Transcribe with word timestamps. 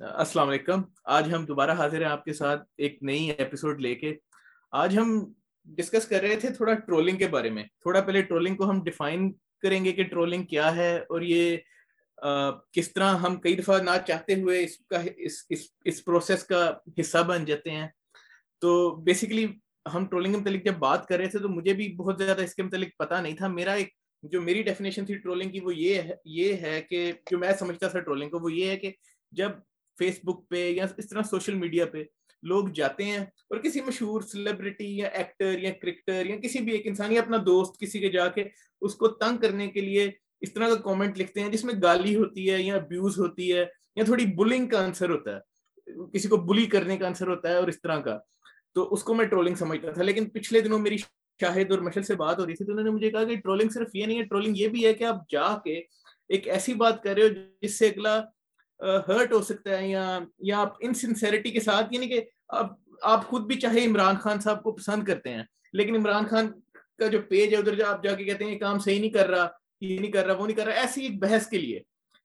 السلام 0.00 0.48
علیکم 0.48 0.82
آج 1.14 1.26
ہم 1.32 1.44
دوبارہ 1.46 1.70
حاضر 1.78 2.00
ہیں 2.02 2.08
آپ 2.08 2.24
کے 2.24 2.32
ساتھ 2.34 2.62
ایک 2.86 3.02
نئی 3.04 3.28
ایپیسوڈ 3.38 3.80
لے 3.80 3.94
کے 3.94 4.12
آج 4.82 4.96
ہم 4.98 5.12
ڈسکس 5.76 6.06
کر 6.08 6.20
رہے 6.22 6.36
تھے 6.40 6.50
تھوڑا 6.54 6.74
ٹرولنگ 6.86 7.16
کے 7.18 7.26
بارے 7.34 7.50
میں 7.56 7.62
تھوڑا 7.82 8.00
پہلے 8.04 8.22
ٹرولنگ 8.28 8.54
کو 8.56 8.68
ہم 8.70 8.82
ڈیفائن 8.84 9.30
کریں 9.62 9.84
گے 9.84 9.92
کہ 9.92 10.04
ٹرولنگ 10.10 10.44
کیا 10.52 10.74
ہے 10.76 10.94
اور 11.08 11.20
یہ 11.32 11.56
کس 12.74 12.92
طرح 12.92 13.14
ہم 13.24 13.36
کئی 13.40 13.56
دفعہ 13.56 13.78
نہ 13.82 13.96
چاہتے 14.06 14.34
ہوئے 14.40 14.64
اس 14.64 14.76
کا 14.90 15.00
اس 15.92 16.04
پروسیس 16.04 16.44
کا 16.52 16.64
حصہ 17.00 17.22
بن 17.28 17.44
جاتے 17.44 17.70
ہیں 17.70 17.86
تو 18.60 18.72
بیسکلی 19.10 19.46
ہم 19.94 20.06
ٹرولنگ 20.10 20.32
کے 20.32 20.38
متعلق 20.40 20.64
جب 20.66 20.78
بات 20.86 21.06
کر 21.08 21.18
رہے 21.18 21.28
تھے 21.34 21.38
تو 21.38 21.48
مجھے 21.48 21.72
بھی 21.74 21.92
بہت 21.98 22.22
زیادہ 22.24 22.42
اس 22.42 22.54
کے 22.54 22.62
متعلق 22.62 22.96
پتا 22.98 23.20
نہیں 23.20 23.36
تھا 23.36 23.48
میرا 23.60 23.72
ایک 23.82 23.94
جو 24.32 24.40
میری 24.42 24.62
ڈیفینیشن 24.62 25.04
تھی 25.06 25.16
ٹرولنگ 25.18 25.50
کی 25.52 25.60
وہ 25.64 25.74
یہ 25.74 26.00
ہے 26.00 26.14
یہ 26.40 26.52
ہے 26.66 26.80
کہ 26.88 27.10
جو 27.30 27.38
میں 27.38 27.52
سمجھتا 27.58 27.88
تھا 27.88 28.00
ٹرولنگ 28.00 28.30
کو 28.30 28.38
وہ 28.42 28.52
یہ 28.52 28.70
ہے 28.70 28.76
کہ 28.76 28.90
جب 29.38 29.50
فیس 30.00 30.18
بک 30.24 30.48
پہ 30.50 30.68
یا 30.70 30.84
اس 30.98 31.08
طرح 31.08 31.22
سوشل 31.30 31.54
میڈیا 31.54 31.84
پہ 31.92 32.02
لوگ 32.50 32.66
جاتے 32.74 33.04
ہیں 33.04 33.18
اور 33.18 33.58
کسی 33.62 33.80
مشہور 33.86 34.20
سیلیبریٹی 34.30 34.84
یا 34.98 35.08
ایکٹر 35.18 35.58
یا 35.62 35.70
کرکٹر 35.82 36.26
یا 36.26 36.36
کسی 36.42 36.58
بھی 36.68 36.72
ایک 36.74 36.86
انسان 36.86 37.12
یا 37.12 37.20
اپنا 37.22 37.36
دوست 37.46 37.78
کسی 37.80 37.98
کے 38.00 38.08
جا 38.12 38.26
کے 38.36 38.44
اس 38.88 38.94
کو 39.02 39.08
تنگ 39.22 39.36
کرنے 39.42 39.66
کے 39.74 39.80
لیے 39.80 40.08
اس 40.46 40.52
طرح 40.54 40.68
کا 40.68 40.74
کامنٹ 40.88 41.18
لکھتے 41.18 41.40
ہیں 41.40 41.48
جس 41.52 41.64
میں 41.64 41.74
گالی 41.82 42.14
ہوتی 42.16 42.50
ہے 42.50 42.60
یا 42.62 42.74
ابیوز 42.76 43.18
ہوتی 43.18 43.52
ہے 43.56 43.64
یا 43.96 44.04
تھوڑی 44.10 44.24
بلنگ 44.38 44.68
کا 44.74 44.82
آنسر 44.84 45.10
ہوتا 45.10 45.34
ہے 45.36 46.06
کسی 46.12 46.28
کو 46.28 46.36
بلی 46.52 46.64
کرنے 46.76 46.96
کا 46.96 47.06
آنسر 47.06 47.28
ہوتا 47.28 47.48
ہے 47.50 47.56
اور 47.60 47.68
اس 47.68 47.80
طرح 47.82 48.00
کا 48.08 48.16
تو 48.74 48.88
اس 48.94 49.02
کو 49.04 49.14
میں 49.20 49.24
ٹرولنگ 49.34 49.54
سمجھتا 49.64 49.90
تھا 49.98 50.02
لیکن 50.02 50.28
پچھلے 50.38 50.60
دنوں 50.68 50.78
میری 50.88 50.96
شاہد 50.96 51.70
اور 51.72 51.78
مشل 51.90 52.02
سے 52.02 52.14
بات 52.24 52.38
ہو 52.38 52.46
رہی 52.46 52.54
تھی 52.54 52.64
تو 52.64 52.72
انہوں 52.72 52.84
نے 52.84 52.90
مجھے 52.90 53.10
کہا 53.10 53.24
کہ 53.24 53.36
ٹرولنگ 53.44 53.68
صرف 53.74 53.94
یہ 53.94 54.06
نہیں 54.06 54.18
ہے 54.18 54.24
ٹرولنگ 54.32 54.56
یہ 54.58 54.68
بھی 54.76 54.86
ہے 54.86 54.94
کہ 54.94 55.04
آپ 55.12 55.20
جا 55.32 55.46
کے 55.64 55.78
ایک 56.28 56.48
ایسی 56.56 56.74
بات 56.84 57.02
کر 57.02 57.14
رہے 57.14 57.22
ہو 57.28 57.42
جس 57.62 57.78
سے 57.78 57.88
اگلا 57.88 58.20
ہرٹ 59.08 59.32
ہو 59.32 59.40
سکتا 59.42 59.78
ہے 59.78 59.88
یا 59.88 60.60
آپ 60.60 60.76
انسنسیریٹی 60.86 61.50
کے 61.50 61.60
ساتھ 61.60 61.92
یعنی 61.94 62.06
کہ 62.08 62.20
آپ 63.12 63.26
خود 63.28 63.46
بھی 63.46 63.58
چاہے 63.60 63.84
عمران 63.86 64.16
خان 64.22 64.40
صاحب 64.40 64.62
کو 64.62 64.72
پسند 64.76 65.04
کرتے 65.04 65.34
ہیں 65.34 65.42
لیکن 65.80 65.96
عمران 65.96 66.26
خان 66.30 66.50
کا 66.98 67.06
جو 67.08 67.20
پیج 67.28 67.52
ہے 67.54 67.58
ادھر 67.58 67.74
جو 67.78 67.86
آپ 67.86 68.02
جا 68.04 68.14
کے 68.14 68.24
کہتے 68.24 68.44
ہیں 68.44 68.52
یہ 68.52 68.58
کام 68.58 68.78
صحیح 68.78 69.00
نہیں 69.00 69.10
کر 69.10 69.28
رہا 69.30 69.46
یہ 69.80 69.98
نہیں 69.98 70.10
کر 70.12 70.26
رہا 70.26 70.34
وہ 70.40 70.46
نہیں 70.46 70.56
کر 70.56 70.66
رہا 70.66 70.80
ایسی 70.80 71.02
ایک 71.04 71.22
بحث 71.22 71.46
کے 71.50 71.58
لیے 71.58 71.80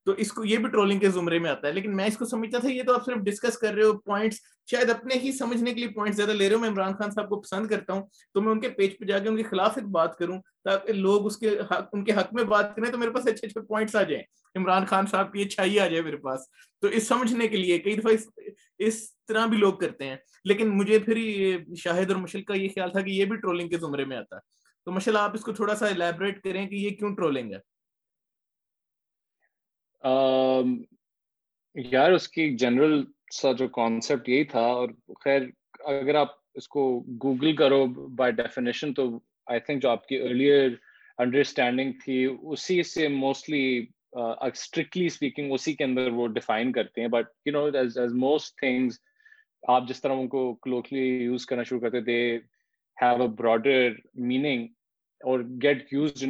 تو 0.06 0.12
اس 0.24 0.32
کو 0.32 0.44
یہ 0.46 0.58
بھی 0.64 0.68
ٹرولنگ 0.72 1.00
کے 1.00 1.10
زمرے 1.12 1.38
میں 1.40 1.50
آتا 1.50 1.68
ہے 1.68 1.72
لیکن 1.74 1.96
میں 1.98 2.06
اس 2.08 2.18
کو 2.18 2.26
سمجھتا 2.26 2.60
تھا 2.60 2.70
یہ 2.70 2.84
تو 2.88 2.94
آپ 2.94 3.06
صرف 3.06 3.22
ڈسکس 3.26 3.58
کر 3.58 3.74
رہے 3.74 3.84
ہو 3.84 3.94
پوائنٹس 4.06 4.40
شاید 4.72 4.90
اپنے 4.90 5.16
ہی 5.24 5.32
سمجھنے 5.38 5.74
کے 5.74 5.80
لیے 5.80 5.90
پوائنٹس 5.96 6.18
زیادہ 6.18 6.32
لے 6.32 6.48
رہے 6.50 6.56
ہو 6.56 6.60
میں 6.62 6.70
عمران 6.70 6.94
خان 7.00 7.12
صاحب 7.12 7.30
کو 7.30 7.40
پسند 7.42 7.68
کرتا 7.68 7.94
ہوں 7.94 8.02
تو 8.34 8.42
میں 8.42 8.52
ان 8.52 8.60
کے 8.62 8.70
پیج 8.78 8.98
پہ 9.00 9.06
جا 9.06 9.20
کے 9.20 9.30
ان 9.30 9.38
کے 9.38 9.44
خلاف 9.44 9.78
ایک 9.78 9.88
بات 9.98 10.18
کروں 10.18 10.38
تاکہ 10.64 10.94
لوگ 10.94 11.26
اس 11.26 11.38
کے 11.38 11.58
حق 11.72 11.90
ان 11.94 12.04
کے 12.04 12.12
حق 12.18 12.34
میں 12.34 12.44
بات 12.54 12.76
کریں 12.76 12.92
تو 12.92 12.98
میرے 12.98 13.12
پاس 13.12 13.28
اچھے 13.32 13.48
اچھے 13.48 13.60
پوائنٹس 13.62 13.96
آ 13.96 14.04
جائیں 14.04 14.24
عمران 14.56 14.86
خان 14.86 15.06
صاحب 15.12 15.32
کی 15.34 15.42
اچھائی 15.42 15.80
آ 15.80 15.88
جائے 15.88 16.02
میرے 16.02 16.18
پاس 16.26 16.42
تو 16.82 16.88
اس 16.98 17.08
سمجھنے 17.08 17.48
کے 17.48 17.58
لیے 17.58 17.78
کئی 17.80 17.96
دفعہ 17.96 18.14
اس 18.88 19.00
طرح 19.28 19.46
بھی 19.54 19.58
لوگ 19.58 19.74
کرتے 19.80 20.08
ہیں 20.10 20.16
لیکن 20.50 20.70
مجھے 20.78 21.00
پھر 21.06 21.18
یہ 21.18 21.58
یہ 21.86 22.68
خیال 22.76 22.92
تھا 22.92 23.02
کہ 23.02 23.26
بھی 23.30 23.36
ٹرولنگ 23.38 23.70
کے 23.70 23.78
زمرے 23.78 24.06
میں 24.06 24.18
آتا 24.18 24.36
ہے 24.36 24.42
تو 24.86 24.92
مشل 24.92 25.18
آپ 25.18 25.32
اس 25.34 25.42
کو 25.44 25.54
تھوڑا 25.60 25.76
سا 25.76 25.88
الیبریٹ 25.88 26.42
کریں 26.44 26.66
کہ 26.68 26.76
یہ 26.76 26.90
کیوں 26.98 27.14
ٹرولنگ 27.16 27.54
ہے 27.54 27.64
یار 31.92 32.12
اس 32.12 32.28
کی 32.36 32.50
جنرل 32.58 33.04
سا 33.42 33.52
جو 33.60 33.68
کانسیپٹ 33.82 34.30
یہی 34.30 34.44
تھا 34.56 34.62
اور 34.82 34.90
خیر 35.24 35.48
اگر 36.00 36.16
آپ 36.16 36.36
اس 36.60 36.68
کو 36.76 36.84
گوگل 37.24 37.56
کرو 37.56 37.86
بائی 38.18 38.32
ڈیفینیشن 38.42 38.94
تو 39.00 39.04
آئی 39.54 39.60
تھنک 39.66 39.82
جو 39.82 39.90
آپ 39.90 40.08
کی 40.08 40.22
ارلیئر 40.28 40.70
انڈرسٹینڈنگ 41.24 41.92
تھی 42.04 42.26
اسی 42.52 42.82
سے 42.92 43.08
موسٹلی 43.08 43.66
اسٹرکٹلی 44.16 45.04
uh, 45.06 45.12
اسپیکنگ 45.12 45.52
اسی 45.54 45.74
کے 45.76 45.84
اندر 45.84 46.12
وہ 46.16 46.28
ڈیفائن 46.34 46.72
کرتے 46.72 47.02
ہیں 47.02 47.08
but 47.12 47.26
you 47.46 47.54
know 47.54 47.66
as 47.80 47.98
most 48.24 48.56
things 48.60 49.00
آپ 49.74 49.88
جس 49.88 50.02
طرح 50.02 50.14
ان 50.20 50.28
کو 50.28 50.54
کلوکلی 50.62 51.00
یوز 51.24 51.46
کرنا 51.46 51.64
شروع 51.70 51.80
کرتے 51.82 52.02
they 52.02 52.20
have 53.02 53.22
a 53.22 53.28
broader 53.40 53.94
meaning 54.30 54.68
اور 55.30 55.40
get 55.64 55.94
use 55.94 56.24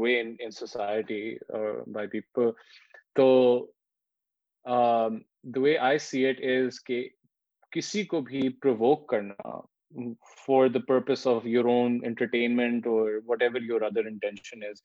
way 0.00 0.20
in 0.20 0.50
society 0.58 1.20
by 1.94 2.08
people 2.08 2.50
تو 3.16 3.28
the 5.54 5.60
way 5.60 5.76
I 5.90 5.98
see 6.08 6.26
it 6.26 6.40
is 6.50 6.82
کہ 6.84 7.06
کسی 7.72 8.04
کو 8.12 8.20
بھی 8.30 8.48
پرووک 8.62 9.08
کرنا 9.10 9.58
for 10.46 10.66
the 10.74 10.78
purpose 10.88 11.26
of 11.28 11.46
your 11.46 11.64
own 11.76 11.98
entertainment 12.06 12.86
اور 12.86 13.10
whatever 13.42 13.62
your 13.70 13.82
other 13.90 14.06
intention 14.06 14.64
is 14.70 14.82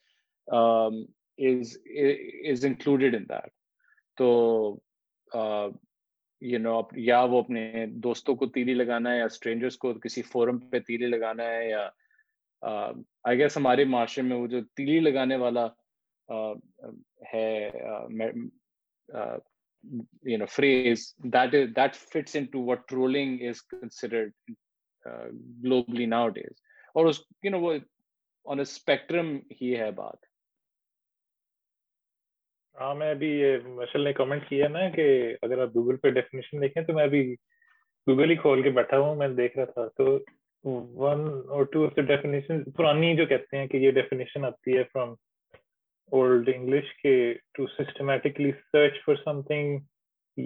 تو 4.17 4.77
یا 7.09 7.19
وہ 7.31 7.39
اپنے 7.39 7.85
دوستوں 8.03 8.35
کو 8.35 8.45
تیلی 8.55 8.73
لگانا 8.73 9.11
ہے 9.11 9.17
یا 9.17 9.25
اسٹرینجرس 9.25 9.77
کو 9.83 9.94
کسی 10.03 10.21
فورم 10.31 10.57
پہ 10.69 10.79
تیلی 10.88 11.07
لگانا 11.07 11.44
ہے 11.51 11.69
یا 11.69 11.88
آئی 13.27 13.38
گیس 13.39 13.57
ہمارے 13.57 13.85
معاشرے 13.94 14.23
میں 14.23 14.38
وہ 14.38 14.47
جو 14.47 14.61
تیلی 14.75 14.99
لگانے 14.99 15.35
والا 15.44 15.66
ہے 17.33 17.47
اسپیکٹرم 28.61 29.35
ہی 29.61 29.75
ہے 29.79 29.89
بات 29.95 30.15
ہاں 32.79 32.94
میں 32.95 33.09
ابھی 33.11 33.28
یہ 33.39 33.57
مشل 33.75 34.01
نے 34.03 34.13
کمنٹ 34.13 34.47
کیا 34.50 34.67
نا 34.67 34.88
کہ 34.95 35.03
اگر 35.45 35.61
آپ 35.61 35.75
گوگل 35.75 35.97
پہ 36.03 36.09
ڈیفینیشن 36.11 36.61
دیکھیں 36.61 36.81
تو 36.84 36.94
میں 36.94 37.03
ابھی 37.03 37.22
گوگل 38.09 38.29
ہی 38.29 38.35
کھول 38.35 38.61
کے 38.63 38.69
بیٹھا 38.79 38.97
ہوں 39.00 39.16
میں 39.16 39.28
دیکھ 39.39 39.57
رہا 39.57 39.66
تھا 39.73 39.85
تو 39.97 40.17
ون 41.03 41.22
اور 41.53 41.63
ٹو 41.72 41.85
آف 41.85 41.95
دا 41.95 42.01
ڈیفینیشن 42.16 42.63
پرانی 42.78 43.16
جو 43.16 43.25
کہتے 43.25 43.57
ہیں 43.57 43.67
کہ 43.67 43.78
یہ 43.78 43.91
ڈیفینیشن 43.97 44.45
آتی 44.45 44.78
ہے 44.78 44.83
فرام 44.94 45.09
اولڈ 46.19 46.50
انگلش 46.56 46.94
کے 47.01 47.16
to 47.57 47.66
systematically 47.78 48.51
search 48.72 49.00
for 49.06 49.16
something 49.47 49.78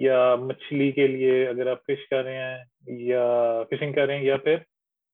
یا 0.06 0.34
مچھلی 0.40 0.90
کے 0.92 1.06
لیے 1.06 1.46
اگر 1.48 1.66
آپ 1.72 1.82
فش 1.88 2.06
کر 2.08 2.22
رہے 2.24 2.44
ہیں 2.54 2.98
یا 3.06 3.24
فشنگ 3.70 3.92
کر 3.92 4.06
رہے 4.06 4.16
ہیں 4.16 4.24
یا 4.24 4.36
پھر 4.44 4.56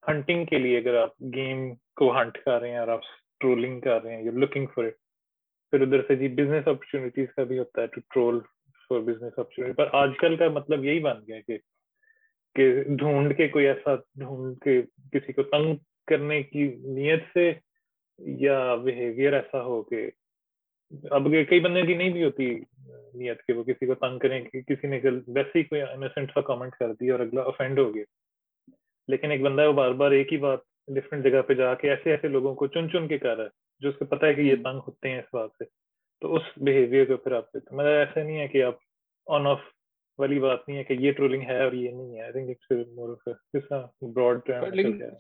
ہنٹنگ 0.09 0.45
کے 0.47 0.59
لیے 0.59 0.79
اگر 0.79 0.97
آپ 1.03 1.13
گیم 1.35 1.69
کو 1.99 2.13
ہنٹ 2.21 2.39
کر 2.45 2.61
رہے 2.61 2.71
ہیں 2.71 2.79
اور 2.79 2.89
آپ 2.99 3.01
ٹرولنگ 3.41 3.81
کر 3.81 4.03
رہے 4.03 4.17
ہیں 4.17 4.23
یو 4.23 4.33
لکنگ 4.39 4.67
فار 4.75 4.85
اٹ 4.85 4.95
پھر 5.75 5.83
ادھر 5.83 6.03
سے 6.09 6.15
جی 6.17 6.27
بزنس 6.35 6.67
اپرچونیٹیز 6.69 7.27
کا 7.37 7.45
بھی 7.45 7.59
ہوتا 7.59 7.83
ہے 7.83 7.87
ٹو 7.93 8.01
ٹرول 8.15 8.39
بزنس 9.05 9.33
اپرچونیٹی 9.39 9.73
پر 9.77 9.89
آج 10.01 10.11
کل 10.19 10.37
کا 10.43 10.49
مطلب 10.59 10.85
یہی 10.85 10.99
بن 11.03 11.21
گیا 11.29 11.41
کہ 11.47 11.57
کہ 12.57 12.67
ڈھونڈ 12.99 13.37
کے 13.37 13.49
کوئی 13.57 13.67
ایسا 13.69 13.95
ڈھونڈ 14.21 14.59
کے 14.65 14.81
کسی 15.13 15.33
کو 15.39 15.43
تنگ 15.55 15.75
کرنے 16.09 16.43
کی 16.53 16.63
نیت 16.99 17.23
سے 17.33 17.51
یا 18.43 18.59
ایسا 19.31 19.63
ہو 19.65 19.81
کہ 19.89 20.05
اب 21.19 21.27
کئی 21.51 21.61
بندے 21.67 21.83
کی 21.87 21.95
نہیں 21.97 22.13
بھی 22.19 22.25
ہوتی 22.25 22.49
نیت 22.55 23.43
کہ 23.47 23.53
وہ 23.53 23.65
کسی 23.73 23.87
کو 23.87 23.95
تنگ 24.07 24.19
کریں 24.27 24.41
کہ 24.45 24.61
کسی 24.69 24.89
نے 24.89 25.01
ویسے 25.15 25.59
ہی 25.59 25.63
کوئی 25.75 25.83
سا 26.35 26.41
کامنٹ 26.53 26.75
کر 26.81 26.93
دیا 27.01 27.15
اور 27.15 27.27
اگلا 27.27 27.43
افینڈ 27.55 27.79
ہو 27.79 27.93
گیا 27.95 28.05
لیکن 29.15 29.31
ایک 29.31 29.43
بندہ 29.49 29.67
وہ 29.69 29.73
بار 29.83 29.99
بار 30.05 30.11
ایک 30.21 30.33
ہی 30.33 30.39
بات 30.49 30.61
ڈفرینٹ 31.01 31.25
جگہ 31.33 31.43
پہ 31.49 31.55
جا 31.65 31.75
کے 31.83 31.91
ایسے 31.91 32.11
ایسے 32.11 32.29
لوگوں 32.39 32.55
کو 32.63 32.67
چن 32.79 32.91
چن 32.93 33.09
کے 33.09 33.19
کر 33.27 33.37
رہا 33.37 33.45
ہے 33.45 33.63
جو 33.83 33.89
اس 33.89 33.95
کو 33.99 34.05
پتا 34.15 34.27
ہے 34.27 34.35
کہ 34.35 34.41
یہ 34.41 34.57
تنگ 34.65 34.81
ہوتے 34.87 35.11
ہیں 35.11 35.19
اس 35.19 35.33
بات 35.35 35.51
سے 35.59 35.65
تو 36.21 36.35
اس 36.35 36.43
بہیویئر 36.67 37.05
کو 37.07 37.17
پھر 37.23 37.33
آپ 37.37 37.53
دیتے 37.53 37.69
ہیں 37.71 37.75
مطلب 37.79 37.97
ایسا 37.99 38.23
نہیں 38.23 38.41
ہے 38.41 38.49
کہ 38.49 38.63
آپ 38.65 38.79
آن 39.37 39.47
آف 39.47 39.61
والی 40.19 40.39
بات 40.41 40.69
نہیں 40.69 40.79
ہے 40.79 40.85
کہ 40.91 40.97
یہ 41.01 41.13
ٹرولنگ 41.13 41.43
ہے 41.49 41.63
اور 41.65 41.73
یہ 41.83 41.91
نہیں 42.01 42.17
ہے 42.17 42.23
I 42.23 42.33
think 42.33 42.51
it's 42.51 42.89
more 42.97 43.17
of 43.17 43.37
us 43.61 43.73
broad 44.15 44.41
term 44.47 45.15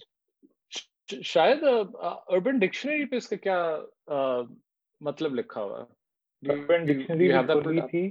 شاید 1.33 1.63
اربن 1.63 2.59
ڈکشنری 2.59 3.05
پہ 3.07 3.17
اس 3.17 3.29
کا 3.29 3.37
کیا 3.37 4.45
مطلب 5.09 5.35
لکھا 5.35 5.63
ہوا 5.63 5.81
ہے 5.83 6.53
اربن 6.53 6.85
ڈکشنری 6.93 7.31
بھی 7.71 7.81
تھی 7.91 8.07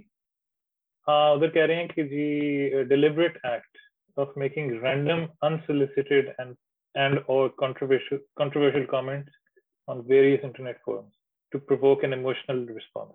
ہاں 1.07 1.31
ادھر 1.31 1.49
کہہ 1.53 1.65
رہے 1.69 1.75
ہیں 1.75 1.87
کہ 1.95 2.03
جی 2.11 2.83
deliberate 2.89 3.37
act 3.45 3.77
of 4.23 4.37
making 4.43 4.71
random 4.83 5.25
unsolicited 5.47 6.29
and 6.39 7.19
اور 7.33 7.49
controversial 7.59 8.17
controversial 8.41 8.85
comments 8.91 9.41
on 9.87 10.07
various 10.07 10.41
internet 10.43 10.77
forums 10.85 11.13
to 11.51 11.59
provoke 11.59 12.03
an 12.03 12.13
emotional 12.13 12.65
response. 12.65 13.13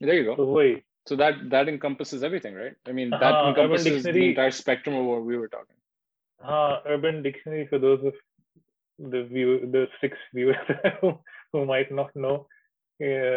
There 0.00 0.14
you 0.14 0.24
go. 0.24 0.36
So, 0.36 0.44
wait. 0.44 0.84
so 1.06 1.16
that 1.16 1.34
that 1.50 1.68
encompasses 1.68 2.22
everything, 2.22 2.54
right? 2.54 2.74
I 2.86 2.92
mean, 2.92 3.10
that 3.10 3.22
uh, 3.22 3.42
huh 3.44 3.48
encompasses 3.50 4.02
the 4.04 4.28
entire 4.30 4.50
spectrum 4.50 4.94
of 4.96 5.04
what 5.04 5.24
we 5.24 5.36
were 5.38 5.48
talking. 5.48 5.76
Uh, 6.44 6.80
Urban 6.86 7.22
Dictionary 7.22 7.66
for 7.68 7.78
those 7.78 8.04
of 8.04 8.12
the 8.98 9.24
view 9.24 9.68
the 9.72 9.86
six 10.00 10.16
viewers 10.34 10.66
who, 11.00 11.18
might 11.66 11.90
not 11.90 12.14
know, 12.14 12.36
uh, 13.02 13.36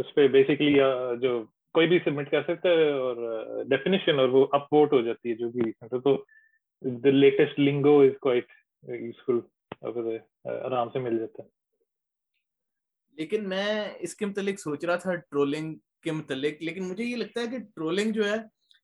اس 0.00 0.14
پہ 0.14 0.26
basically 0.36 0.74
uh, 0.86 1.14
جو 1.20 1.42
کوئی 1.74 1.86
بھی 1.88 1.98
submit 2.04 2.30
کر 2.30 2.42
سکتا 2.46 2.68
ہے 2.78 2.90
اور 2.92 3.16
definition 3.68 4.18
اور 4.20 4.28
وہ 4.36 4.46
اپ 4.56 4.72
ووٹ 4.72 4.92
ہو 4.92 5.00
جاتی 5.06 5.30
ہے 5.30 5.34
جو 5.36 5.48
بھی 5.54 5.70
تو 6.04 6.16
latest 7.22 7.58
lingo 7.60 7.98
is 8.00 8.12
quite 8.22 8.46
useful 8.88 9.40
آرام 10.66 10.90
سے 10.92 10.98
مل 10.98 11.18
جاتا 11.18 11.42
ہے 11.42 11.48
لیکن 13.18 13.48
میں 13.48 13.66
اس 14.06 14.14
کے 14.14 14.26
متعلق 14.26 14.60
سوچ 14.60 14.84
رہا 14.84 14.96
تھا 15.04 15.14
ٹرولنگ 15.14 15.74
کے 16.04 16.12
متعلق 16.12 16.62
لیکن 16.62 16.88
مجھے 16.88 17.04
یہ 17.04 17.16
لگتا 17.16 17.40
ہے 17.40 17.46
کہ 17.50 17.58
ٹرولنگ 17.74 18.12
جو 18.12 18.28
ہے 18.30 18.34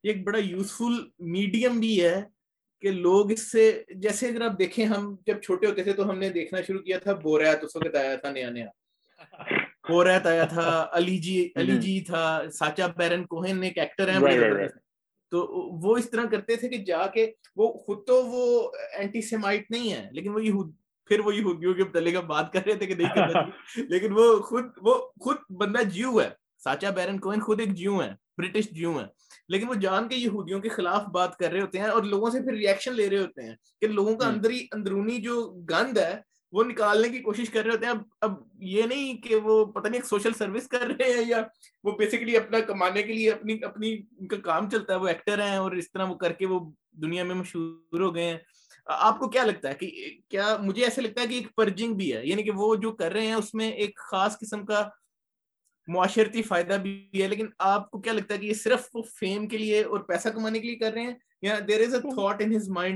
یہ 0.02 0.10
ایک 0.12 0.25
بڑا 0.26 0.38
یوزفل 0.38 1.00
میڈیم 1.32 1.78
بھی 1.81 2.02
ہے 2.04 2.20
کہ 2.81 2.90
لوگ 2.90 3.31
اس 3.31 3.50
سے 3.50 3.64
جیسے 4.02 4.28
اگر 4.28 4.40
آپ 4.44 4.58
دیکھیں 4.58 4.84
ہم 4.87 5.14
جب 5.26 5.40
چھوٹے 5.43 5.66
ہوتے 5.66 5.82
تھے 5.84 5.93
تو 5.99 6.08
ہم 6.10 6.19
نے 6.19 6.31
دیکھنا 6.38 6.62
شروع 6.66 6.81
کیا 6.82 6.98
تھا 7.02 7.12
بوریات 7.25 7.64
اس 7.64 7.76
وقت 7.76 7.96
آیا 7.96 8.16
تھا 8.22 8.31
نیا 8.31 8.48
نیا 8.50 8.66
بوریات 9.88 10.26
آیا 10.26 10.44
تھا 10.56 10.87
علی 10.96 11.16
جی 11.22 11.38
علی 11.60 11.76
جی 11.81 12.00
تھا 12.06 12.25
ساچا 12.58 12.87
بیرن 12.96 13.25
کوہن 13.26 13.62
ایک 13.62 13.78
ایکٹر 13.78 14.08
ہے 14.08 14.19
تو 15.32 15.38
وہ 15.82 15.96
اس 15.96 16.11
طرح 16.11 16.25
کرتے 16.31 16.56
تھے 16.62 16.69
کہ 16.69 16.79
جا 16.87 17.06
کے 17.12 17.26
وہ 17.56 17.73
خود 17.84 17.99
تو 18.06 18.14
وہ 18.31 18.43
اینٹی 18.99 19.20
سیمائٹ 19.29 19.70
نہیں 19.70 19.93
ہے 19.93 20.08
لیکن 20.12 20.34
وہ 20.34 20.64
پھر 21.08 21.20
وہ 21.25 21.34
یہودیوں 21.34 21.73
کے 21.75 21.84
متعلق 21.84 22.17
بات 22.25 22.52
کر 22.52 22.64
رہے 22.67 22.75
تھے 22.81 22.87
کہ 22.87 22.94
نہیں 22.94 23.50
لیکن 23.90 24.12
وہ 24.17 24.25
وہ 24.32 24.38
خود 24.49 24.64
خود 25.25 25.37
بندہ 25.61 25.82
جیو 25.93 26.20
ہے 26.20 26.29
ساچا 26.64 26.90
بیرن 26.99 27.19
کوئن 27.26 27.40
خود 27.46 27.61
ایک 27.61 27.73
جیو 27.79 28.02
ہے 28.02 28.11
برٹش 28.38 28.69
جیو 28.79 28.99
ہے 28.99 29.06
لیکن 29.55 29.69
وہ 29.69 29.75
جان 29.87 30.08
کے 30.08 30.17
یہودیوں 30.17 30.61
کے 30.61 30.69
خلاف 30.76 31.06
بات 31.14 31.37
کر 31.38 31.50
رہے 31.52 31.61
ہوتے 31.61 31.79
ہیں 31.81 31.88
اور 31.96 32.02
لوگوں 32.12 32.31
سے 32.31 32.40
پھر 32.44 32.52
ریئیکشن 32.56 32.94
لے 33.02 33.08
رہے 33.11 33.19
ہوتے 33.20 33.46
ہیں 33.46 33.55
کہ 33.81 33.87
لوگوں 33.96 34.17
کا 34.17 34.26
اندر 34.26 34.50
ہی 34.50 34.64
اندرونی 34.75 35.17
جو 35.29 35.40
گند 35.70 35.99
ہے 35.99 36.14
وہ 36.52 36.62
نکالنے 36.64 37.08
کی 37.08 37.19
کوشش 37.22 37.50
کر 37.50 37.64
رہے 37.64 37.72
ہوتے 37.72 37.87
ہیں 37.87 37.93
اب 37.93 38.00
اب 38.25 38.32
یہ 38.62 38.84
نہیں 38.87 39.20
کہ 39.22 39.37
وہ 39.44 39.64
پتا 39.72 39.88
نہیں 39.88 40.00
ایک 40.00 40.06
سوشل 40.08 40.32
سروس 40.38 40.66
کر 40.69 40.81
رہے 40.87 41.12
ہیں 41.12 41.22
یا 41.28 41.40
وہ 41.84 41.93
بیسکلی 41.99 42.37
اپنا 42.37 42.60
کمانے 42.66 43.02
کے 43.02 43.12
لیے 43.12 43.31
اپنی 43.32 43.56
اپنی 43.64 43.93
ان 43.93 44.26
کا 44.28 44.37
کام 44.44 44.69
چلتا 44.70 44.94
ہے 44.94 44.99
وہ 45.00 45.06
ایکٹر 45.08 45.43
ہیں 45.46 45.56
اور 45.56 45.72
اس 45.82 45.90
طرح 45.93 46.08
وہ 46.10 46.14
کر 46.25 46.32
کے 46.43 46.46
وہ 46.46 46.58
دنیا 47.02 47.25
میں 47.25 47.34
مشہور 47.34 48.00
ہو 48.00 48.14
گئے 48.14 48.25
ہیں 48.28 48.37
آپ 48.96 49.19
کو 49.19 49.28
کیا 49.31 49.44
لگتا 49.44 49.69
ہے 49.69 49.75
کہ 49.81 50.10
کیا 50.31 50.56
مجھے 50.62 50.84
ایسا 50.84 51.02
لگتا 51.02 51.22
ہے 51.22 51.26
کہ 51.26 51.34
ایک 51.34 51.54
پرجنگ 51.56 51.94
بھی 51.96 52.12
ہے 52.16 52.25
یعنی 52.26 52.43
کہ 52.43 52.50
وہ 52.56 52.75
جو 52.84 52.93
کر 52.96 53.12
رہے 53.12 53.26
ہیں 53.26 53.34
اس 53.34 53.52
میں 53.60 53.70
ایک 53.70 53.98
خاص 54.10 54.38
قسم 54.40 54.64
کا 54.66 54.82
معاشرتی 55.94 56.43
فائدہ 56.48 56.75
بھی 56.82 56.98
ہے 57.22 57.28
لیکن 57.28 57.46
آپ 57.69 57.90
کو 57.90 58.00
کیا 58.00 58.12
لگتا 58.12 58.34
ہے 58.34 58.38
کہ 58.38 58.46
یہ 58.46 58.55
صرف 58.64 58.96
فیم 59.19 59.46
کے 59.48 59.58
لیے 59.58 59.82
اور 59.84 60.00
پیسہ 60.08 60.28
کمانے 60.34 60.58
کے 60.58 60.66
لیے 60.69 60.76
کر 60.78 60.93
رہے 60.93 61.02
ہیں 61.02 61.14
میڈیم 61.43 62.87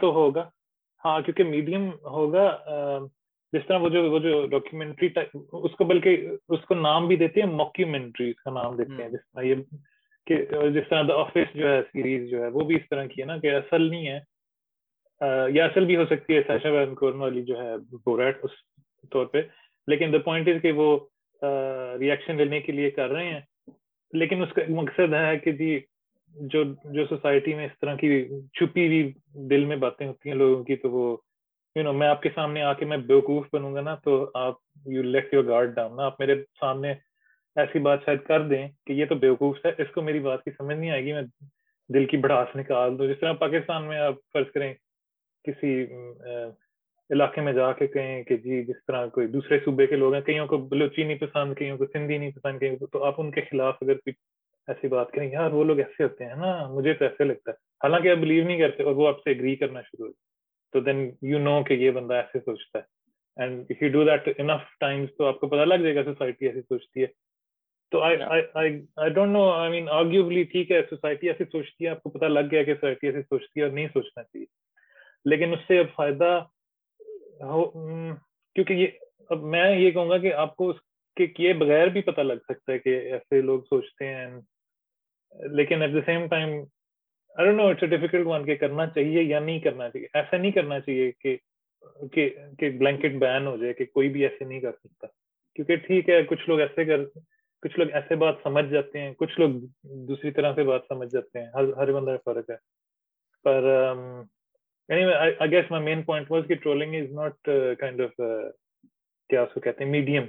تو 0.00 0.12
ہوگا 0.14 0.48
ہاں 1.04 1.20
کیونکہ 1.24 1.44
میڈیم 1.44 1.88
ہوگا 2.10 2.48
جس 3.54 3.66
طرح 3.66 3.78
وہ 3.82 3.88
جو 3.88 4.02
وہ 4.12 4.18
جو 4.18 4.44
ڈاکیومینٹری 4.50 5.08
اس 5.34 5.76
کو 5.78 5.84
بلکہ 5.84 6.26
اس 6.56 6.64
کو 6.68 6.74
نام 6.74 7.06
بھی 7.08 7.16
دیتے 7.16 7.40
ہیں 7.42 7.48
موکیومینٹری 7.48 8.28
اس 8.30 8.42
کا 8.44 8.50
نام 8.62 8.76
دیتے 8.76 9.02
ہیں 9.02 9.08
جس 9.10 9.20
طرح 9.34 9.42
یہ 9.48 9.54
کہ 10.26 10.36
جس 10.74 10.88
طرح 10.90 11.02
دا 11.08 11.14
آفس 11.20 11.54
جو 11.56 11.68
ہے 11.72 11.80
سیریز 11.92 12.28
جو 12.30 12.42
ہے 12.42 12.48
وہ 12.54 12.64
بھی 12.70 12.76
اس 12.76 12.88
طرح 12.90 13.04
کی 13.12 13.20
ہے 13.22 13.26
نا 13.26 13.36
کہ 13.44 13.54
اصل 13.56 13.82
نہیں 13.90 14.06
ہے 14.06 14.18
یا 15.54 15.64
اصل 15.64 15.84
بھی 15.86 15.96
ہو 15.96 16.04
سکتی 16.10 16.36
ہے 16.36 16.40
ساشا 16.46 16.70
بہن 16.72 16.94
کورن 16.94 17.20
والی 17.20 17.42
جو 17.52 17.60
ہے 17.60 17.76
بوریٹ 18.06 18.38
اس 18.44 18.58
طور 19.10 19.26
پہ 19.34 19.42
لیکن 19.90 20.12
دا 20.12 20.18
پوائنٹ 20.24 20.48
از 20.48 20.60
کہ 20.62 20.72
وہ 20.80 20.96
ریئیکشن 22.00 22.36
لینے 22.36 22.60
کے 22.60 22.72
لیے 22.72 22.90
کر 22.90 23.08
رہے 23.10 23.30
ہیں 23.32 23.40
لیکن 24.22 24.42
اس 24.42 24.52
کا 24.54 24.60
ایک 24.62 24.70
مقصد 24.76 25.14
ہے 25.14 25.38
کہ 25.44 25.52
جی 25.62 25.78
جو 26.54 26.62
جو 26.94 27.04
سوسائٹی 27.08 27.54
میں 27.54 27.66
اس 27.66 27.78
طرح 27.80 27.94
کی 27.96 28.08
چھپی 28.58 28.86
ہوئی 28.86 29.02
دل 29.50 29.64
میں 29.64 29.76
باتیں 29.86 30.06
ہوتی 30.06 30.28
ہیں 30.28 30.36
لوگوں 30.36 30.62
کی 30.64 30.76
تو 30.82 30.90
وہ 30.90 31.16
یو 31.76 31.82
نو 31.82 31.92
میں 31.92 32.06
آپ 32.08 32.20
کے 32.22 32.30
سامنے 32.34 32.60
آ 32.62 32.72
کے 32.74 32.84
میں 32.90 32.96
بیوقوف 33.08 33.46
بنوں 33.52 33.74
گا 33.74 33.80
نا 33.86 33.94
تو 34.04 34.12
آپ 34.42 34.54
you 34.92 35.02
let 35.02 35.32
your 35.34 35.44
guard 35.48 35.74
down 35.74 35.96
نا 35.96 36.04
آپ 36.04 36.20
میرے 36.20 36.34
سامنے 36.60 36.92
ایسی 37.62 37.78
بات 37.86 38.04
شاید 38.06 38.18
کر 38.28 38.42
دیں 38.48 38.66
کہ 38.86 38.92
یہ 38.92 39.06
تو 39.08 39.14
بیوقوف 39.24 39.56
ہے 39.64 39.70
اس 39.82 39.90
کو 39.94 40.02
میری 40.02 40.20
بات 40.28 40.42
کی 40.44 40.50
سمجھ 40.50 40.76
نہیں 40.76 40.90
آئے 40.90 41.02
گی 41.04 41.12
میں 41.12 41.22
دل 41.94 42.06
کی 42.10 42.16
بڑھاس 42.26 42.56
نکال 42.56 42.98
دوں 42.98 43.06
جس 43.08 43.20
طرح 43.20 43.32
پاکستان 43.40 43.88
میں 43.88 43.98
آپ 44.06 44.14
فرض 44.32 44.50
کریں 44.54 44.72
کسی 45.48 45.72
علاقے 47.16 47.40
میں 47.48 47.52
جا 47.58 47.70
کے 47.82 47.86
کہیں 47.98 48.22
کہ 48.28 48.36
جی 48.46 48.62
جس 48.68 48.84
طرح 48.86 49.06
کوئی 49.18 49.26
دوسرے 49.32 49.58
صوبے 49.64 49.86
کے 49.86 49.96
لوگ 49.96 50.14
ہیں 50.14 50.20
کئیوں 50.30 50.46
کو 50.54 50.58
بلوچی 50.72 51.04
نہیں 51.04 51.18
پسند 51.26 51.54
کئیوں 51.58 51.76
کو 51.78 51.86
سندھی 51.92 52.18
نہیں 52.18 52.54
کئیوں 52.60 52.76
کو 52.76 52.86
تو 52.92 53.02
آپ 53.10 53.20
ان 53.20 53.30
کے 53.32 53.40
خلاف 53.50 53.82
اگر 53.82 53.94
کوئی 53.96 54.12
ایسی 54.72 54.88
بات 54.96 55.10
کریں 55.12 55.30
یار 55.32 55.50
وہ 55.58 55.64
لوگ 55.64 55.78
ایسے 55.86 56.02
ہوتے 56.02 56.24
ہیں 56.26 56.36
نا 56.46 56.56
مجھے 56.70 56.94
تو 56.94 57.04
ایسے 57.04 57.24
لگتا 57.24 57.50
ہے 57.50 57.56
حالانکہ 57.84 58.10
آپ 58.10 58.18
بلیو 58.22 58.44
نہیں 58.46 58.58
کرتے 58.58 58.82
اور 58.82 58.94
وہ 59.02 59.08
آپ 59.08 59.20
سے 59.24 59.30
اگری 59.34 59.54
کرنا 59.56 59.80
شروع 59.90 60.06
ہو 60.08 60.12
تو 60.76 60.80
دین 60.86 60.98
یو 61.30 61.38
نو 61.38 61.62
کہ 61.64 61.74
یہ 61.80 61.90
بندہ 61.90 62.14
ایسے 62.14 62.38
سوچتا 62.44 62.78
ہے 62.78 63.42
and 63.42 63.70
if 63.70 63.82
you 63.82 63.88
do 63.92 64.02
that 64.04 64.28
enough 64.40 64.62
times 64.80 65.10
تو 65.18 65.26
آپ 65.26 65.38
کو 65.40 65.48
پتا 65.48 65.64
لگ 65.64 65.82
جائے 65.82 65.94
گا 65.94 66.02
سوسائٹی 66.04 66.46
ایسی 66.46 66.60
سوچتی 66.62 67.02
ہے 67.02 67.06
تو 67.92 68.00
آئی 68.08 68.74
ڈونٹ 69.14 69.32
نو 69.32 69.44
آئی 69.50 69.70
مین 69.70 69.88
آرگیوبلی 69.98 70.42
ٹھیک 70.54 70.70
ہے 70.72 70.80
سوسائٹی 70.90 71.28
ایسی 71.30 71.44
سوچتی 71.52 71.84
ہے 71.84 71.90
آپ 71.90 72.02
کو 72.02 72.10
پتا 72.18 72.28
لگ 72.28 72.50
گیا 72.50 72.62
کہ 72.62 72.74
سوسائٹی 72.74 73.06
ایسی 73.06 73.22
سوچتی 73.22 73.60
ہے 73.60 73.64
اور 73.64 73.72
نہیں 73.74 73.86
سوچنا 73.94 74.22
چاہیے 74.22 74.44
لیکن 75.30 75.52
اس 75.52 75.66
سے 75.68 75.78
اب 75.78 75.94
فائدہ 75.96 76.30
ہو 77.52 77.64
کیونکہ 78.54 78.72
یہ 78.72 78.86
اب 79.30 79.42
میں 79.56 79.64
یہ 79.78 79.90
کہوں 79.90 80.08
گا 80.10 80.18
کہ 80.26 80.32
آپ 80.46 80.54
کو 80.56 80.68
اس 80.70 80.76
کے 81.16 81.26
کیے 81.26 81.52
بغیر 81.64 81.86
بھی 81.96 82.00
پتہ 82.10 82.20
لگ 82.30 82.44
سکتا 82.52 82.72
ہے 82.72 82.78
کہ 82.78 82.98
ایسے 83.12 83.40
لوگ 83.50 83.62
سوچتے 83.70 84.14
ہیں 84.14 84.28
لیکن 85.60 85.82
ایٹ 85.82 85.94
دا 85.94 86.00
سیم 86.06 86.26
ٹائم 86.36 86.58
کرنا 87.36 88.86
چاہیے 88.94 89.22
یا 89.22 89.38
نہیں 89.40 89.58
کرنا 89.60 89.88
چاہیے 89.90 90.06
ایسا 90.20 90.36
نہیں 90.36 90.50
کرنا 90.52 90.78
چاہیے 90.80 91.10
کہ 92.12 92.70
بلینکٹ 92.78 93.18
بین 93.20 93.46
ہو 93.46 93.56
جائے 93.56 93.72
کہ 93.80 93.84
کوئی 93.94 94.08
بھی 94.14 94.22
ایسے 94.26 94.44
نہیں 94.44 94.60
کر 94.60 94.72
سکتا 94.82 95.06
کیونکہ 95.54 95.76
ٹھیک 95.86 96.08
ہے 96.10 96.22
کچھ 96.28 96.48
لوگ 96.48 96.60
ایسے 96.60 96.84
کر 96.84 97.04
کچھ 97.62 97.78
لوگ 97.78 97.92
ایسے 98.00 98.14
بات 98.22 98.34
سمجھ 98.42 98.66
جاتے 98.70 99.00
ہیں 99.00 99.12
کچھ 99.18 99.38
لوگ 99.40 99.50
دوسری 100.08 100.30
طرح 100.38 100.54
سے 100.54 100.62
بات 100.70 100.82
سمجھ 100.88 101.08
جاتے 101.12 101.38
ہیں 101.40 101.46
ہر 101.78 101.92
بندہ 101.92 102.16
فرق 102.24 102.50
ہے 102.50 102.56
پر 103.44 103.70
main 105.84 106.02
point 106.08 106.30
is 106.30 107.12
not 107.14 107.48
kind 107.78 108.00
of 108.02 108.20
کیا 109.30 109.42
اس 109.42 109.54
کو 109.54 109.60
کہتے 109.60 109.84
ہیں 109.84 109.90
میڈیم 109.90 110.24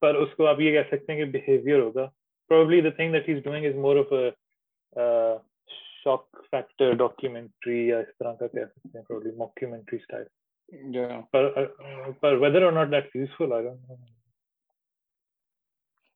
پر 0.00 0.14
اس 0.22 0.34
کو 0.36 0.46
آپ 0.52 0.60
یہ 0.60 0.72
کہہ 0.72 0.90
سکتے 0.96 1.12
ہیں 1.12 1.24
کہ 1.24 1.30
بہیویئر 1.38 1.78
ہوگا 1.80 2.06
the 2.50 2.90
thing 2.96 3.12
that 3.12 3.28
is 3.28 3.36
is 3.36 3.42
doing 3.44 3.78
more 3.80 3.96
of 4.00 4.12
shock 6.04 6.24
factor 6.50 6.92
documentary 6.98 7.86
یا 7.88 7.98
اس 8.04 8.16
طرح 8.18 8.32
کا 8.40 8.46
کہہ 8.46 8.64
سکتے 8.74 8.98
ہیں 8.98 9.04
پروبلی 9.08 9.30
موکیومینٹری 9.38 9.98
سٹائل 9.98 10.24
پر 11.32 11.46
uh, 11.60 12.12
پر 12.20 12.32
ویدر 12.42 12.62
اور 12.62 12.72
not 12.72 12.88
that 12.92 13.16
useful 13.16 13.52
I 13.52 13.64
don't 13.64 13.90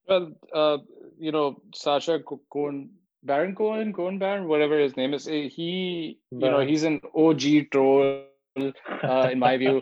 know 0.09 0.19
well 0.19 1.25
you 1.25 1.31
know 1.31 1.49
Sacha 1.83 2.17
Cohen 2.57 2.85
Baron 3.27 3.53
Cohen 3.59 3.91
Cohen 3.91 4.17
Baron 4.19 4.43
what 4.49 4.61
ever 4.61 4.83
his 4.85 4.97
name 4.97 5.13
is 5.13 5.27
he 5.57 5.69
you 5.75 6.49
know 6.49 6.59
has 6.69 6.85
an 6.85 6.97
O 7.11 7.31
G 7.45 7.59
troll 7.71 8.07
in 9.09 9.39
my 9.39 9.57
view 9.65 9.79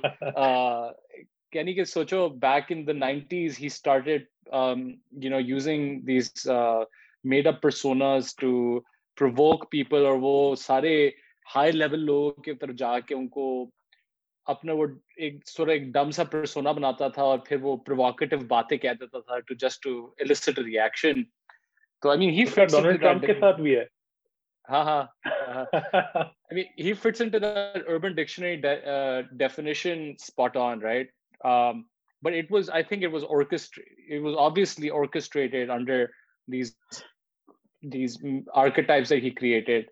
Kenny 1.51 1.73
کہ 1.73 1.83
سوچو 1.97 2.27
back 2.45 2.71
in 2.71 2.85
the 2.87 2.93
nineties 2.93 3.59
he 3.59 3.65
started 3.65 4.25
you 5.23 5.29
know 5.31 5.39
using 5.45 5.99
these 6.07 6.31
made 7.33 7.47
up 7.47 7.61
personas 7.61 8.35
to 8.35 8.49
provoke 9.19 9.69
people 9.71 10.05
اور 10.05 10.17
وہ 10.21 10.33
سارے 10.59 10.93
high 11.55 11.71
level 11.71 12.05
لوگوں 12.05 12.41
کے 12.41 12.53
کے 12.53 12.57
طرف 12.59 12.75
جا 12.77 12.89
ان 13.15 13.27
کو 13.35 13.45
اپنا 14.53 14.73
وہ 14.73 14.77
وہ 14.77 14.85
ایک 14.87 15.33
ایک 15.33 15.47
سورا 15.49 15.73
ڈم 15.93 16.11
سا 16.19 16.23
پرسونا 16.31 16.71
بناتا 16.77 17.07
تھا 17.07 17.13
تھا 17.17 17.23
اور 17.33 17.39
پھر 17.47 17.57
پرووکیٹو 17.85 18.37
باتیں 18.47 18.77
کہہ 18.77 18.93
دیتا 18.99 19.19
ٹو 19.39 19.53
ٹو 19.53 19.55
جسٹ 19.65 19.83
تو 22.01 22.09
I 22.09 22.27
I 22.27 22.27
I 22.27 22.27
mean 22.27 22.27
mean 22.27 22.27
he 22.29 22.39
he 22.39 22.43
fits 22.45 22.53
fits 22.55 22.71
Donald 22.71 23.01
Trump 23.01 23.25
ساتھ 23.39 23.61
بھی 23.61 23.75
ہے 23.77 23.83
ہاں 24.69 24.83
ہاں 24.85 25.03
into 26.51 27.45
Urban 27.91 28.13
Dictionary 28.15 28.55
definition 29.37 30.05
right 30.83 31.11
but 31.45 32.27
it 32.27 32.27
it 32.33 32.33
it 32.33 32.51
was 32.51 32.69
was 33.29 34.29
was 34.37 35.29
think 35.29 35.89
these 37.83 38.17
archetypes 38.53 39.09
that 39.09 39.21
he 39.23 39.31
created 39.31 39.87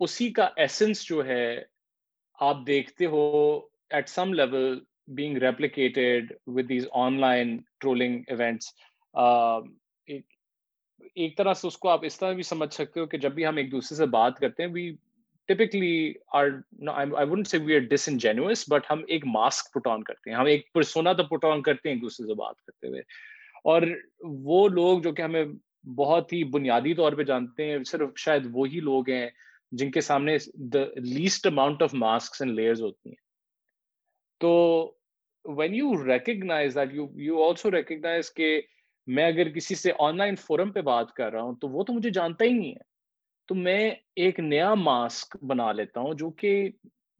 اسی 0.00 0.28
کا 0.32 0.48
essence 0.64 1.02
جو 1.04 1.24
ہے 1.26 1.44
آپ 2.48 2.56
دیکھتے 2.66 3.06
ہو 3.14 3.22
at 3.94 4.08
some 4.08 4.32
level 4.34 4.78
online 7.20 7.56
trolling 7.80 8.20
event 8.26 8.64
ایک 10.08 11.36
طرح 11.36 11.54
سے 11.54 11.66
اس 11.66 11.76
کو 11.78 11.88
آپ 11.88 12.04
اس 12.04 12.18
طرح 12.18 12.32
بھی 12.32 12.42
سمجھ 12.42 12.72
سکتے 12.74 13.00
ہو 13.00 13.06
کہ 13.06 13.18
جب 13.24 13.32
بھی 13.34 13.46
ہم 13.46 13.56
ایک 13.56 13.70
دوسرے 13.72 13.96
سے 13.96 14.06
بات 14.18 14.38
کرتے 14.40 14.62
ہیں 14.62 14.70
وی 14.72 14.90
ٹپکلی 15.48 16.12
بٹ 18.70 18.90
ہم 18.90 19.00
ایک 19.08 19.24
ماسک 19.34 19.72
پٹ 19.74 19.86
آن 19.92 20.02
کرتے 20.04 20.30
ہیں 20.30 20.36
ہم 20.36 20.46
ایک 20.46 20.72
پرسونا 20.74 21.12
تو 21.20 21.24
پٹ 21.36 21.44
آن 21.44 21.62
کرتے 21.62 21.88
ہیں 21.88 21.94
ایک 21.94 22.02
دوسرے 22.02 22.26
سے 22.26 22.34
بات 22.38 22.56
کرتے 22.66 22.88
ہوئے 22.88 23.00
اور 23.72 23.82
وہ 24.44 24.66
لوگ 24.68 25.00
جو 25.02 25.12
کہ 25.12 25.22
ہمیں 25.22 25.44
بہت 25.96 26.32
ہی 26.32 26.42
بنیادی 26.56 26.94
طور 26.94 27.12
پہ 27.18 27.22
جانتے 27.30 27.70
ہیں 27.70 27.82
صرف 27.90 28.18
شاید 28.24 28.48
وہی 28.52 28.80
لوگ 28.90 29.10
ہیں 29.10 29.26
جن 29.80 29.90
کے 29.90 30.00
سامنے 30.10 30.36
the 30.72 30.84
least 31.04 31.46
amount 31.46 31.82
of 31.82 31.94
mask 32.04 32.40
and 32.42 32.54
layers 32.58 32.82
ہوتی 32.82 33.08
ہیں 33.08 33.16
تو 34.40 34.52
when 35.58 35.74
you 35.74 35.90
recognise 36.06 36.74
that 36.74 36.92
you 36.94 37.06
you 37.20 37.42
also 37.44 37.70
recognise 37.70 38.32
کہ 38.34 38.60
میں 39.14 39.26
اگر 39.26 39.48
کسی 39.54 39.74
سے 39.74 39.92
آن 40.00 40.16
لائن 40.16 40.36
فورم 40.46 40.70
پہ 40.72 40.80
بات 40.92 41.12
کر 41.12 41.32
رہا 41.32 41.42
ہوں 41.42 41.54
تو 41.60 41.68
وہ 41.68 41.84
تو 41.84 41.92
مجھے 41.92 42.10
جانتا 42.20 42.44
ہی 42.44 42.52
نہیں 42.52 42.72
ہے 42.72 42.90
تو 43.48 43.54
میں 43.54 43.90
ایک 44.24 44.38
نیا 44.40 44.72
ماسک 44.74 45.36
بنا 45.50 45.70
لیتا 45.72 46.00
ہوں 46.00 46.14
جو 46.18 46.30
کہ 46.40 46.50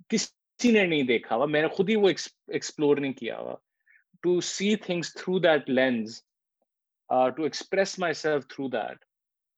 کسی 0.09 0.71
نے 0.73 0.85
نہیں 0.87 1.03
دیکھا 1.07 1.35
ہوا 1.37 1.47
میں 1.55 1.63
نے 1.63 1.69
خود 1.77 1.89
ہی 1.91 1.97
وہ 2.03 2.09
ایکسپلور 2.09 2.97
نہیں 2.97 3.13
کیا 3.21 3.39
ہوا 3.39 3.55
to 4.23 4.41
see 4.51 4.75
things 4.85 5.13
through 5.15 5.39
that 5.47 5.71
lens 5.71 6.23
to 7.37 7.43
express 7.45 7.99
myself 8.23 8.47
through 8.55 8.69
that 8.73 9.05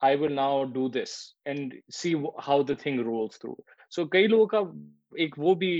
I 0.06 0.16
will 0.20 0.32
now 0.36 0.62
do 0.74 0.88
this 0.94 1.10
and 1.46 1.74
see 1.98 2.14
how 2.46 2.62
the 2.68 2.74
thing 2.82 3.00
roll 3.10 3.28
through 3.40 3.54
so 3.94 4.06
کئی 4.14 4.26
لوگوں 4.26 4.46
کا 4.54 4.58
ایک 5.22 5.34
وہ 5.38 5.54
بھی 5.62 5.72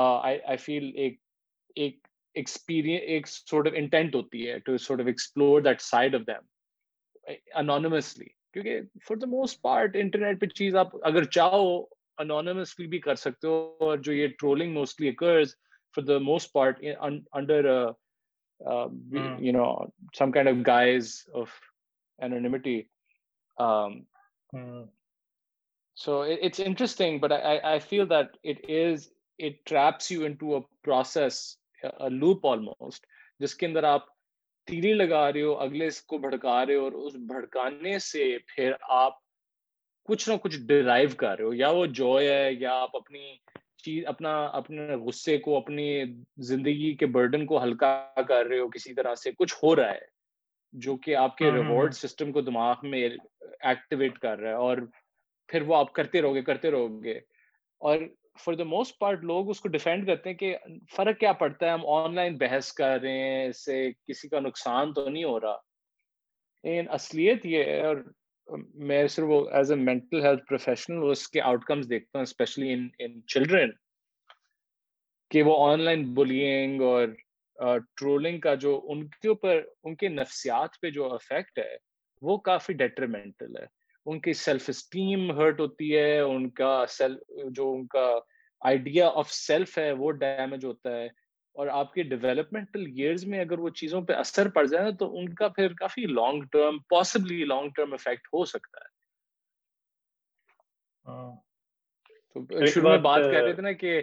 آئی 0.00 0.56
فیل 0.60 0.90
ایک 0.96 2.00
ایک 2.34 3.28
سورٹ 3.28 3.66
آف 3.66 3.72
انٹینٹ 3.76 4.14
ہوتی 4.14 4.48
ہے 4.48 4.58
کیونکہ 8.52 8.80
for 9.08 9.16
the 9.16 9.26
most 9.36 9.60
part 9.62 9.96
internet 10.00 10.40
پہ 10.40 10.46
چیز 10.54 10.74
آپ 10.76 10.94
اگر 11.06 11.24
چاہو 11.36 11.64
انانسلی 12.22 12.86
بھی 12.86 12.98
کر 13.08 13.14
سکتے 13.24 13.46
ہو 13.48 13.54
اور 13.88 13.98
جو 14.08 14.12
یہ 14.12 14.26
trolling 14.38 14.72
mostly 14.74 15.08
occurs 15.08 15.54
for 15.94 16.04
the 16.06 16.18
most 16.28 16.52
part 16.52 16.82
under 17.32 17.70
loop 18.70 20.04
almost 32.46 33.06
جس 33.40 33.54
کے 33.54 33.66
اندر 33.66 33.82
آپ 33.82 34.06
لگا 34.70 35.32
رہے 35.32 35.42
ہو 35.42 35.56
اگلے 35.60 35.86
اس 35.86 36.00
کو 36.06 36.18
بھڑکا 36.18 36.64
رہے 36.66 36.74
ہو 36.74 36.84
اور 36.84 36.92
اس 37.06 37.14
بھڑکانے 37.28 37.98
سے 37.98 38.24
پھر 38.54 38.72
آپ 38.98 39.18
کچھ 40.08 40.28
نہ 40.28 40.34
کچھ 40.42 40.58
ڈرائیو 40.66 41.08
کر 41.16 41.36
رہے 41.36 41.44
ہو 41.44 41.52
یا 41.54 41.68
وہ 41.70 41.84
جو 41.98 42.16
ہے 42.20 42.52
یا 42.58 42.74
آپ 42.82 42.96
اپنی 42.96 43.34
چیز 43.84 44.04
اپنا 44.08 44.32
اپنے 44.60 44.94
غصے 45.04 45.36
کو 45.44 45.56
اپنی 45.56 45.86
زندگی 46.48 46.92
کے 46.96 47.06
برڈن 47.16 47.46
کو 47.46 47.62
ہلکا 47.62 47.96
کر 48.28 48.46
رہے 48.46 48.58
ہو 48.58 48.68
کسی 48.70 48.94
طرح 48.94 49.14
سے 49.22 49.30
کچھ 49.38 49.54
ہو 49.62 49.74
رہا 49.76 49.92
ہے 49.94 50.10
جو 50.84 50.96
کہ 51.04 51.14
آپ 51.16 51.36
کے 51.36 51.50
ریوارڈ 51.52 51.92
ہاں، 51.94 52.00
سسٹم 52.00 52.24
ہاں، 52.24 52.32
ہاں۔ 52.34 52.42
کو 52.42 52.50
دماغ 52.50 52.88
میں 52.90 53.00
ایکٹیویٹ 53.08 54.18
کر 54.18 54.38
رہا 54.40 54.50
ہے 54.50 54.54
اور 54.66 54.78
پھر 55.48 55.62
وہ 55.66 55.76
آپ 55.76 55.92
کرتے 55.92 56.22
رہو 56.22 56.34
گے 56.34 56.42
کرتے 56.42 56.70
رہو 56.70 57.02
گے 57.04 57.18
اور 57.88 57.98
فار 58.40 58.54
دا 58.54 58.64
موسٹ 58.64 58.98
پارٹ 58.98 59.24
لوگ 59.24 59.48
اس 59.50 59.60
کو 59.60 59.68
ڈیفینڈ 59.68 60.06
کرتے 60.06 60.30
ہیں 60.30 60.36
کہ 60.36 60.56
فرق 60.96 61.18
کیا 61.18 61.32
پڑتا 61.40 61.66
ہے 61.66 61.70
ہم 61.70 61.86
آن 61.96 62.14
لائن 62.14 62.36
بحث 62.38 62.72
کر 62.80 62.98
رہے 63.02 63.18
ہیں 63.22 63.46
اس 63.48 63.64
سے 63.64 63.82
کسی 64.06 64.28
کا 64.28 64.40
نقصان 64.40 64.92
تو 64.92 65.08
نہیں 65.08 65.24
ہو 65.24 65.38
رہا 65.40 66.82
اصلیت 66.94 67.44
یہ 67.46 67.64
ہے 67.64 67.80
اور 67.86 67.96
میں 68.90 69.06
صرف 69.08 69.24
وہ 69.28 69.48
as 69.56 69.70
a 69.72 69.76
mental 69.78 70.24
health 70.24 70.44
professional 70.48 71.10
اس 71.10 71.26
کے 71.28 71.40
آؤٹ 71.42 71.64
کمس 71.66 71.88
دیکھتا 71.90 72.18
ہوں 72.18 72.22
اسپیشلی 72.22 72.72
ان 72.72 72.88
ان 73.04 73.20
چلڈرن 73.34 73.70
کہ 75.30 75.42
وہ 75.42 75.56
آن 75.66 75.80
لائن 75.80 76.04
بلینگ 76.14 76.80
اور 76.88 77.08
ٹرولنگ 77.96 78.40
کا 78.40 78.54
جو 78.66 78.80
ان 78.92 79.06
کے 79.22 79.28
اوپر 79.28 79.60
ان 79.84 79.94
کے 79.96 80.08
نفسیات 80.08 80.80
پہ 80.82 80.90
جو 80.90 81.12
افیکٹ 81.14 81.58
ہے 81.58 81.76
وہ 82.30 82.36
کافی 82.50 82.72
ڈیٹرمنٹل 82.82 83.56
ہے 83.60 83.66
ان 84.08 84.20
کی 84.20 84.32
سیلف 84.32 84.64
اسٹیم 84.68 85.30
ہرٹ 85.38 85.60
ہوتی 85.60 85.96
ہے 85.96 86.18
ان 86.20 86.48
کا 86.60 86.84
سیلف 86.98 87.40
جو 87.56 87.72
ان 87.72 87.86
کا 87.86 88.06
آئیڈیا 88.70 89.08
آف 89.22 89.32
سیلف 89.32 89.76
ہے 89.78 89.84
ہے 89.84 89.92
وہ 89.98 90.10
ڈیمیج 90.22 90.64
ہوتا 90.64 90.90
اور 91.60 91.66
آپ 91.80 91.92
کے 91.94 92.02
ڈیولپمنٹل 92.14 92.86
ایئرز 92.86 93.24
میں 93.28 93.40
اگر 93.40 93.58
وہ 93.58 93.68
چیزوں 93.80 94.00
پہ 94.08 94.12
اثر 94.12 94.48
پڑ 94.50 94.64
جائے 94.66 94.84
نا 94.84 94.90
تو 94.98 95.16
ان 95.18 95.32
کا 95.34 95.48
پھر 95.58 95.72
کافی 95.80 96.06
لانگ 96.12 96.42
ٹرم 96.52 96.78
پاسبلی 96.90 97.44
لانگ 97.44 97.80
میں 102.36 102.96
بات 103.04 103.22
رہے 103.22 103.52
تھے 103.54 103.62
نا 103.62 103.72
کہ 103.80 104.00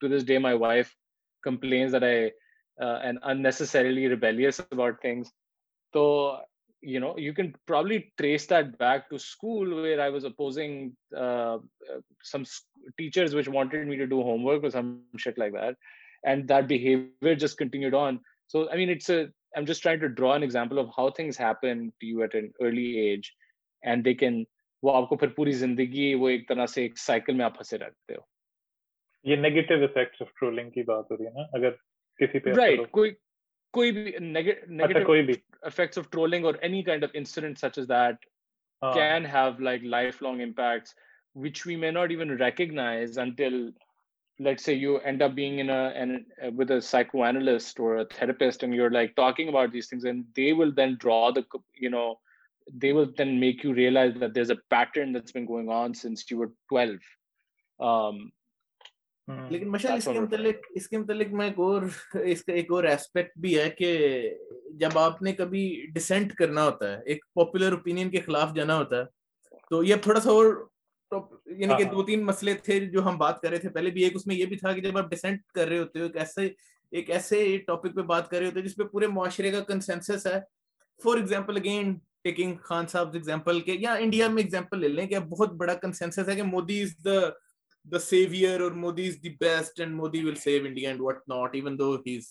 to 0.00 0.08
this 0.08 0.24
day 0.24 0.38
my 0.38 0.54
wife 0.54 0.94
complains 1.42 1.92
that 1.92 2.04
i 2.04 2.30
uh, 2.84 2.98
am 3.10 3.18
unnecessarily 3.34 4.06
rebellious 4.06 4.60
about 4.72 5.00
things 5.02 5.30
so 5.92 6.06
you 6.80 7.00
know 7.00 7.14
you 7.18 7.32
can 7.38 7.52
probably 7.66 8.12
trace 8.20 8.46
that 8.46 8.76
back 8.78 9.08
to 9.10 9.18
school 9.18 9.72
where 9.82 10.00
i 10.00 10.08
was 10.16 10.24
opposing 10.30 10.74
uh, 11.24 11.58
some 12.22 12.44
teachers 12.98 13.34
which 13.34 13.48
wanted 13.56 13.86
me 13.88 13.96
to 14.02 14.06
do 14.06 14.22
homework 14.28 14.62
or 14.62 14.70
some 14.70 14.90
shit 15.24 15.38
like 15.44 15.52
that 15.52 15.74
and 16.24 16.46
that 16.52 16.68
behavior 16.74 17.34
just 17.44 17.58
continued 17.62 17.94
on 18.04 18.20
so 18.46 18.68
i 18.70 18.76
mean 18.76 18.90
it's 18.96 19.10
a 19.10 19.26
i'm 19.56 19.66
just 19.72 19.82
trying 19.82 20.00
to 20.06 20.10
draw 20.20 20.32
an 20.34 20.42
example 20.48 20.78
of 20.82 20.88
how 20.96 21.10
things 21.18 21.36
happen 21.46 21.92
to 22.00 22.06
you 22.06 22.22
at 22.22 22.34
an 22.34 22.52
early 22.62 22.88
age 23.08 23.34
and 23.90 24.04
they 24.04 24.14
can 24.24 24.38
وہ 24.86 24.92
آپ 24.96 25.08
کو 25.08 25.16
پھر 25.16 25.28
پوری 25.36 25.52
زندگی 25.62 26.02
وہ 26.14 26.28
ایک 26.28 26.46
طرح 26.48 26.66
سے 26.74 26.82
ایک 26.82 26.98
سائیکل 27.06 27.34
میں 27.36 27.44
آپ 27.44 27.54
پھنسے 27.54 27.78
رکھتے 27.78 28.14
ہو 28.14 28.20
یہ 29.30 29.36
نیگیٹو 29.36 29.74
افیکٹس 29.84 30.22
آف 30.22 30.28
ٹرولنگ 30.40 30.70
کی 30.70 30.82
بات 30.92 31.10
ہو 31.10 31.16
رہی 31.16 31.26
ہے 31.26 31.32
نا 31.40 31.46
اگر 31.58 31.70
کسی 32.20 32.38
پہ 32.44 32.52
رائٹ 32.58 32.90
کوئی 32.98 33.10
کوئی 33.78 33.92
بھی 33.92 34.12
نیگیٹو 34.26 35.04
کوئی 35.06 35.22
بھی 35.26 35.32
افیکٹس 35.70 35.98
آف 35.98 36.08
ٹرولنگ 36.10 36.44
اور 36.50 36.54
any 36.68 36.82
kind 36.82 37.04
of 37.04 37.10
incident 37.22 37.58
such 37.58 37.78
as 37.78 37.88
that 37.88 38.24
can 38.94 39.26
have 39.32 39.60
like 39.68 39.84
lifelong 40.28 40.40
impacts 40.48 40.94
which 41.42 41.58
we 41.68 41.74
may 41.80 41.88
not 41.94 42.12
even 42.12 42.30
recognize 42.38 43.16
until 43.24 43.56
let's 44.46 44.64
say 44.68 44.72
you 44.76 44.94
end 45.10 45.24
up 45.26 45.34
being 45.34 45.58
in 45.64 45.68
a 45.74 45.76
and 46.04 46.14
uh, 46.16 46.50
with 46.60 46.72
a 46.76 46.78
psychoanalyst 46.86 47.80
or 47.88 47.90
a 47.98 48.06
therapist 48.14 48.64
and 48.66 48.76
you're 48.78 48.88
like 48.94 49.12
talking 49.20 49.52
about 49.52 49.70
these 49.74 49.90
things 49.90 50.06
and 50.12 50.24
they 50.40 50.46
will 50.60 50.72
then 50.80 50.96
draw 51.04 51.20
the 51.36 51.42
you 51.84 51.92
know 51.96 52.04
they 52.84 52.90
will 52.98 53.08
then 53.20 53.30
make 53.44 53.62
you 53.66 53.74
realize 53.78 54.18
that 54.22 54.34
there's 54.38 54.52
a 54.56 54.58
pattern 54.76 55.14
that's 55.18 55.36
been 55.38 55.48
going 55.52 55.70
on 55.82 55.94
since 56.00 56.26
you 56.32 56.48
لیکن 59.50 59.70
مشال 59.70 59.96
اس 59.96 60.04
کے 60.08 60.18
متعلق 60.20 60.32
متعلق 60.32 60.66
اس 60.74 60.82
اس 60.86 60.90
کے 60.90 61.26
میں 61.36 61.46
ایک 61.48 62.50
ایک 62.56 62.70
اور 62.72 62.84
اور 62.84 62.92
کا 63.14 63.22
بھی 63.40 63.58
ہے 63.58 63.68
کہ 63.78 63.88
جب 64.80 64.98
آپ 64.98 65.20
نے 65.22 65.32
کبھی 65.40 65.62
ڈسینٹ 65.94 66.32
کرنا 66.36 66.64
ہوتا 66.64 66.90
ہے 66.92 67.00
ایک 67.12 67.24
پاپولر 67.34 67.72
اوپینین 67.72 68.10
کے 68.10 68.20
خلاف 68.26 68.54
جانا 68.56 68.76
ہوتا 68.78 69.00
ہے 69.00 69.58
تو 69.70 69.82
یہ 69.84 69.94
تھوڑا 70.02 70.20
سا 70.20 70.30
اور 70.30 70.46
یعنی 71.12 71.70
ہاں، 71.70 71.78
کہ 71.78 71.82
ہاں۔ 71.84 71.92
دو 71.92 72.02
تین 72.06 72.24
مسئلے 72.26 72.54
تھے 72.64 72.78
جو 72.90 73.04
ہم 73.06 73.18
بات 73.18 73.40
کر 73.40 73.50
رہے 73.50 73.58
تھے 73.58 73.68
پہلے 73.70 73.90
بھی 73.90 74.04
ایک 74.04 74.16
اس 74.16 74.26
میں 74.26 74.36
یہ 74.36 74.46
بھی 74.46 74.56
تھا 74.58 74.72
کہ 74.72 74.80
جب 74.82 74.98
آپ 74.98 75.10
ڈسینٹ 75.10 75.42
کر 75.54 75.68
رہے 75.68 75.78
ہوتے 75.78 76.00
ہو 76.00 76.04
ایک 76.04 76.16
ایسے 76.16 76.46
ایک 76.96 77.10
ایسے 77.10 77.46
ٹاپک 77.66 77.94
پہ 77.96 78.02
بات 78.14 78.28
کر 78.30 78.38
رہے 78.38 78.46
ہوتے 78.46 78.60
جس 78.62 78.76
پہ 78.76 78.82
پورے 78.92 79.06
معاشرے 79.16 79.50
کا 79.50 79.60
کنسینسس 79.72 80.26
ہے 80.26 80.38
for 81.04 81.16
example 81.16 81.56
again 81.60 81.94
taking 82.24 82.54
Khan 82.68 82.86
sahab 82.92 83.10
example 83.14 83.60
کے 83.66 83.76
یا 83.80 83.92
انڈیا 84.04 84.28
میں 84.28 84.42
ایگزامپل 84.42 84.80
لے 84.80 84.88
لیں 84.88 85.06
کہ 85.06 85.18
بہت 85.34 85.52
بڑا 85.60 85.74
کنسنسس 85.82 86.28
ہے 86.28 86.34
کہ 86.36 86.42
مودی 86.42 86.80
از 86.82 86.90
دا 87.04 87.18
the 87.90 88.00
savior 88.00 88.62
or 88.64 88.70
Modi 88.70 89.06
is 89.08 89.18
the 89.18 89.30
best 89.30 89.78
and 89.78 89.94
Modi 89.96 90.24
will 90.24 90.36
save 90.36 90.66
India 90.66 90.90
and 90.90 91.00
whatnot, 91.08 91.54
even 91.60 91.76
though 91.82 91.94
he's 92.04 92.28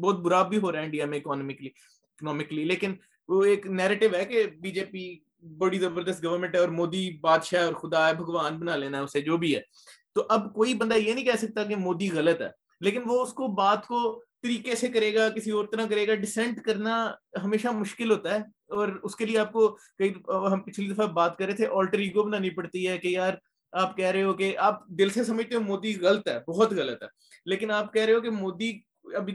بہت 0.00 0.18
برا 0.22 0.42
بھی 0.48 0.58
ہو 0.62 0.70
رہا 0.72 0.78
ہے 0.78 0.84
انڈیا 0.84 1.06
میں 1.06 1.18
اکنامکلی 1.18 2.64
لیکن 2.64 2.92
وہ 3.28 3.42
ایک 3.44 3.66
نیریٹو 3.66 4.06
ہے 4.14 4.24
کہ 4.24 4.44
بی 4.60 4.70
جے 4.72 4.84
پی 4.90 5.00
بڑی 5.58 5.78
زبردست 5.78 6.22
گورنمنٹ 6.24 6.54
ہے 6.54 6.60
اور 6.60 6.68
مودی 6.76 7.00
بادشاہ 7.22 7.64
اور 7.64 7.72
خدا 7.80 8.06
ہے 8.08 8.12
بھگوان 8.14 8.56
بنا 8.58 8.76
لینا 8.76 8.98
ہے 8.98 9.02
اسے 9.04 9.20
جو 9.20 9.36
بھی 9.36 9.54
ہے 9.54 9.60
تو 10.14 10.24
اب 10.36 10.52
کوئی 10.54 10.74
بندہ 10.82 10.94
یہ 10.96 11.14
نہیں 11.14 11.24
کہہ 11.24 11.36
سکتا 11.40 11.64
کہ 11.68 11.76
مودی 11.76 12.08
غلط 12.12 12.42
ہے 12.42 12.48
لیکن 12.88 13.02
وہ 13.06 13.20
اس 13.22 13.32
کو 13.40 13.48
بات 13.62 13.86
کو 13.86 14.02
طریقے 14.42 14.74
سے 14.84 14.88
کرے 14.88 15.12
گا 15.14 15.28
کسی 15.36 15.50
اور 15.50 15.64
طرح 15.72 15.86
کرے 15.90 16.06
گا 16.08 16.14
ڈسینٹ 16.22 16.60
کرنا 16.64 16.96
ہمیشہ 17.44 17.68
مشکل 17.78 18.10
ہوتا 18.10 18.34
ہے 18.34 18.40
اور 18.78 18.98
اس 19.02 19.16
کے 19.16 19.26
لیے 19.26 19.38
آپ 19.38 19.52
کو 19.52 19.68
کئی 19.98 20.12
ہم 20.52 20.60
پچھلی 20.66 20.88
دفعہ 20.92 21.06
بات 21.20 21.36
کر 21.38 21.46
رہے 21.46 21.56
تھے 21.56 21.66
آلٹر 21.80 21.98
ایگو 21.98 22.22
بنانی 22.28 22.50
پڑتی 22.60 22.86
ہے 22.88 22.96
کہ 22.98 23.08
یار 23.08 23.34
آپ 23.76 23.96
کہہ 23.96 24.10
رہے 24.10 24.22
ہو 24.22 24.32
کہ 24.34 24.54
آپ 24.66 24.86
دل 24.98 25.10
سے 25.10 25.24
سمجھتے 25.24 25.54
ہو 25.54 25.60
مودی 25.60 25.94
غلط 26.00 26.28
ہے 26.28 26.38
بہت 26.48 26.72
غلط 26.76 27.02
ہے 27.02 27.08
لیکن 27.50 27.70
آپ 27.70 27.92
کہہ 27.92 28.02
رہے 28.04 28.12
ہو 28.14 28.20
کہ 28.20 28.30
مودی 28.30 28.72
ابھی 29.16 29.34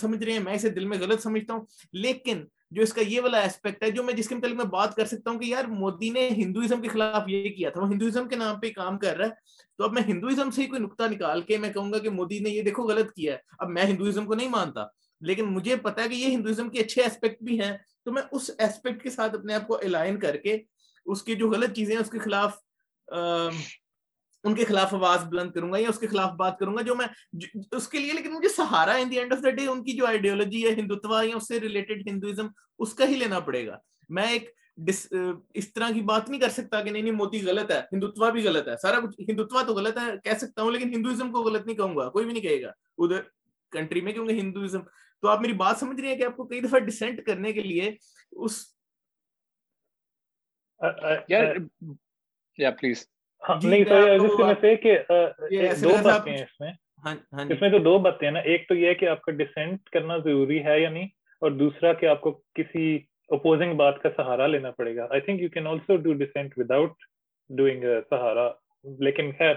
سمجھ 0.00 0.22
رہے 0.22 0.32
ہیں 0.32 0.38
میں 0.40 0.54
اسے 0.54 0.68
دل 0.68 0.84
میں 0.84 0.88
میں 0.88 0.96
میں 0.98 1.04
غلط 1.06 1.22
سمجھتا 1.22 1.54
ہوں 1.54 1.64
لیکن 1.92 2.38
جو 2.44 2.76
جو 2.76 2.82
اس 2.82 2.92
کا 2.92 3.00
یہ 3.06 3.20
والا 3.20 3.42
ہے 3.42 4.12
جس 4.16 4.28
کے 4.28 4.34
بات 4.70 4.94
کر 4.96 5.04
سکتا 5.06 5.30
ہوں 5.30 5.38
کہ 5.38 5.46
یار 5.48 5.64
مودی 5.80 6.08
نے 6.10 6.26
ہندوائزم 6.36 6.80
کے 6.82 6.88
خلاف 6.88 7.28
یہ 7.30 7.48
کیا 7.56 7.70
تھا 7.70 7.80
وہ 7.80 7.88
ہندوئزم 7.90 8.28
کے 8.28 8.36
نام 8.36 8.58
پہ 8.60 8.70
کام 8.76 8.98
کر 8.98 9.16
رہا 9.16 9.26
ہے 9.26 9.62
تو 9.78 9.84
اب 9.84 9.92
میں 9.92 10.02
ہندوئزم 10.08 10.50
سے 10.56 10.62
ہی 10.62 10.66
کوئی 10.66 10.82
نقطہ 10.82 11.08
نکال 11.12 11.40
کے 11.50 11.58
میں 11.58 11.72
کہوں 11.72 11.92
گا 11.92 11.98
کہ 12.06 12.10
مودی 12.10 12.38
نے 12.44 12.50
یہ 12.50 12.62
دیکھو 12.62 12.88
غلط 12.88 13.12
کیا 13.14 13.32
ہے 13.34 13.38
اب 13.58 13.68
میں 13.70 13.84
ہندوائزم 13.92 14.26
کو 14.26 14.34
نہیں 14.34 14.48
مانتا 14.50 14.84
لیکن 15.30 15.52
مجھے 15.54 15.76
پتا 15.82 16.02
ہے 16.02 16.08
کہ 16.08 16.14
یہ 16.14 16.34
ہندوائزم 16.36 16.68
کے 16.70 16.80
اچھے 16.82 17.02
ایسپیکٹ 17.02 17.42
بھی 17.42 17.60
ہیں 17.60 17.72
تو 18.04 18.12
میں 18.12 18.22
اس 18.32 18.50
ایسپیکٹ 18.58 19.02
کے 19.02 19.10
ساتھ 19.10 19.34
اپنے 19.34 19.54
آپ 19.54 19.66
کو 19.68 19.78
الائن 19.82 20.18
کر 20.20 20.36
کے 20.36 20.58
اس 21.12 21.22
کی 21.22 21.34
جو 21.36 21.50
غلط 21.50 21.76
چیزیں 21.76 21.94
ہیں 21.94 22.02
اس 22.02 22.10
کے 22.10 22.18
خلاف 22.18 22.58
ان 23.12 24.54
کے 24.54 24.64
خلاف 24.68 24.94
آواز 24.94 25.24
بلند 25.30 25.50
کروں 25.52 25.72
گا 25.72 25.78
یا 25.78 25.88
اس 25.88 25.98
کے 25.98 26.06
خلاف 26.06 26.32
بات 26.38 26.58
کروں 26.58 26.76
گا 26.76 26.82
جو 26.86 26.94
میں 26.94 27.06
اس 27.76 27.88
کے 27.88 27.98
لیے 27.98 28.12
لیکن 28.12 28.32
مجھے 28.32 28.48
سہارا 28.56 28.92
in 29.02 29.10
the 29.10 29.18
end 29.18 29.32
of 29.32 29.42
the 29.44 29.50
day 29.58 29.66
ان 29.68 29.82
کی 29.84 29.96
جو 29.98 30.06
آئیڈیولوجی 30.06 30.62
ہے 30.66 30.72
ہندوتوا 30.80 31.22
یا 31.24 31.36
اس 31.36 31.48
سے 31.48 31.60
ریلیٹڈ 31.60 32.06
ہندوازم 32.08 32.46
اس 32.82 32.94
کا 32.94 33.06
ہی 33.08 33.16
لینا 33.18 33.40
پڑے 33.48 33.66
گا 33.66 33.76
میں 34.18 34.26
ایک 34.32 34.48
ڈس, 34.86 35.06
اس 35.54 35.72
طرح 35.72 35.90
کی 35.94 36.00
بات 36.02 36.28
نہیں 36.28 36.40
کر 36.40 36.48
سکتا 36.50 36.80
کہ 36.82 36.90
نہیں 36.90 37.02
نہیں 37.02 37.12
موتی 37.14 37.44
غلط 37.46 37.70
ہے 37.70 37.80
ہندوتوا 37.92 38.30
بھی 38.30 38.44
غلط 38.46 38.68
ہے 38.68 38.76
سارا 38.82 39.00
کچھ 39.00 39.20
ہندوتوا 39.28 39.62
تو 39.66 39.74
غلط 39.74 39.98
ہے 39.98 40.10
کہہ 40.24 40.38
سکتا 40.38 40.62
ہوں 40.62 40.70
لیکن 40.72 40.94
ہندوازم 40.94 41.30
کو 41.32 41.42
غلط 41.42 41.66
نہیں 41.66 41.76
کہوں 41.76 41.96
گا 41.96 42.08
کوئی 42.10 42.24
بھی 42.24 42.32
نہیں 42.32 42.42
کہے 42.42 42.60
گا 42.62 42.70
ادھر 43.04 43.20
کنٹری 43.72 44.00
میں 44.00 44.12
کیونکہ 44.12 44.40
ہندوازم 44.40 44.80
تو 45.20 45.28
آپ 45.28 45.40
میری 45.40 45.52
بات 45.62 45.76
سمجھ 45.80 46.00
رہے 46.00 46.08
ہیں 46.10 46.16
کہ 46.16 46.24
آپ 46.24 46.36
کو 46.36 46.46
کئی 46.48 46.60
دفعہ 46.60 46.78
ڈسینٹ 46.86 47.24
کرنے 47.26 47.52
کے 47.52 47.60
لیے 47.62 47.90
اس 48.44 48.62
یار 51.30 51.54
ہاں، 52.62 53.58
جی، 53.60 53.68
نہیں 53.68 53.84
تو 53.84 53.94
اس 53.96 54.04
میں 54.04 54.28
ہاں، 54.28 54.54
ہاں 54.54 54.54
سے 57.48 57.70
جی۔ 57.70 57.78
دو 57.84 57.98
باتیں 57.98 58.30
نا 58.30 58.40
ایک 58.50 58.68
تو 58.68 58.74
یہ 58.74 58.94
کہ 59.00 59.08
آپ 59.08 59.20
کا 59.22 59.32
ڈسینٹ 59.38 59.88
کرنا 59.92 60.16
ضروری 60.24 60.64
ہے 60.64 60.78
یا 60.80 60.90
نہیں 60.90 61.08
اور 61.42 61.50
دوسرا 61.62 61.92
کہ 62.00 62.06
آپ 62.06 62.20
کو 62.20 62.32
کسی 62.54 62.96
اپوزنگ 63.36 63.74
بات 63.76 64.00
کا 64.02 64.08
سہارا 64.16 64.46
لینا 64.46 64.70
پڑے 64.78 64.94
گا 64.96 65.06
I 65.10 65.20
think 65.26 65.40
you 65.42 65.48
can 65.54 65.66
also 65.66 65.96
do 66.04 66.12
dissent 66.24 66.54
doing 67.56 67.84
سہارا 68.10 68.48
لیکن 69.04 69.30
خیر 69.38 69.54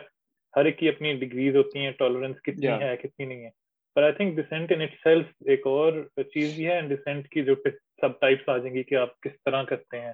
ہر 0.56 0.66
ایک 0.66 0.78
کی 0.80 0.90
اپنی 0.90 1.14
ڈگریز 1.26 1.56
ہوتی 1.56 1.80
ہیں 1.86 1.92
ٹالورینس 1.98 2.42
کتنی 2.44 2.68
ہے 2.82 2.96
کتنی 3.02 3.26
نہیں 3.26 3.44
ہے 3.46 3.50
پر 3.96 4.04
I 4.04 4.14
think 4.14 4.36
dissent 4.38 4.72
in 4.72 4.82
itself 5.04 5.28
ایک 5.54 5.68
اور 5.68 5.94
چیز 6.34 6.54
بھی 6.56 6.68
ہے 6.68 6.80
ڈسینٹ 6.88 7.28
کی 7.30 7.44
جو 7.46 7.56
سب 8.02 8.20
ٹائپس 8.22 8.50
آ 8.50 8.58
جائیں 8.58 8.74
گی 8.76 8.84
کہ 8.90 8.96
آپ 9.04 9.20
کس 9.22 9.40
طرح 9.46 9.64
کرتے 9.70 10.00
ہیں 10.02 10.14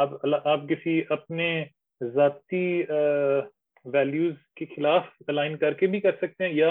آپ 0.00 0.12
آپ 0.46 0.60
کسی 0.68 1.00
اپنے 1.10 1.46
ذاتی 2.14 2.66
ویلیوز 3.92 4.34
کے 4.56 4.64
خلاف 4.74 5.04
الائن 5.28 5.56
کر 5.58 5.72
کے 5.82 5.86
بھی 5.94 6.00
کر 6.00 6.12
سکتے 6.20 6.44
ہیں 6.46 6.52
یا 6.54 6.70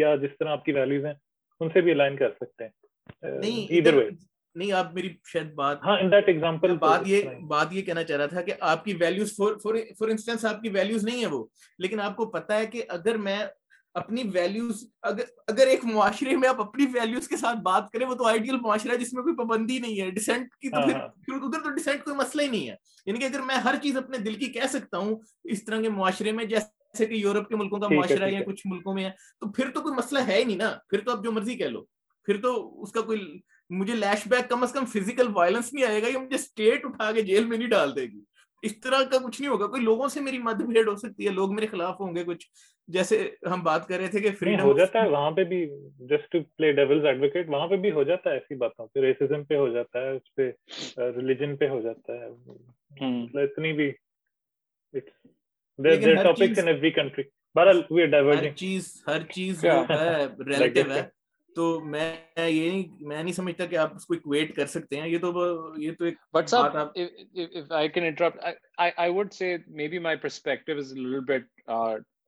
یا 0.00 0.14
جس 0.22 0.38
طرح 0.38 0.50
آپ 0.52 0.64
کی 0.64 0.72
ویلیوز 0.72 1.04
ہیں 1.06 1.14
ان 1.60 1.68
سے 1.74 1.80
بھی 1.80 1.92
الائن 1.92 2.16
کر 2.16 2.30
سکتے 2.40 2.64
ہیں 2.64 3.52
ایدر 3.68 3.94
وے 3.94 4.08
نہیں 4.54 4.72
آپ 4.72 4.94
میری 4.94 5.08
شاید 5.32 5.52
بات 5.54 5.84
ہاں 5.84 5.96
ان 6.00 6.10
دیٹ 6.12 6.28
ایگزامپل 6.28 6.76
بات 6.78 7.06
یہ 7.08 7.22
بات 7.48 7.72
یہ 7.72 7.82
کہنا 7.82 8.02
چاہ 8.04 8.16
رہا 8.16 8.26
تھا 8.26 8.40
کہ 8.42 8.52
آپ 8.70 8.84
کی 8.84 8.94
ویلیوز 9.00 9.34
فار 9.62 10.08
انسٹنس 10.10 10.44
آپ 10.52 10.62
کی 10.62 10.68
ویلیوز 10.74 11.04
نہیں 11.04 11.22
ہے 11.22 11.28
وہ 11.34 11.44
لیکن 11.84 12.00
آپ 12.00 12.16
کو 12.16 12.26
پتا 12.30 12.58
ہے 12.58 12.66
کہ 12.66 12.82
اگر 12.98 13.16
میں 13.28 13.36
اپنی 13.98 14.22
ویلیوز 14.34 14.84
اگر 15.10 15.24
اگر 15.52 15.66
ایک 15.74 15.84
معاشرے 15.84 16.36
میں 16.36 16.48
آپ 16.48 16.60
اپنی 16.60 16.86
ویلیوز 16.94 17.28
کے 17.28 17.36
ساتھ 17.36 17.58
بات 17.62 17.90
کریں 17.92 18.06
وہ 18.06 18.14
تو 18.22 18.26
آئیڈیل 18.28 18.56
معاشرہ 18.62 18.92
ہے 18.92 18.96
جس 18.98 19.12
میں 19.12 19.22
کوئی 19.22 19.34
پابندی 19.36 19.78
نہیں 19.78 20.00
ہے 20.00 20.10
ڈسینٹ 20.18 20.54
کی 20.60 20.70
تو 20.70 20.76
ہاں، 20.76 20.86
پھر 20.88 20.96
ہاں۔ 21.34 21.38
ادھر 21.44 21.62
تو 21.64 21.70
ڈسینٹ 21.74 22.04
کوئی 22.04 22.16
مسئلہ 22.16 22.42
ہی 22.42 22.48
نہیں 22.48 22.68
ہے 22.68 22.74
یعنی 23.06 23.18
کہ 23.20 23.24
اگر 23.24 23.40
میں 23.50 23.56
ہر 23.64 23.74
چیز 23.82 23.96
اپنے 23.96 24.18
دل 24.28 24.34
کی 24.38 24.46
کہہ 24.52 24.66
سکتا 24.72 24.98
ہوں 25.04 25.14
اس 25.54 25.64
طرح 25.64 25.80
کے 25.82 25.88
معاشرے 25.98 26.32
میں 26.40 26.44
جیسے 26.54 27.06
کہ 27.06 27.14
یورپ 27.24 27.48
کے 27.48 27.56
ملکوں 27.56 27.80
کا 27.80 27.88
معاشرہ 27.94 28.24
ہے 28.26 28.32
یا 28.32 28.42
کچھ 28.46 28.66
ملکوں 28.72 28.94
میں 28.94 29.04
ہے 29.04 29.10
تو 29.40 29.50
پھر 29.58 29.70
تو 29.74 29.80
کوئی 29.82 29.94
مسئلہ 29.94 30.26
ہے 30.28 30.38
ہی 30.38 30.44
نہیں 30.44 30.56
نا 30.66 30.72
پھر 30.90 31.00
تو 31.04 31.12
آپ 31.16 31.24
جو 31.24 31.32
مرضی 31.32 31.56
کہہ 31.56 31.74
لو 31.76 31.82
پھر 32.24 32.40
تو 32.42 32.54
اس 32.82 32.92
کا 32.92 33.00
کوئی 33.10 33.20
مجھے 33.80 33.94
لیش 33.94 34.26
بیک 34.28 34.48
کم 34.50 34.62
از 34.62 34.72
کم 34.72 34.84
فزیکل 34.94 35.28
وائلنس 35.34 35.72
نہیں 35.72 35.84
آئے 35.84 36.02
گا 36.02 36.08
یہ 36.08 36.18
مجھے 36.18 36.34
اسٹیٹ 36.36 36.84
اٹھا 36.86 37.10
کے 37.12 37.22
جیل 37.22 37.46
میں 37.46 37.58
نہیں 37.58 37.68
ڈال 37.68 37.94
دے 37.96 38.02
گی 38.06 38.20
اس 38.66 38.78
طرح 38.80 39.02
کا 39.10 39.18
کچھ 39.26 39.40
نہیں 39.40 39.50
ہوگا 39.50 39.66
کوئی 39.66 39.82
لوگوں 39.82 40.08
سے 40.08 40.20
میری 40.20 40.38
مد 40.42 40.60
بھیڑ 40.68 40.86
ہو 40.88 40.94
سکتی 40.96 41.26
ہے 41.26 41.32
لوگ 41.32 41.54
میرے 41.54 41.66
خلاف 41.66 42.00
ہوں 42.00 42.14
گے 42.14 42.24
کچھ 42.24 42.46
جیسے 42.96 43.18
ہم 43.50 43.62
بات 43.62 43.86
کر 43.88 43.98
رہے 43.98 44.06
تھے 44.10 44.20
کہ 44.20 44.30
فریڈم 44.38 44.64
ہو 44.64 44.76
جاتا 44.78 45.02
ہے 45.02 45.08
وہاں 45.10 45.30
پہ 45.36 45.44
بھی 45.52 45.64
just 46.10 46.30
to 46.32 46.38
play 46.56 46.72
devil's 46.78 47.04
advocate 47.06 47.48
وہاں 47.50 47.66
پہ 47.68 47.76
بھی 47.86 47.90
ہو 47.98 48.02
جاتا 48.10 48.30
ہے 48.30 48.34
ایسی 48.34 48.54
باتوں 48.64 48.86
پہ 48.94 49.00
ریسزم 49.00 49.44
پہ 49.50 49.56
ہو 49.56 49.68
جاتا 49.72 50.02
ہے 50.06 50.16
اس 50.16 50.34
پہ 50.36 50.50
ریلیجن 51.16 51.56
پہ 51.56 51.68
ہو 51.68 51.80
جاتا 51.80 52.18
ہے 52.20 52.28
مطلب 52.30 53.42
اتنی 53.42 53.72
بھی 53.82 53.90
دیر 55.02 56.00
دیر 56.04 56.22
ٹاپکس 56.22 56.58
ان 56.58 56.68
ایوری 56.68 56.90
کنٹری 56.90 57.24
بہرحال 57.54 57.82
وی 57.90 58.06
ڈائیورجنگ 58.06 58.48
ہر 58.48 58.54
چیز 58.56 58.92
ہر 59.08 59.26
چیز 59.34 59.64
ہے 59.64 60.24
ریلیٹو 60.46 60.90
ہے 60.94 61.02
تو 61.58 61.64
میں 61.92 62.08
یہ 62.38 62.70
نہیں 62.70 63.04
میں 63.12 63.22
نہیں 63.22 63.34
سمجھتا 63.34 63.64
کہ 63.70 63.76
آپ 63.84 63.94
اس 63.96 64.04
کو 64.06 64.14
ایکویٹ 64.14 64.54
کر 64.56 64.66
سکتے 64.74 65.00
ہیں 65.00 65.06
یہ 65.08 65.18
تو 65.22 65.30
یہ 65.82 65.92
تو 65.98 66.04
ایک 66.04 66.18
but 66.34 66.48
sub 66.50 66.76
if 66.82 66.90
if 67.60 67.72
I 67.78 67.88
can 67.94 68.04
interrupt 68.06 68.44
I 68.44 68.90
I 69.04 69.10
would 69.14 69.32
say 69.34 69.48
maybe 69.94 69.98
my 70.04 70.16
perspective 70.26 70.72
is 70.82 70.92
little 70.96 71.24
bit 71.32 71.70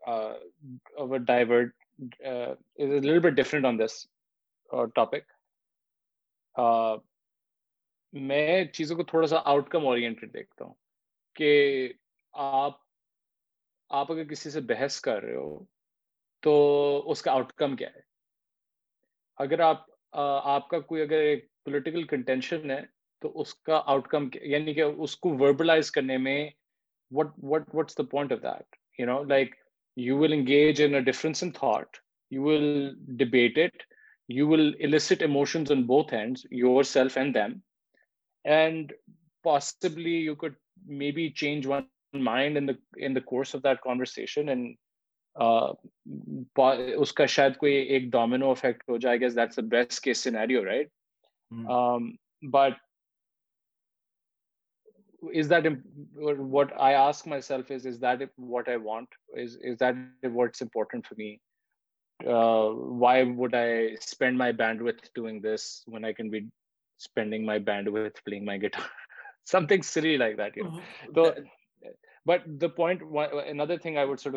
over 0.07 1.19
divert 1.29 1.75
is 2.31 2.57
is 2.59 2.95
little 3.05 3.19
bit 3.29 3.37
different 3.37 3.67
on 3.67 3.79
this 3.79 4.05
topic 4.95 5.31
میں 8.33 8.65
چیزوں 8.75 8.97
کو 8.97 9.03
تھوڑا 9.15 9.27
سا 9.35 9.41
آؤٹ 9.55 9.69
کم 9.77 9.87
اورینٹیڈ 9.89 10.35
دیکھتا 10.35 10.65
ہوں 10.65 10.75
کہ 11.35 11.53
آپ 12.49 12.79
آپ 14.03 14.13
اگر 14.13 14.25
کسی 14.35 14.51
سے 14.51 14.61
بحث 14.75 15.01
کر 15.09 15.23
رہے 15.23 15.37
ہو 15.37 15.59
تو 16.49 16.61
اس 17.11 17.23
کا 17.23 17.33
آؤٹ 17.33 17.53
کم 17.65 17.77
کیا 17.77 17.89
ہے 17.97 18.09
اگر 19.45 19.61
آپ 19.65 19.85
آپ 20.53 20.67
کا 20.69 20.79
کوئی 20.91 21.01
اگر 21.03 21.21
ایک 21.27 21.45
پولیٹیکل 21.65 22.03
کنٹینشن 22.07 22.71
ہے 22.71 22.81
تو 23.23 23.29
اس 23.41 23.55
کا 23.69 23.81
آؤٹ 23.93 24.09
کم 24.09 24.27
یعنی 24.53 24.75
کہ 24.75 24.83
اس 25.07 25.15
کو 25.25 25.31
وربلائز 25.41 25.91
کرنے 25.91 26.17
میں 26.25 26.39
what 27.19 27.31
what 27.53 27.65
the 27.77 28.03
the 28.03 28.07
point 28.11 28.33
of 28.33 28.39
that 28.43 28.77
you 28.99 29.07
you 29.07 29.07
you 29.07 29.07
you 29.07 29.07
you 29.07 29.07
know 29.13 29.23
like 29.29 29.55
will 29.97 30.11
will 30.13 30.21
will 30.23 30.33
engage 30.39 30.83
in 30.83 30.89
in 30.89 30.95
in 30.97 31.05
difference 31.05 31.45
thought 31.59 31.97
debate 33.23 33.59
it 33.65 35.21
emotions 35.23 35.73
both 35.93 36.15
yourself 36.93 37.17
and 37.19 37.37
and 37.37 38.93
them 38.93 38.97
possibly 39.51 40.19
could 40.41 40.55
maybe 41.21 41.29
change 41.45 41.67
one 41.71 42.23
mind 42.25 43.25
course 43.27 43.55
of 43.57 43.63
that 43.65 43.87
and 44.17 44.75
اس 45.35 47.13
کا 47.13 47.27
شاید 47.35 47.57
کوئی 47.57 47.73
ایک 47.75 48.11
domino 48.13 48.51
effect 48.51 48.89
ہو 48.89 48.97
جائے 49.05 49.21
گا 49.21 49.27
that's 49.37 49.57
the 49.57 49.63
best 49.71 50.03
case 50.05 50.23
scenario 50.25 50.65
right 50.65 50.89
but 52.51 52.79
is 55.41 55.51
that 55.51 55.67
what 56.51 56.73
I 56.87 56.95
ask 56.95 57.29
my 57.29 57.41
self 57.43 57.71
is 57.75 57.87
is 57.87 58.01
that 58.03 58.29
what 58.51 58.69
I 58.69 58.79
want 58.85 59.15
is 59.43 59.57
is 59.71 59.81
that 59.81 60.25
what's 60.35 60.63
important 60.63 61.07
for 61.09 61.17
me 61.19 61.35
why 63.01 63.23
would 63.39 63.55
I 63.55 63.87
spend 63.93 64.39
my 64.39 64.53
band 64.53 64.83
with 64.89 65.09
doing 65.15 65.41
this 65.45 65.69
when 65.93 66.05
I 66.05 66.15
can 66.15 66.29
be 66.31 66.39
spending 66.99 67.45
my 67.47 67.61
band 67.69 67.89
with 67.93 68.23
playing 68.25 68.45
my 68.47 68.63
guitar 68.63 68.89
something 69.67 69.83
sorry 69.93 70.17
like 70.17 70.39
that 70.39 70.59
تو 71.15 71.25
but 72.27 72.47
that 72.63 73.03
so 74.19 74.31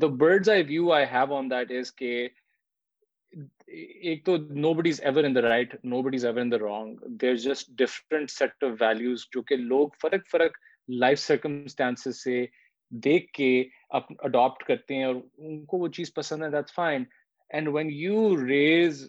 the 0.00 0.06
birds 0.20 0.48
no 4.54 5.42
right 5.42 5.74
no 5.84 6.02
the 6.50 6.58
wrong 6.58 6.98
there 7.20 7.34
just 7.34 7.70
different 7.78 8.30
set 8.30 8.64
of 8.64 8.70
values 8.80 9.26
جو 9.34 9.42
کہ 9.48 9.56
لوگ 9.56 9.88
فرق 10.02 10.26
فرق 10.30 10.56
life 11.02 11.18
circumstance 11.18 12.08
سے 12.22 12.44
دیکھ 13.04 13.30
کے 13.32 13.50
adapt 14.26 14.64
کرتے 14.66 14.94
ہیں 14.94 15.04
اور 15.04 15.14
ان 15.38 15.64
کو 15.70 15.78
وہ 15.78 15.88
چیز 15.96 16.12
پسند 16.14 16.42
ہے 16.42 16.48
that 16.50 16.70
fine 16.74 17.02
and 17.54 17.68
when 17.74 17.88
you 17.92 18.22
raise 18.46 19.02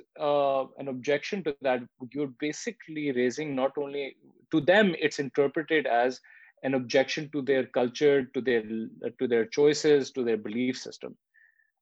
an 0.77 0.87
objection 0.89 1.41
to 1.41 1.51
that 1.65 2.15
you 2.15 2.25
basically 2.39 3.11
raising 3.13 3.53
not 3.55 3.77
only 3.81 4.09
to 4.51 4.59
them 4.71 4.91
it's 5.01 5.19
interpreted 5.19 5.87
as 5.87 6.19
an 6.63 6.75
objection 6.75 7.27
to 7.33 7.41
their 7.51 7.63
culture 7.77 8.19
to 8.33 8.41
their 8.49 9.09
to 9.19 9.25
their 9.27 9.43
choices 9.51 10.11
to 10.13 10.23
their 10.25 10.37
belief 10.45 10.77
system 10.77 11.11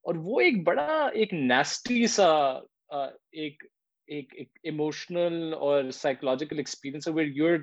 اور 0.07 0.15
وہ 0.25 0.39
ایک 0.41 0.63
بڑا 0.67 1.05
ایک 1.13 1.33
nasty 1.33 2.05
سا 2.17 2.29
ایک 3.43 4.33
emotional 4.69 5.53
اور 5.57 5.89
psychological 5.93 6.57
experience 6.59 7.07
where 7.07 7.27
you 7.35 7.47
are 7.53 7.57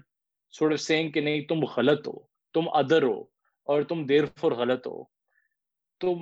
sort 0.58 0.72
of 0.72 0.80
saying 0.80 1.10
کہ 1.12 1.20
نہیں 1.20 1.40
تم 1.48 1.64
غلط 1.76 2.06
ہو 2.08 2.18
تم 2.54 2.68
ادر 2.78 3.02
ہو 3.02 3.20
اور 3.72 3.82
تم 3.88 4.04
دیر 4.06 4.24
فور 4.40 4.52
غلط 4.60 4.86
ہو 4.86 5.02
تو 6.00 6.14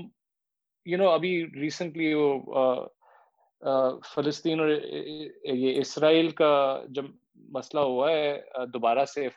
یو 0.91 0.99
نو 0.99 1.09
ابھی 1.11 1.31
ریسنٹلی 1.61 2.13
وہ 2.15 2.87
فلسطین 4.15 4.61
اور 4.61 4.69
یہ 4.69 5.81
اسرائیل 5.81 6.31
کا 6.41 6.51
جب 6.95 7.05
مسئلہ 7.57 7.81
ہوا 7.93 8.11
ہے 8.11 8.67
دوبارہ 8.73 9.05
سے 9.15 9.29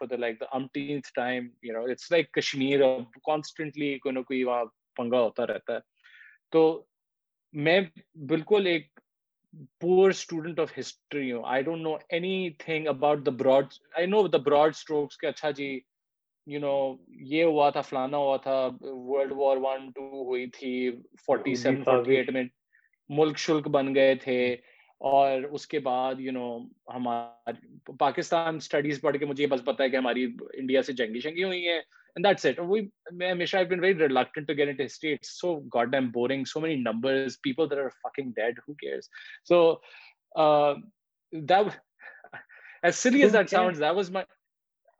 کشمیر 2.35 2.81
کانسٹنٹلی 3.25 3.97
کوئی 4.03 4.13
نہ 4.15 4.19
کوئی 4.27 4.43
وہاں 4.43 4.63
پنگا 4.97 5.19
ہوتا 5.21 5.47
رہتا 5.47 5.73
ہے 5.75 5.79
تو 6.51 6.61
میں 7.67 7.79
بالکل 8.31 8.67
ایک 8.67 8.87
پور 9.81 10.09
اسٹوڈنٹ 10.09 10.59
آف 10.59 10.77
ہسٹری 10.79 11.31
ہوں 11.31 11.43
I 11.53 11.61
don't 11.69 11.81
know 11.83 11.95
anything 12.65 12.87
about 12.95 13.25
the 13.25 13.31
broad 13.43 13.73
I 13.97 14.05
know 14.15 14.27
the 14.27 14.37
broad 14.47 14.73
strokes 14.75 15.17
کہ 15.17 15.25
اچھا 15.27 15.51
جی 15.61 15.77
یو 16.51 16.59
نو 16.61 16.69
یہ 17.33 17.43
ہوا 17.43 17.69
تھا 17.69 17.81
فلانا 17.87 18.17
ہوا 18.17 18.37
تھا 18.43 18.53
ورلڈ 19.07 19.31
وار 19.37 19.57
ون 19.65 19.89
ٹو 19.95 20.23
ہوئی 20.27 20.45
تھی 20.53 20.71
فورٹی 21.25 21.53
سیون 21.63 21.83
فورٹی 21.83 22.15
ایٹ 22.17 22.29
میں 22.33 22.43
ملک 23.17 23.37
شلک 23.47 23.67
بن 23.77 23.93
گئے 23.95 24.15
تھے 24.25 24.37
جی۔ 24.49 24.61
اور 25.09 25.41
اس 25.57 25.65
کے 25.71 25.79
بعد 25.79 26.19
یو 26.19 26.31
نو 26.33 26.45
ہمارا 26.93 27.51
پاکستان 27.99 28.55
اسٹڈیز 28.55 28.99
پڑھ 29.01 29.17
کے 29.17 29.25
مجھے 29.25 29.43
یہ 29.43 29.49
بس 29.49 29.63
پتا 29.65 29.83
ہے 29.83 29.89
کہ 29.89 29.95
ہماری 29.95 30.23
انڈیا 30.59 30.81
سے 30.83 30.93
جنگی 31.01 31.19
شنگی 31.25 31.43
ہوئی 31.43 31.67
ہیں 31.67 31.81
ہمیشہ 33.21 33.57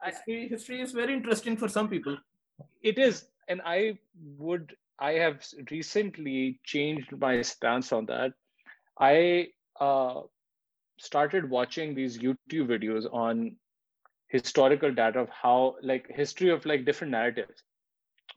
ہسٹریو 0.06 0.84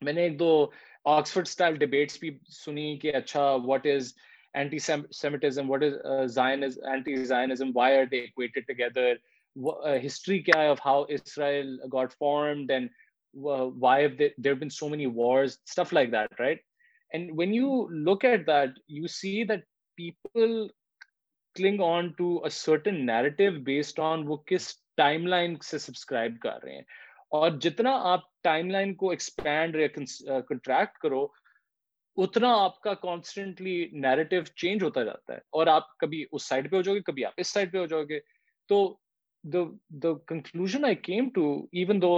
میں 0.01 0.13
نے 0.13 0.21
ایک 0.21 0.39
دو 0.39 0.49
آکسفرڈ 1.05 1.47
اسٹائل 1.47 1.75
ڈبیٹس 1.77 2.17
بھی 2.19 2.37
سنی 2.55 2.97
کہ 2.99 3.13
اچھا 3.15 3.49
what 3.65 3.87
ازمٹیڈی 3.87 5.49
why 9.55 10.37
there 10.47 12.07
form 12.17 14.69
so 14.77 14.87
many 14.89 15.05
when 17.37 17.53
you 18.87 19.07
see 19.07 19.31
timeline 25.27 25.55
سے 25.65 25.77
سبسکرائب 25.79 26.37
کر 26.41 26.61
رہے 26.63 26.73
ہیں 26.73 26.81
اور 27.37 27.49
جتنا 27.61 27.91
آپ 28.11 28.25
ٹائم 28.43 28.69
لائن 28.71 28.93
کو 28.95 29.09
ایکسپینڈ 29.09 29.75
یا 29.75 29.87
کنٹریکٹ 29.93 30.97
کرو 31.03 31.25
اتنا 32.23 32.49
آپ 32.63 32.75
کا 32.81 32.93
کانسٹنٹلی 33.05 33.75
نیرٹو 34.01 34.43
چینج 34.61 34.83
ہوتا 34.83 35.03
جاتا 35.03 35.33
ہے 35.33 35.37
اور 35.57 35.67
آپ 35.77 35.85
کبھی 35.99 36.19
اس 36.31 36.43
سائڈ 36.49 36.65
پہ 36.71 36.75
ہو 36.75 36.81
جاؤ 36.81 36.95
گے 36.95 36.99
کبھی 37.07 37.25
آپ 37.25 37.33
اس 37.43 37.47
سائڈ 37.53 37.67
پہ 37.71 37.77
ہو 37.77 37.85
جاؤ 37.93 38.03
گے 38.09 38.19
تو 38.69 38.77
the 39.53 39.59
the 40.03 40.13
conclusion 40.27 40.85
I 40.85 40.95
came 40.95 41.29
to 41.35 41.43
even 41.79 42.01
though 42.01 42.11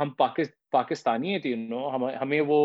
ہم 0.00 0.10
پاکستانی 0.72 1.32
ہیں 1.32 1.38
تینوں 1.42 1.90
ہمیں 2.20 2.40
وہ 2.46 2.58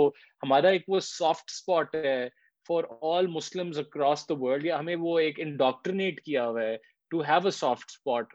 ہمارا 0.44 0.70
ایک 0.76 0.84
وہ 0.90 1.00
سافٹ 1.10 1.52
اسپاٹ 1.52 1.96
ہے 2.06 2.28
for 2.68 2.84
all 3.14 3.28
Muslim 3.28 3.72
across 3.80 4.28
the 4.30 4.34
world 4.42 4.66
یا 4.66 4.80
ہمیں 4.80 4.96
وہ 5.00 5.18
ایک 5.20 5.40
انڈاکٹرنیٹ 5.46 6.22
کیا 6.22 6.48
ہوا 6.48 6.62
ہے 6.64 6.76
to 7.10 7.22
have 7.24 7.46
a 7.46 7.52
soft 7.58 7.90
spot 7.92 8.34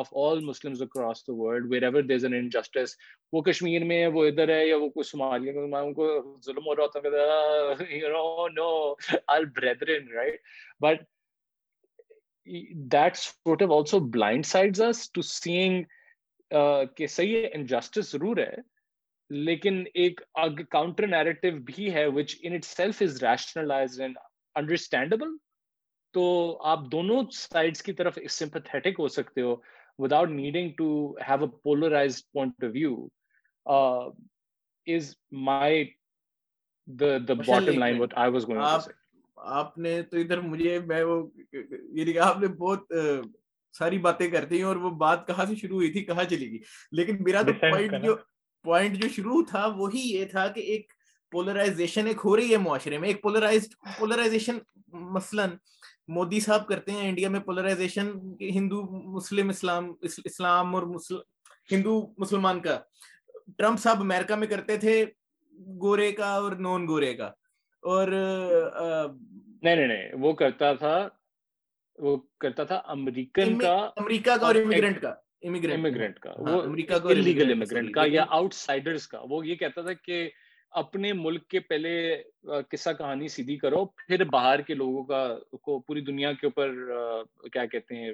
of 0.00 0.12
all 0.28 0.40
Muslim 0.44 0.72
across 0.82 1.26
the 1.28 1.32
world 1.40 1.70
wherever 1.82 2.02
these 2.08 2.24
an 2.24 2.34
injustices 2.38 2.94
وہ 3.32 3.40
کشمیر 3.50 3.84
میں 3.92 4.06
وہ 4.14 4.24
ادھر 4.26 4.48
ہے 4.56 4.64
یا 4.66 4.76
وہ 4.80 4.88
کوئی 4.88 5.08
سمالیہ 5.10 5.52
ان 5.82 5.92
کو 5.94 6.10
ظلم 6.46 6.66
ہو 6.66 6.76
رہا 6.76 6.84
ہوتا 6.84 7.86
ہے 9.88 10.28
بٹ 10.80 11.02
Uh, 16.58 16.84
کہ 16.96 17.06
صحیح 17.06 17.36
ہے 17.36 17.40
ہے 17.40 17.46
ہے 17.46 17.56
انجسٹس 17.56 18.10
ضرور 18.12 18.36
لیکن 19.48 19.74
ایک 20.02 20.20
کاؤنٹر 20.70 21.06
نیریٹو 21.06 21.48
بھی 21.66 21.90
which 22.14 22.34
in 22.42 22.54
itself 22.64 23.02
is 23.02 23.22
rationalise 23.22 24.00
and 24.00 24.16
understandable 24.60 25.36
تو 26.14 26.24
آپ 26.70 26.90
دونوں 26.92 27.22
سائڈس 27.36 27.82
کی 27.88 27.92
طرف 28.00 28.18
سمپتھیٹک 28.38 28.98
ہو 29.00 29.08
سکتے 29.18 29.42
ہو 29.42 29.54
without 30.02 30.28
needing 30.30 30.70
to 30.78 30.88
have 31.28 31.44
a 31.44 31.50
polarise 31.64 32.22
point 32.32 32.64
of 32.64 32.70
view 32.74 32.96
as 34.96 35.14
my 35.50 35.84
was 36.90 38.48
going 38.48 38.90
آپ 39.58 39.76
نے 39.78 40.00
تو 40.10 40.16
ادھر 40.16 40.40
مجھے 40.40 40.78
میں 40.86 41.02
وہ 41.04 41.20
یعنی 41.52 42.12
کہ 42.12 42.18
آپ 42.24 42.38
نے 42.40 42.46
بہت 42.58 42.92
ساری 43.78 43.98
باتیں 44.06 44.26
کرتی 44.30 44.60
اور 44.62 44.76
وہ 44.76 44.90
بات 45.00 45.26
کہاں 45.26 45.44
سے 45.46 45.54
شروع 45.56 45.76
ہوئی 45.76 45.90
تھی 45.92 46.04
کہاں 46.04 46.24
چلی 46.30 46.50
گئی 46.50 46.58
لیکن 46.96 47.22
میرا 47.24 47.42
تو 47.46 47.52
پوائنٹ 47.60 48.04
جو 48.04 48.14
پوائنٹ 48.64 49.02
جو 49.02 49.08
شروع 49.16 49.42
تھا 49.50 49.66
وہی 49.76 50.00
یہ 50.12 50.24
تھا 50.30 50.46
کہ 50.54 50.60
ایک 50.74 50.92
پولرائزیشن 51.32 52.06
ایک 52.06 52.20
ہو 52.24 52.36
رہی 52.36 52.52
ہے 52.52 52.56
معاشرے 52.58 52.98
میں 52.98 53.08
ایک 53.08 53.22
پولرائز 53.22 53.68
پولرائزیشن 53.98 54.58
مثلاً 55.14 55.50
مودی 56.14 56.40
صاحب 56.40 56.66
کرتے 56.68 56.92
ہیں 56.92 57.08
انڈیا 57.08 57.28
میں 57.28 57.40
پولرائزیشن 57.40 58.10
ہندو 58.54 58.82
مسلم 59.14 59.48
اسلام 59.48 59.92
اسلام 60.24 60.74
اور 60.76 60.82
ہندو 61.72 62.00
مسلمان 62.18 62.60
کا 62.60 62.78
ٹرمپ 63.58 63.80
صاحب 63.80 64.00
امیرکا 64.00 64.36
میں 64.36 64.46
کرتے 64.46 64.76
تھے 64.84 65.04
گورے 65.80 66.10
کا 66.12 66.28
اور 66.34 66.52
نان 66.66 66.86
گورے 66.88 67.14
کا 67.14 67.30
نہیں 67.86 69.76
نہیں 69.76 69.86
نہیں 69.86 70.14
وہ 70.20 70.32
کرتا 70.42 70.72
تھا 70.78 70.96
وہ 72.04 72.16
کرتا 72.40 72.64
تھا 72.64 72.76
امریکن 72.94 73.58
امریکہ 73.66 74.36
کا 74.40 74.50
ہاں، 75.46 76.50
وہ 76.56 76.60
امریکہ 76.66 76.98
کا 77.94 78.02
یا 78.10 78.24
آؤٹ 78.28 78.54
سائڈرز 78.54 79.06
کا 79.08 79.20
وہ 79.30 79.46
یہ 79.46 79.54
کہتا 79.62 79.82
تھا 79.82 79.92
کہ 80.04 80.28
اپنے 80.82 81.12
ملک 81.12 81.46
کے 81.50 81.60
پہلے 81.60 81.94
قصہ 82.70 82.90
کہانی 82.98 83.28
سیدھی 83.28 83.56
کرو 83.58 83.84
پھر 84.06 84.24
باہر 84.32 84.60
کے 84.66 84.74
لوگوں 84.74 85.02
کا 85.04 85.26
کو 85.62 85.78
پوری 85.86 86.00
دنیا 86.04 86.32
کے 86.40 86.46
اوپر 86.46 86.72
کیا 87.52 87.64
کہتے 87.72 87.94
ہیں 87.96 88.10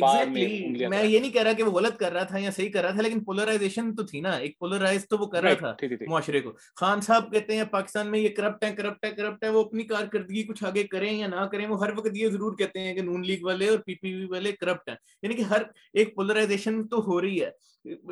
میں 0.00 1.02
یہ 1.04 1.18
نہیں 1.18 1.30
کہہ 1.32 1.42
رہا 1.42 1.52
کہ 1.52 1.62
وہ 1.62 1.70
غلط 1.78 1.96
کر 2.00 2.12
رہا 2.12 2.22
تھا 2.32 2.38
یا 2.38 2.50
صحیح 2.56 2.70
کر 2.72 2.82
رہا 2.82 2.90
تھا 2.94 3.02
لیکن 3.02 3.22
پولرائزیشن 3.24 3.94
تو 3.94 4.02
تو 4.02 4.08
تھی 4.08 4.20
نا 4.20 4.30
ایک 4.36 4.58
پولرائز 4.58 5.06
وہ 5.20 5.26
کر 5.26 5.42
رہا 5.42 5.72
تھا 5.76 5.86
معاشرے 6.08 6.40
کو 6.40 6.52
خان 6.80 7.00
صاحب 7.06 7.32
کہتے 7.32 7.56
ہیں 7.56 7.64
پاکستان 7.70 8.10
میں 8.10 8.18
یہ 8.18 8.28
کرپٹ 8.36 8.76
کرپٹ 8.76 9.16
کرپٹ 9.16 9.42
ہے 9.44 9.48
ہے 9.48 9.52
ہے 9.52 9.54
وہ 9.58 9.62
اپنی 9.64 9.84
کارکردگی 9.94 10.42
کچھ 10.48 10.62
آگے 10.64 10.82
کریں 10.92 11.12
یا 11.12 11.26
نہ 11.28 11.44
کریں 11.52 11.66
وہ 11.68 11.80
ہر 11.84 11.92
وقت 11.98 12.16
یہ 12.16 12.28
ضرور 12.28 12.56
کہتے 12.58 12.80
ہیں 12.80 12.94
کہ 12.94 13.02
نون 13.02 13.26
لیگ 13.26 13.44
والے 13.44 13.68
اور 13.68 13.78
پی 13.86 13.94
پی 14.02 14.14
وی 14.14 14.26
والے 14.30 14.52
کرپٹ 14.60 14.88
ہیں 14.88 14.96
یعنی 15.22 15.34
کہ 15.34 15.42
ہر 15.50 15.62
ایک 15.92 16.14
پولرائزیشن 16.16 16.86
تو 16.88 17.04
ہو 17.08 17.20
رہی 17.20 17.42
ہے 17.42 17.50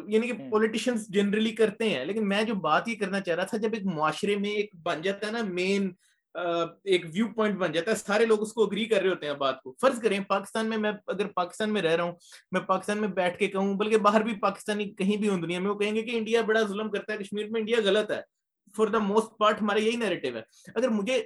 یعنی 0.09 0.27
کہ 0.27 0.33
پولیٹیشن 0.51 0.95
جنرلی 1.13 1.51
کرتے 1.55 1.89
ہیں 1.89 2.05
لیکن 2.05 2.29
میں 2.29 2.43
جو 2.49 2.55
بات 2.69 2.89
یہ 2.89 2.95
کرنا 3.01 3.21
چاہ 3.21 3.35
رہا 3.37 3.45
تھا 3.45 3.59
جب 3.59 3.71
ایک 3.75 3.85
معاشرے 3.95 4.37
میں 4.41 4.51
ایک 4.51 4.75
بن 4.85 5.03
جاتا 5.03 5.26
ہے 5.27 5.31
نا 5.33 5.43
مین 5.53 5.91
ایک 6.93 7.05
ویو 7.13 7.27
پوائنٹ 7.37 7.57
بن 7.59 7.73
جاتا 7.73 7.91
ہے 7.91 7.97
سارے 7.97 8.25
لوگ 8.27 8.43
اس 8.43 8.53
کو 8.53 8.65
اگری 8.65 8.85
کر 8.87 9.01
رہے 9.03 9.11
ہوتے 9.11 9.27
ہیں 9.27 9.35
بات 9.43 9.61
کو 9.63 9.75
فرض 9.81 10.01
کریں 10.01 10.19
پاکستان 10.29 10.67
میں 10.71 10.77
میں 10.79 10.91
اگر 11.13 11.27
پاکستان 11.37 11.73
میں 11.73 11.83
رہ 11.83 11.95
رہا 11.97 12.05
ہوں 12.05 12.13
میں 12.53 12.61
پاکستان 12.67 12.99
میں 13.01 13.09
بیٹھ 13.21 13.39
کے 13.39 13.47
کہوں 13.55 13.75
بلکہ 13.83 13.99
باہر 14.07 14.23
بھی 14.25 14.35
پاکستانی 14.41 14.91
کہیں 14.99 15.17
بھی 15.21 15.29
ہوں 15.29 15.41
دنیا 15.43 15.61
میں 15.61 15.71
وہ 15.71 15.75
کہیں 15.79 15.95
گے 15.95 16.03
کہ 16.11 16.17
انڈیا 16.17 16.41
بڑا 16.51 16.63
ظلم 16.73 16.91
کرتا 16.91 17.13
ہے 17.13 17.19
کشمیر 17.19 17.49
میں 17.51 17.61
انڈیا 17.61 17.79
غلط 17.85 18.11
ہے 18.11 18.21
فار 18.77 18.87
دا 18.93 18.99
موسٹ 19.07 19.37
پارٹ 19.39 19.63
ہمارا 19.63 19.83
یہی 19.83 19.97
نیریٹو 19.97 20.37
ہے 20.37 20.43
اگر 20.75 20.89
مجھے 20.99 21.23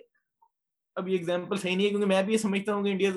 اب 0.96 1.08
یہ 1.08 1.18
اگزامپل 1.18 1.56
صحیح 1.56 1.76
نہیں 1.76 1.84
ہے 1.84 1.90
کیونکہ 1.90 2.08
میں 2.14 2.22
بھی 2.22 2.32
یہ 2.32 2.38
سمجھتا 2.38 2.74
ہوں 2.74 2.84
کہ 2.84 2.90
انڈیا 2.90 3.10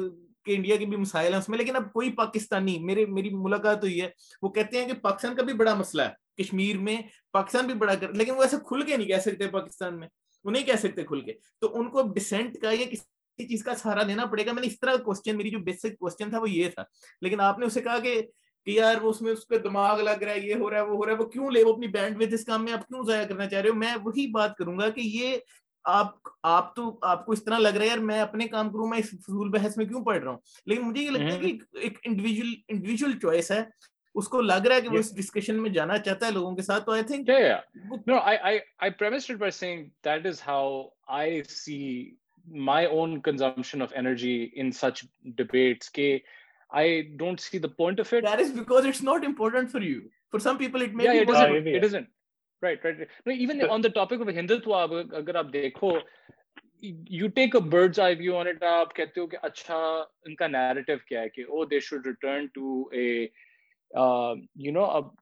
کہ 0.46 0.56
انڈیا 0.56 0.76
کے 0.78 0.86
بھی 0.86 0.98
مسائل 0.98 1.32
ہیں 1.34 1.40
اس 1.40 1.48
میں 1.50 1.58
لیکن 1.58 1.76
اب 1.76 1.92
کوئی 1.94 2.12
پاکستانی 2.16 2.78
میرے 2.86 3.06
میری 3.18 3.30
ملاقات 3.34 3.84
ہوئی 3.84 4.02
ہے 4.02 4.10
وہ 4.42 4.50
کہتے 4.58 4.80
ہیں 4.80 4.88
کہ 4.88 4.94
پاکستان 5.02 5.36
کا 5.36 5.44
بھی 5.50 5.54
بڑا 5.62 5.74
مسئلہ 5.80 6.02
ہے 6.02 6.44
کشمیر 6.44 6.78
میں 6.88 6.96
پاکستان 7.32 7.66
بھی 7.68 7.74
بڑا 7.84 7.96
کر 8.02 8.14
لیکن 8.14 8.36
وہ 8.38 8.42
ایسا 8.44 8.58
کھل 8.68 8.82
کے 8.86 8.98
نہیں 8.98 9.08
کہہ 9.08 9.20
سکتے 9.26 9.48
پاکستان 9.52 10.00
میں 10.00 10.08
وہ 10.44 10.52
نہیں 10.52 10.64
کہہ 10.66 10.76
سکتے 10.82 11.04
کھل 11.04 11.22
کے 11.26 11.34
تو 11.62 11.72
ان 11.80 11.90
کو 11.90 12.02
ڈسینٹ 12.16 12.60
کا 12.62 12.72
یہ 12.72 12.86
کسی 12.92 13.48
چیز 13.48 13.64
کا 13.64 13.76
سہارا 13.76 14.04
دینا 14.08 14.26
پڑے 14.32 14.46
گا 14.46 14.52
میں 14.54 14.62
نے 14.62 14.68
اس 14.68 14.80
طرح 14.80 14.96
کوشچن 15.04 15.38
میری 15.38 15.50
جو 15.50 15.60
بیسک 15.66 15.98
کوشچن 16.00 16.30
تھا 16.30 16.40
وہ 16.42 16.50
یہ 16.50 16.70
تھا 16.76 16.84
لیکن 17.22 17.40
آپ 17.42 17.60
نے 17.60 17.66
اسے 17.66 17.82
کہا 17.82 17.98
کہ 18.04 18.22
کہ 18.66 18.72
یار 18.72 19.02
اس 19.08 19.22
میں 19.22 19.32
اس 19.32 19.46
کا 19.46 19.56
دماغ 19.64 20.02
لگ 20.02 20.24
رہا 20.24 20.32
ہے 20.34 20.40
یہ 20.48 20.56
ہو 20.60 20.70
رہا 20.70 20.80
ہے 20.80 20.86
وہ 20.86 20.96
ہو 20.98 21.06
رہا 21.06 21.14
ہے 21.14 21.18
وہ 21.18 21.26
کیوں 21.30 21.50
لے 21.52 21.64
وہ 21.64 21.74
اپنی 21.74 21.88
بینڈ 21.96 22.22
وتھ 22.22 22.34
اس 22.34 22.46
کام 22.46 22.64
میں 22.66 22.74
آپ 22.74 22.88
کیوں 22.88 23.04
ضائع 23.08 23.26
کرنا 23.28 23.46
چاہ 23.50 23.62
رہے 23.62 23.70
ہو 23.70 23.76
میں 23.76 23.94
وہی 24.04 24.26
بات 24.32 24.56
کروں 24.58 24.78
گا 24.80 24.90
کہ 24.90 25.02
یہ 25.06 25.36
آپ 25.94 26.16
آپ 26.48 26.76
تو 26.76 26.84
آپ 27.12 27.26
کو 27.26 27.32
اس 27.32 27.44
طرح 27.46 27.58
لگ 27.60 27.70
رہا 27.72 27.84
ہے 27.86 27.90
یار 27.90 27.98
میں 28.12 28.20
اپنے 28.22 28.48
کام 28.48 28.70
کروں 28.72 28.88
میں 28.90 28.98
اس 29.00 29.10
فضول 29.26 29.50
بحث 29.52 29.78
میں 29.78 29.86
کیوں 29.86 30.04
پڑھ 30.06 30.22
رہا 30.24 30.32
ہوں 30.32 30.38
لیکن 30.66 30.82
مجھے 30.84 31.02
یہ 31.02 31.10
لگتا 31.12 31.26
ہے 31.26 31.32
ہاں۔ 31.32 31.44
کہ 31.48 31.56
ایک 31.86 31.98
انڈیویجول 32.04 32.54
انڈیویجول 32.68 33.20
چوائس 33.22 33.52
ہے 33.52 33.62
اس 34.20 34.28
کو 34.30 34.42
لگ 34.42 34.66
رہا 34.68 34.76
ہے 34.76 34.82
کہ 34.82 34.90
وہ 34.94 34.98
اس 34.98 35.16
ڈسکشن 35.18 35.62
میں 35.62 35.70
جانا 35.78 35.98
چاہتا 36.06 36.26
ہے 36.28 36.32
لوگوں 36.32 36.56
کے 36.56 36.62
ساتھ 36.62 36.84
تو 36.86 36.92
I 36.92 37.02
I 37.02 37.54
I 38.14 38.38
I 38.80 38.80
I 38.80 38.80
I 38.80 38.94
think 38.96 38.96
no 38.96 38.98
premised 38.98 39.32
it 39.32 39.32
it 39.32 39.32
it 39.32 39.32
it 39.32 39.32
it 39.32 39.40
by 39.44 39.52
seeing 39.52 39.84
that 40.06 40.16
that 40.20 40.26
is 40.26 40.34
is 40.38 40.42
how 40.48 40.82
see 41.48 41.54
see 41.54 42.12
my 42.70 42.86
own 42.86 43.20
consumption 43.30 43.82
energy 43.90 44.36
in 44.54 44.66
in 44.66 44.72
such 44.82 45.04
کہ 45.38 45.46
کہ 45.94 46.18
کہ 46.82 47.02
don't 47.18 47.42
the 47.54 47.68
point 47.78 48.02
because 48.12 48.86
it's 48.86 49.04
not 49.04 49.26
important 49.26 49.72
for 49.72 49.82
for 49.82 49.88
you 49.90 50.00
you 50.34 50.40
some 50.44 50.58
people 50.58 50.86
may 50.94 51.60
be 51.66 51.78
isn't 51.80 52.08
right 52.64 52.86
right 52.86 53.00
even 53.26 53.62
on 53.62 53.70
on 53.70 53.84
the 53.84 53.90
topic 53.96 54.30
اگر 55.18 55.44
دیکھو 55.54 55.92
take 57.36 57.56
a 57.56 57.60
a 57.62 57.70
bird's 57.72 58.00
view 58.20 58.42
کہتے 58.96 59.22
ہو 59.22 59.26
اچھا 59.42 59.80
کا 60.40 60.48
narrative 60.48 60.98
کیا 61.08 61.22
ہے 61.22 61.44
او 61.44 61.64
they 61.74 61.78
return 61.92 62.46
to 62.54 62.84
history 63.94 65.20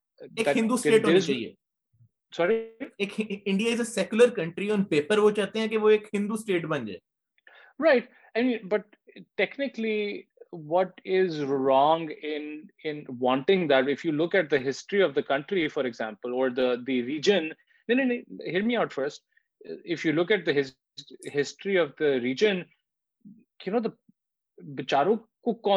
of 21.78 22.00
the 22.00 22.20
region 22.22 22.62
بچاروں 24.76 25.16
کو 25.44 25.74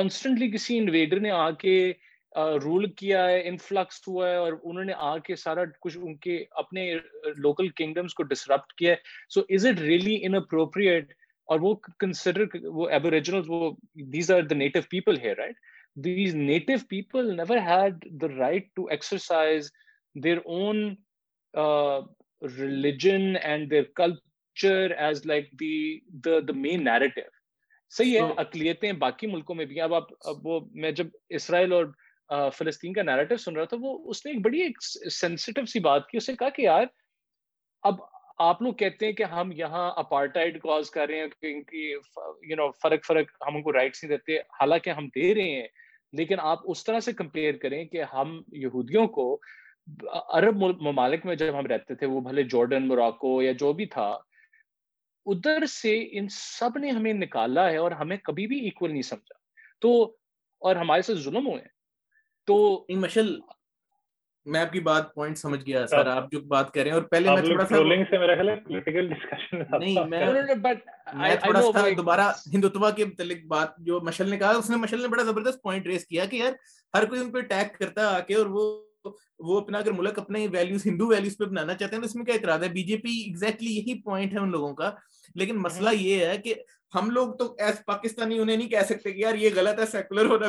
آ 1.38 1.50
کے 1.60 1.76
رول 2.36 2.86
کیا 2.96 3.26
ہے 3.28 3.40
انفلکس 3.48 4.00
ہوا 4.06 4.28
ہے 4.28 4.36
اور 4.36 4.52
انہوں 4.62 4.84
نے 4.84 4.92
آ 5.08 5.16
کے 5.24 5.36
سارا 5.36 5.64
کچھ 5.80 5.98
ان 5.98 6.16
کے 6.22 6.42
اپنے 6.62 6.90
لوکل 7.36 7.68
کنگڈمس 7.76 8.14
کو 8.14 8.22
ڈسرپٹ 8.32 8.72
کیا 8.78 8.90
ہے 8.92 8.96
so 9.34 9.40
is 9.54 9.66
it 9.66 9.80
really 9.80 10.18
inappropriate 10.34 11.12
اور 11.52 11.60
وہ 11.62 11.74
کنسڈر 11.98 12.44
وہ 12.64 12.88
ایبوریجنل 12.96 13.40
وہ 13.48 13.70
these 13.96 14.12
these 14.12 14.30
are 14.32 14.40
the 14.40 14.46
the 14.50 14.54
native 14.58 14.78
native 16.38 16.76
people 16.88 16.88
people 16.88 17.28
right 17.36 17.36
right 17.36 17.36
never 17.36 17.58
had 17.68 18.04
to 18.76 18.86
exercise 18.90 19.70
their 20.24 20.38
own 20.44 20.84
religion 22.58 23.32
and 23.42 23.70
their 23.70 23.82
culture 23.96 24.90
as 25.06 25.24
like 25.26 25.50
the 25.60 25.74
the 26.24 26.38
the 26.48 26.58
main 26.60 26.84
narrative 26.84 27.20
صحیح 27.96 28.18
ہے 28.20 28.30
اقلیتیں 28.42 28.92
باقی 29.06 29.26
ملکوں 29.32 29.54
میں 29.54 29.64
بھی 29.74 29.80
اب 29.80 29.94
آپ 29.94 30.10
وہ 30.44 30.60
میں 30.72 30.90
جب 31.00 31.06
اسرائیل 31.40 31.72
اور 31.72 31.84
فلسطین 32.28 32.92
کا 32.92 33.02
نیرٹیو 33.02 33.36
سن 33.36 33.56
رہا 33.56 33.64
تھا 33.70 33.76
وہ 33.80 33.98
اس 34.10 34.24
نے 34.26 34.32
ایک 34.32 34.40
بڑی 34.44 34.60
ایک 34.62 34.82
سینسیٹیو 35.12 35.64
سی 35.72 35.80
بات 35.86 36.06
کی 36.08 36.16
اس 36.18 36.28
نے 36.28 36.34
کہا 36.38 36.48
کہ 36.56 36.62
یار 36.62 36.84
اب 37.88 37.94
آپ 38.42 38.62
لوگ 38.62 38.72
کہتے 38.74 39.06
ہیں 39.06 39.12
کہ 39.12 39.22
ہم 39.32 39.50
یہاں 39.56 39.90
اپارٹائڈ 39.98 40.58
کاز 40.62 40.90
کر 40.90 41.06
رہے 41.08 41.18
ہیں 41.20 41.26
کیونکہ 41.40 41.94
یو 42.50 42.56
نو 42.56 42.70
فرق 42.82 43.04
فرق 43.06 43.26
ہم 43.46 43.56
ان 43.56 43.62
کو 43.62 43.72
رائٹس 43.72 44.02
نہیں 44.02 44.16
دیتے 44.16 44.38
حالانکہ 44.60 44.90
ہم 44.96 45.06
دے 45.14 45.34
رہے 45.34 45.60
ہیں 45.60 45.66
لیکن 46.18 46.40
آپ 46.52 46.58
اس 46.70 46.84
طرح 46.84 47.00
سے 47.08 47.12
کمپیئر 47.18 47.56
کریں 47.62 47.84
کہ 47.92 48.02
ہم 48.12 48.40
یہودیوں 48.62 49.06
کو 49.18 49.36
عرب 50.38 50.62
ممالک 50.86 51.26
میں 51.26 51.34
جب 51.36 51.58
ہم 51.58 51.66
رہتے 51.66 51.94
تھے 51.94 52.06
وہ 52.06 52.20
بھلے 52.28 52.42
جارڈن 52.52 52.88
موراکو 52.88 53.40
یا 53.42 53.52
جو 53.60 53.72
بھی 53.80 53.86
تھا 53.94 54.06
ادھر 55.32 55.66
سے 55.72 55.96
ان 56.18 56.26
سب 56.30 56.78
نے 56.78 56.90
ہمیں 56.90 57.12
نکالا 57.14 57.70
ہے 57.70 57.76
اور 57.76 57.90
ہمیں 58.00 58.16
کبھی 58.24 58.46
بھی 58.46 58.58
ایکول 58.64 58.90
نہیں 58.92 59.02
سمجھا 59.02 59.34
تو 59.80 59.94
اور 60.68 60.76
ہمارے 60.76 61.02
سے 61.02 61.14
ظلم 61.14 61.46
ہوئے 61.46 61.60
ہیں 61.60 61.72
تو 62.46 62.84
مشل 63.00 63.36
میں 64.46 64.60
آپ 64.60 64.72
کی 64.72 64.80
بات 64.86 65.14
پوائنٹ 65.14 65.38
سمجھ 65.38 65.60
گیا 65.66 65.82
اچھا۔ 65.82 65.96
سر 66.02 66.06
آپ 66.10 66.30
جو 66.32 66.40
بات 66.48 66.70
کر 66.72 66.80
رہے 66.82 66.90
ہیں 66.90 66.96
اور 66.96 67.02
پہلے 67.10 67.30
میں 67.30 67.64
تھوڑا 71.42 71.60
سا 71.60 71.88
دوبارہ 71.96 72.30
ہندوتوا 72.54 72.90
کے 72.96 73.04
متعلق 73.04 73.44
بات 73.48 73.76
جو 73.86 74.00
مشل 74.06 74.28
نے 74.30 74.38
کہا 74.38 74.50
اس 74.58 74.70
نے 74.70 74.76
مشل 74.76 75.00
نے 75.02 75.08
بڑا 75.14 75.22
زبردست 75.30 75.62
پوائنٹ 75.62 75.86
ریز 75.86 76.06
کیا 76.06 76.24
کہ 76.30 76.36
یار 76.36 76.52
ہر 76.96 77.04
کوئی 77.08 77.20
ان 77.20 77.30
پہ 77.32 77.38
اٹیک 77.38 77.78
کرتا 77.78 78.08
آ 78.16 78.18
کے 78.28 78.34
اور 78.34 78.46
وہ 78.56 78.70
وہ 79.46 79.58
اپنا 79.60 79.78
اگر 79.78 79.92
ملک 79.92 80.18
اپنے 80.18 80.46
ویلیوز 80.52 80.86
ہندو 80.86 81.06
ویلیوز 81.06 81.36
پہ 81.38 81.44
بنانا 81.44 81.74
چاہتے 81.74 81.96
ہیں 81.96 82.02
تو 82.02 82.08
اس 82.08 82.14
میں 82.16 82.24
کیا 82.24 82.34
اعتراض 82.34 82.62
ہے 82.62 82.68
بی 82.72 82.82
جے 82.90 82.96
پی 82.98 83.16
ایگزیکٹلی 83.26 83.72
یہی 83.76 84.00
پوائنٹ 84.02 84.32
ہے 84.34 84.38
ان 84.40 84.50
لوگوں 84.50 84.72
کا 84.74 84.90
لیکن 85.40 85.58
مسئلہ 85.62 85.90
یہ 85.98 86.24
ہے 86.26 86.36
کہ 86.44 86.54
ہم 86.94 87.10
لوگ 87.10 87.32
تو 87.36 87.54
ایز 87.66 87.84
پاکستانی 87.86 88.38
انہیں 88.38 88.56
نہیں 88.56 88.68
کہہ 88.68 88.86
سکتے 88.88 89.12
کہ 89.12 89.20
یار 89.20 89.34
یہ 89.42 89.50
غلط 89.56 89.80
ہے 89.80 89.86
سیکولر 89.90 90.30
ہونا 90.30 90.48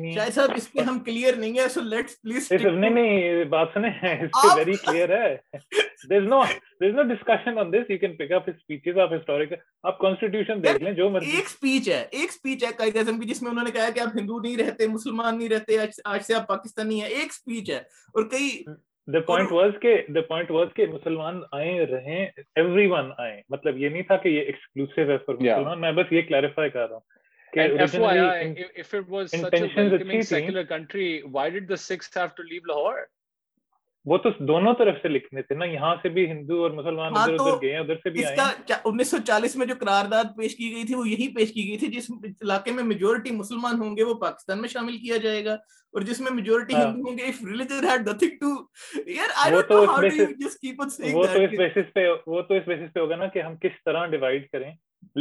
ہے 11.87 12.03
ایک 12.11 12.29
اسپیچ 12.29 12.69
ہے 12.69 12.91
جس 13.25 13.41
میں 13.41 13.65
کہا 13.71 13.89
کہ 13.89 13.99
آپ 13.99 14.15
ہندو 14.19 14.39
نہیں 14.39 14.57
رہتے 14.57 14.87
مسلمان 14.87 15.37
نہیں 15.37 15.49
رہتے 15.49 15.77
آج 16.03 16.21
سے 16.27 16.35
آپ 16.35 16.47
پاکستانی 16.47 17.01
ہیں 17.01 17.09
ایک 17.09 17.27
اسپیچ 17.31 17.69
ہے 17.71 17.77
اور 17.77 18.29
کئی 18.31 18.49
دا 19.13 19.19
پوائنٹ 19.27 19.51
واز 19.51 19.71
کے 19.81 19.95
دا 20.15 20.21
پوائنٹ 20.27 20.51
واز 20.51 20.73
کے 20.75 20.85
مسلمان 20.87 21.39
آئے 21.59 21.85
رہے 21.91 22.23
ایوری 22.23 22.85
ون 22.91 23.09
آئے 23.25 23.41
مطلب 23.49 23.77
یہ 23.77 23.89
نہیں 23.89 24.01
تھا 24.09 24.17
کہ 24.25 24.29
یہ 24.29 24.41
ایکسکلوسو 24.41 25.01
ہے 25.11 25.15
مسلمان 25.27 25.81
میں 25.81 25.91
بس 26.01 26.11
یہ 26.13 26.21
کلیریفائی 26.27 26.69
کر 26.69 26.89
رہا 26.89 26.97
ہوں 26.97 27.09
وہ 34.09 34.17
تو 34.17 34.29
دونوں 34.47 34.73
طرف 34.77 34.95
سے 35.01 35.07
لکھنے 35.07 35.41
تھے 35.41 35.55
نا 35.55 35.65
یہاں 35.65 35.95
سے 36.01 36.09
بھی 36.09 36.25
ہندو 36.29 36.61
اور 36.63 36.71
مسلمان 36.77 37.15
ہاں 37.17 37.23
ادھر 37.27 37.39
ادھر 37.39 37.61
گئے 37.61 37.71
ہیں 37.71 37.79
ادھر 37.79 37.95
سے 38.03 38.09
بھی 38.09 38.25
آئے 38.25 38.35
ہیں 38.67 38.75
انیس 38.85 39.11
سو 39.11 39.17
چالیس 39.27 39.55
میں 39.55 39.65
جو 39.65 39.73
قرارداد 39.79 40.35
پیش 40.37 40.55
کی 40.57 40.71
گئی 40.75 40.83
تھی 40.85 40.95
وہ 40.95 41.07
یہی 41.09 41.27
پیش 41.35 41.51
کی 41.53 41.67
گئی 41.67 41.77
تھی 41.77 41.87
جس 41.97 42.09
علاقے 42.41 42.71
میں 42.77 42.83
میجورٹی 42.83 43.31
مسلمان 43.35 43.79
ہوں 43.81 43.95
گے 43.97 44.03
وہ 44.03 44.13
پاکستان 44.21 44.61
میں 44.61 44.69
شامل 44.69 44.97
کیا 45.01 45.17
جائے 45.23 45.43
گا 45.45 45.53
اور 45.93 46.01
جس 46.07 46.19
میں 46.21 46.31
میجورٹی 46.31 46.73
ہاں۔ 46.75 46.83
ہندو 46.83 47.09
ہوں 47.09 47.17
گے 47.17 47.23
ریلیجن 47.51 47.87
ہیڈ 47.89 48.07
نتھنگ 48.09 48.35
ٹو 48.39 48.55
یار 49.15 49.29
I 49.43 49.51
don't 49.51 49.71
know 49.71 49.83
how 49.83 50.01
do 50.01 50.07
you 50.15 50.25
just 50.45 50.59
keep 50.61 50.81
it 50.81 50.91
saying 50.91 51.15
وہ 51.17 51.25
تو 51.33 51.41
اس 51.43 51.51
بیسس 51.57 51.93
پہ 51.93 52.07
وہ 52.27 52.41
تو 52.41 52.53
اس 52.53 52.67
بیسس 52.67 52.93
پہ 52.93 52.99
ہوگا 52.99 53.15
نا 53.15 53.27
کہ 53.33 53.41
ہم 53.41 53.55
کس 53.61 53.83
طرح 53.85 54.05
ڈیوائیڈ 54.17 54.49
کریں 54.51 54.71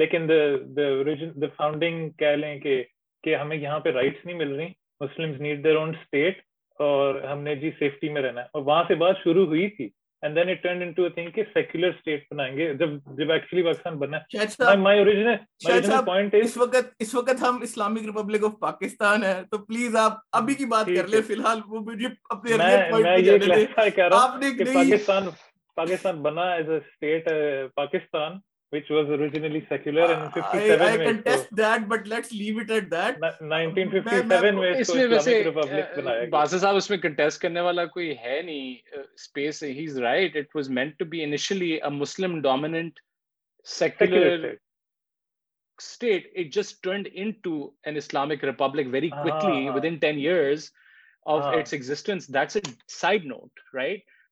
لیکن 0.01 0.29
دی 0.29 0.45
دی 0.81 1.15
دی 1.41 1.47
فاؤنڈنگ 1.57 2.09
کہہ 2.19 2.37
لیں 2.41 2.59
کہ 2.61 2.83
کہ 3.25 3.37
ہمیں 3.37 3.57
یہاں 3.57 3.81
پہ 3.87 3.91
رائٹس 3.95 4.25
نہیں 4.27 4.37
مل 4.37 4.55
رہی 4.55 4.69
Muslims 5.05 5.41
need 5.41 5.65
their 5.67 5.77
own 5.81 5.93
state 6.05 6.41
اور 6.89 7.15
ہم 7.31 7.43
نے 7.43 7.55
جی 7.63 7.71
سیفٹی 7.79 8.09
میں 8.13 8.21
رہنا 8.23 8.41
ہے 8.41 8.47
اور 8.55 8.63
وہاں 8.67 8.83
سے 8.89 8.95
بات 9.05 9.17
شروع 9.25 9.47
ہوئی 9.47 9.69
تھی 9.79 9.89
تھینکر 10.35 11.55
ہے 11.55 12.25
تو 19.51 19.59
پلیز 19.59 19.97
آپ 19.97 20.19
ابھی 20.33 20.55
کی 20.55 20.65
بات 20.75 20.91
کر 20.97 21.09
لیں 21.09 22.13
بنا 26.23 26.51
as 26.53 26.71
a 27.01 27.67
Pakistan 27.77 28.39
which 28.71 28.89
was 28.89 29.09
originally 29.09 29.67
secular 29.69 30.03
and 30.05 30.25
in 30.27 30.31
57 30.31 30.81
I, 30.83 30.93
I 30.93 30.97
can 31.05 31.23
test 31.25 31.49
so, 31.51 31.57
that 31.61 31.89
but 31.89 32.07
let's 32.07 32.31
leave 32.33 32.59
it 32.59 32.71
at 32.71 32.89
that 32.97 33.15
1957 33.21 34.57
mein 34.57 35.51
republic 35.51 36.31
basa 36.35 36.61
sahab 36.65 36.79
usme 36.83 36.99
contest 37.07 37.41
karne 37.45 37.61
wala 37.69 37.85
koi 37.97 38.07
hai 38.27 38.37
nahi 38.51 39.05
space 39.27 39.61
he's 39.79 39.99
right 40.07 40.39
it 40.43 40.55
was 40.61 40.71
meant 40.81 40.97
to 41.03 41.09
be 41.15 41.23
initially 41.29 41.73
a 41.81 41.91
muslim 42.01 42.37
dominant 42.51 43.03
secular, 43.77 44.29
secular 44.29 44.55
state 45.89 46.31
it 46.45 46.53
just 46.59 46.81
turned 46.89 47.09
into 47.27 47.57
an 47.93 47.97
islamic 48.05 48.47
republic 48.53 48.95
very 48.99 49.11
quickly 49.17 49.69
ah, 49.69 49.75
within 49.81 49.99
10 50.09 50.25
years 50.27 50.71
of 51.35 51.45
ah. 51.51 51.59
its 51.63 51.77
existence 51.81 52.27
that's 52.39 52.61
a 52.63 52.65
side 53.01 53.31
note 53.35 53.67
right 53.81 54.17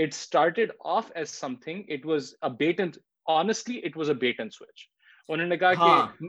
it 0.08 0.14
started 0.26 0.70
off 0.96 1.08
as 1.22 1.30
something 1.42 1.78
was 1.88 2.04
was 2.14 2.24
a 2.48 2.50
bait 2.60 2.78
and 2.84 2.94
honestly 3.34 3.76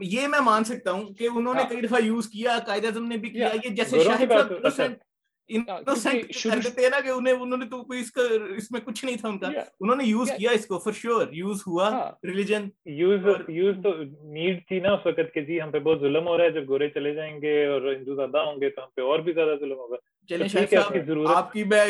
جی 0.02 0.24
ہم 15.60 15.70
پہ 15.70 15.78
بہت 15.78 16.00
ظلم 16.00 16.26
ہو 16.26 16.38
رہا 16.38 16.44
ہے 16.44 16.50
جب 16.50 16.68
گورے 16.68 16.88
چلے 16.94 17.14
جائیں 17.14 17.36
گے 17.42 17.64
اور 17.66 17.92
ہندو 17.94 18.14
زیادہ 18.14 18.48
ہوں 18.48 18.60
گے 18.60 18.70
تو 18.70 18.82
ہم 18.82 18.88
پہ 18.96 19.02
اور 19.10 19.26
بھی 19.26 19.32
زیادہ 19.38 19.58
ظلم 19.60 19.84
ہوگا 19.84 21.38
آپ 21.38 21.52
کی 21.52 21.64
میں 21.74 21.82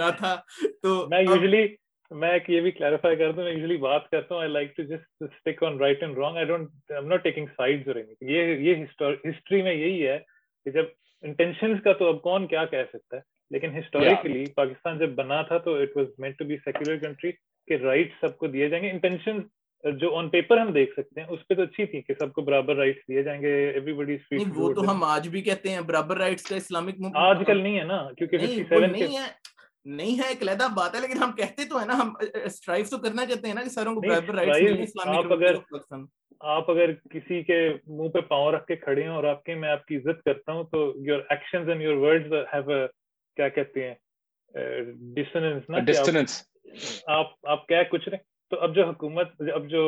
نہ 0.00 0.08
تھا 0.18 0.34
تو 0.82 0.94
میں 1.10 1.22
یوزلی 1.22 1.66
میں 2.20 2.28
ایک 2.32 2.48
یہ 2.50 2.60
بھی 2.64 2.70
کلیریفائی 2.70 3.16
کر 3.16 3.32
دوں 3.36 3.44
میں 3.44 3.52
یوزلی 3.52 3.76
بات 3.86 4.08
کرتا 4.10 4.34
ہوں 4.34 4.42
I 4.42 4.50
like 4.52 4.76
to 4.76 4.82
just 4.92 5.22
stick 5.22 5.62
on 5.68 5.78
right 5.80 6.02
and 6.02 6.18
wrong 6.18 6.36
I 6.36 6.44
don't 6.52 6.90
I 6.92 7.00
am 7.00 7.08
not 7.12 7.22
taking 7.24 7.46
sides 7.56 7.88
اور 7.92 8.00
یہ 8.30 8.54
یہ 8.68 8.84
ہسٹری 9.24 9.62
میں 9.62 9.74
یہی 9.74 10.06
ہے 10.06 10.18
کہ 10.64 10.70
جب 10.78 10.94
انٹینشنز 11.28 11.82
کا 11.84 11.92
تو 12.02 12.08
اب 12.08 12.22
کون 12.22 12.46
کیا 12.54 12.64
کہہ 12.74 12.90
سکتا 12.92 13.16
ہے 13.16 13.20
لیکن 13.54 13.76
ہسٹوریکلی 13.78 14.44
پاکستان 14.56 14.98
جب 14.98 15.14
بنا 15.22 15.40
تھا 15.50 15.58
تو 15.68 15.74
it 15.82 15.96
was 15.96 16.06
meant 16.24 16.38
to 16.38 16.44
be 16.52 16.56
secular 16.64 16.98
country 17.06 17.30
کہ 17.68 17.76
رائٹ 17.84 18.12
سب 18.20 18.36
کو 18.38 18.46
دیے 18.56 18.68
جائیں 18.68 18.82
گے 18.84 18.90
انٹینشن 18.90 19.40
جو 20.00 20.10
آن 20.18 20.28
پیپر 20.30 20.56
ہم 20.60 20.72
دیکھ 20.72 20.92
سکتے 21.00 21.20
ہیں 21.20 21.28
اس 21.30 21.46
پہ 21.48 21.54
تو 21.54 21.62
اچھی 21.62 21.84
تھی 21.90 22.00
کہ 22.02 22.14
سب 22.20 22.32
کو 22.34 22.42
برابر 22.42 22.76
رائٹس 22.76 23.06
دیے 23.08 23.22
جائیں 23.22 23.40
گے 23.42 23.52
ایوری 23.68 23.92
بڈی 23.94 24.16
فری 24.28 24.38
وہ 24.54 24.72
تو 24.74 24.90
ہم 24.90 25.02
آج 25.04 25.28
بھی 25.34 25.40
کہتے 25.42 25.70
ہیں 25.72 25.80
برابر 25.90 26.16
رائٹس 26.18 26.46
کا 26.48 26.56
اسلامک 26.56 27.06
آج 27.16 27.42
کل 27.46 27.60
نہیں 27.62 27.78
ہے 27.78 27.84
نا 27.84 28.02
کیونکہ 28.18 28.38
57 28.72 28.90
نہیں 28.92 29.16
ہے 29.16 29.26
نہیں 29.98 30.18
ہے 30.18 30.28
ایک 30.28 30.42
علیحدہ 30.42 30.66
بات 30.76 30.94
ہے 30.94 31.00
لیکن 31.00 31.22
ہم 31.22 31.32
کہتے 31.32 31.64
تو 31.68 31.80
ہے 31.80 31.84
نا 31.86 31.94
ہم 32.00 32.12
اسٹرائیو 32.44 32.84
تو 32.90 32.98
کرنا 33.02 33.26
چاہتے 33.26 33.48
ہیں 33.48 33.54
نا 33.54 33.62
کہ 33.62 33.68
سروں 33.74 33.94
کو 33.94 34.00
برابر 34.06 34.34
رائٹس 34.34 34.60
ملیں 34.62 34.82
اسلامک 34.82 35.32
اگر 35.32 35.54
آپ 36.56 36.70
اگر 36.70 36.92
کسی 37.10 37.42
کے 37.42 37.60
منہ 37.98 38.08
پہ 38.14 38.20
پاؤں 38.28 38.50
رکھ 38.52 38.66
کے 38.66 38.76
کھڑے 38.76 39.02
ہیں 39.02 39.08
اور 39.16 39.24
آپ 39.34 39.42
کے 39.44 39.54
میں 39.62 39.68
آپ 39.70 39.84
کی 39.86 39.96
عزت 39.96 40.22
کرتا 40.24 40.52
ہوں 40.52 40.64
تو 40.72 40.92
your 41.06 41.20
actions 41.30 41.68
and 41.68 41.82
your 41.82 41.96
words 42.06 42.32
have 42.54 42.78
کیا 43.36 43.48
کہتے 43.58 43.88
ہیں 43.88 44.64
ڈسٹینس 45.14 45.68
نا 45.70 45.78
ڈسٹینس 45.92 46.42
آپ 47.18 47.32
آپ 47.54 47.66
کیا 47.66 47.82
کچھ 47.90 48.08
رہے 48.08 48.26
تو 48.50 48.60
اب 48.64 48.74
جو 48.74 48.84
حکومت 48.90 49.32
اب 49.54 49.66
جو 49.70 49.82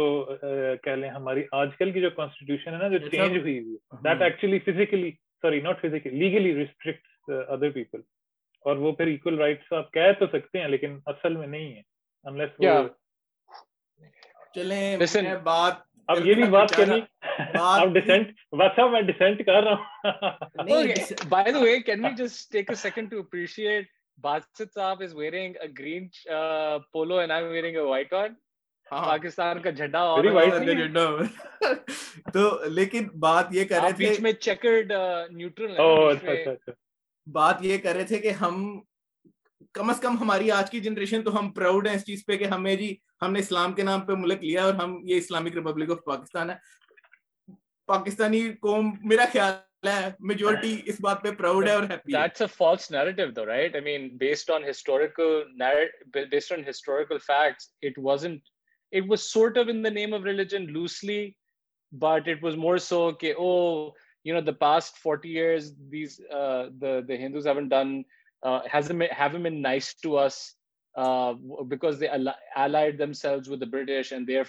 کہہ 0.84 0.96
لیں 1.00 1.08
ہماری 1.10 1.42
آج 1.60 1.68
کل 1.78 1.90
کی 1.92 2.00
جو 2.00 2.08
کانسٹیٹیوشن 2.16 2.72
ہے 2.74 2.78
نا 2.78 2.88
جو 2.96 2.98
چینج 3.08 3.36
ہوئی 3.36 3.58
ہوئی 3.58 3.76
that 4.04 4.22
actually 4.22 4.58
physically 4.66 5.10
sorry 5.42 5.60
not 5.66 5.80
physically 5.82 6.18
legally 6.24 6.54
restrict 6.54 7.30
other 7.48 7.70
people 7.76 8.00
اور 8.70 8.76
وہ 8.84 8.92
پھر 8.96 9.06
ایکول 9.12 9.38
رائٹس 9.40 9.72
آپ 9.78 9.90
کہہ 9.92 10.12
تو 10.18 10.26
سکتے 10.32 10.60
ہیں 10.60 10.68
لیکن 10.68 10.98
اصل 11.12 11.36
میں 11.36 11.46
نہیں 11.46 11.74
ہے 11.74 12.88
ہاں۔ 28.92 29.04
پاکستان 29.06 29.60
کا 29.62 29.70
جھنڈا 29.70 30.04
تو 32.32 32.46
لیکن 32.76 33.06
بات 33.24 33.44
بات 37.32 37.62
یہ 37.62 37.72
یہ 37.72 37.78
کر 37.78 37.82
کر 37.82 37.94
رہے 37.94 37.98
رہے 37.98 38.04
تھے 38.04 38.04
تھے 38.08 38.18
کہ 38.18 38.30
ہم 38.40 38.58
کم 39.72 39.82
کم 39.82 39.90
از 39.90 40.04
ہماری 40.20 40.50
آج 40.50 40.70
کی 40.70 40.80
جنریشن 40.86 41.22
تو 41.24 41.38
ہم 41.38 41.50
پراؤڈ 41.54 41.86
ہیں 41.88 41.94
اس 41.94 42.04
چیز 42.06 42.24
پہ 42.26 42.36
کہ 42.36 42.44
ہمیں 42.54 42.74
جی 42.76 42.94
ہم 43.22 43.32
نے 43.32 43.38
اسلام 43.38 43.72
کے 43.72 43.82
نام 43.90 44.00
پہ 44.06 44.12
ملک 44.24 44.42
لیا 44.44 44.64
اور 44.64 44.74
ہم 44.82 45.00
یہ 45.10 45.16
اسلامک 45.24 45.54
ریپبلک 45.56 45.90
آف 45.90 46.04
پاکستان 46.04 46.50
ہے 46.50 46.56
پاکستانی 47.94 48.48
قوم 48.68 48.92
میرا 49.12 49.24
خیال 49.32 49.52
ہے 49.88 50.08
اس 50.86 51.00
بات 51.00 51.26
wasn't 57.98 58.48
name 58.94 60.14
of 60.14 60.24
religion 60.24 60.80
the 64.46 64.52
past 64.60 64.96
forty 65.02 65.36
year 65.38 65.58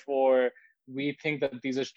for 0.06 0.38
wankers 0.96 1.94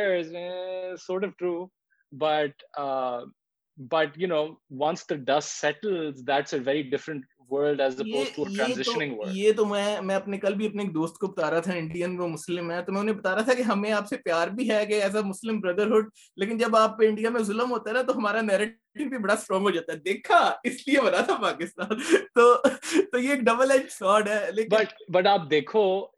یہ 9.34 9.52
تو 9.58 9.66
میں 9.66 10.16
اپنے 10.16 10.38
کل 10.38 10.54
بھی 10.54 10.68
اپنے 10.68 10.82
ایک 10.84 10.94
دوست 10.94 11.18
کو 11.18 11.28
بتا 11.28 11.50
رہا 11.52 11.60
تھا 11.60 11.74
انڈین 11.74 12.18
بتا 12.18 13.36
رہا 13.36 13.42
تھا 13.42 13.54
کہ 13.54 13.62
ہمیں 13.72 13.92
آپ 13.94 14.08
سے 14.08 14.18
پیار 14.26 14.48
بھی 14.58 14.70
ہے 14.70 14.86
کہ 14.86 15.02
ایز 15.02 15.16
اے 15.16 15.22
مسلم 15.28 15.60
بردرہڈ 15.62 16.10
لیکن 16.44 16.58
جب 16.58 16.76
آپ 16.76 17.02
انڈیا 17.08 17.30
میں 17.38 17.42
ظلم 17.52 17.72
ہوتا 17.72 17.90
ہے 17.90 17.96
نا 17.96 18.02
تو 18.12 18.18
ہمارا 18.18 18.42
نیر 18.52 18.66
بھی 19.08 19.18
بڑا 19.18 19.34
اسٹرانگ 19.34 19.64
ہو 19.66 19.70
جاتا 19.80 19.94
ہے 19.94 19.98
دیکھا 20.10 20.40
اس 20.72 20.88
لیے 20.88 21.00
برا 21.06 21.22
تھا 21.32 21.36
پاکستان 21.42 21.96
تو 22.36 23.20
یہ 23.20 23.30
ایک 23.30 23.40
ڈبل 23.52 25.22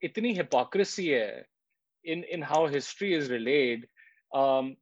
اتنی 0.01 0.39
ہپوکریسی 0.39 1.13
ہے 1.13 1.41
in 2.11 2.23
in 2.35 2.41
how 2.51 2.61
history 2.77 3.11
is 3.21 3.31
relayed 3.37 3.87
um 4.41 4.75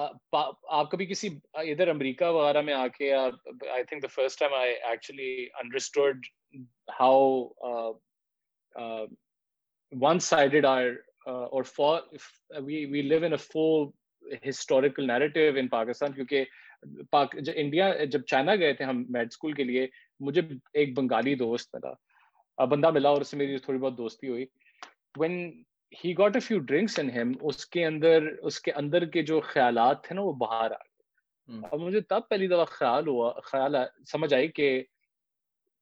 آپ 0.00 0.90
کبھی 0.90 1.04
کسی 1.06 1.28
ادھر 1.60 1.88
امریکہ 1.88 2.24
وغیرہ 2.34 2.60
میں 2.62 2.74
آ 2.74 2.86
کے 2.96 3.12
ہسٹوریکل 14.48 15.06
نیرٹیو 15.06 15.56
ان 15.56 15.68
پاکستان 15.68 16.12
کیونکہ 16.12 16.44
انڈیا 17.54 17.92
جب 18.04 18.26
چائنا 18.30 18.54
گئے 18.54 18.72
تھے 18.72 18.84
ہم 18.84 19.02
میڈ 19.18 19.28
اسکول 19.32 19.52
کے 19.60 19.64
لیے 19.72 19.86
مجھے 20.26 20.42
ایک 20.82 20.96
بنگالی 20.98 21.34
دوست 21.44 21.74
ملا 21.76 22.64
بندہ 22.74 22.90
ملا 22.98 23.08
اور 23.08 23.20
اس 23.20 23.28
سے 23.30 23.36
میری 23.42 23.58
تھوڑی 23.68 23.78
بہت 23.78 23.98
دوستی 23.98 24.28
ہوئی 24.28 24.44
when 25.20 25.40
he 26.04 26.12
got 26.18 26.34
a 26.36 26.40
few 26.46 26.58
drinks 26.68 26.98
in 26.98 27.10
him 27.10 27.32
اس 27.48 27.66
کے 27.66 27.84
اندر 27.86 28.26
اس 28.46 28.60
کے 28.60 28.72
اندر 28.80 29.04
کے 29.12 29.22
جو 29.30 29.40
خیالات 29.44 30.10
ہیں 30.10 30.14
نا 30.16 30.22
وہ 30.22 30.32
باہر 30.40 30.70
آ 30.72 30.78
گئے 30.90 31.60
اور 31.70 31.78
مجھے 31.78 32.00
تب 32.10 32.28
پہلی 32.30 32.46
دفعہ 32.48 32.64
خیال 32.70 33.08
ہوا 33.08 33.32
خیال 33.44 33.76
سمجھ 34.10 34.32
آئی 34.34 34.48
کہ 34.58 34.68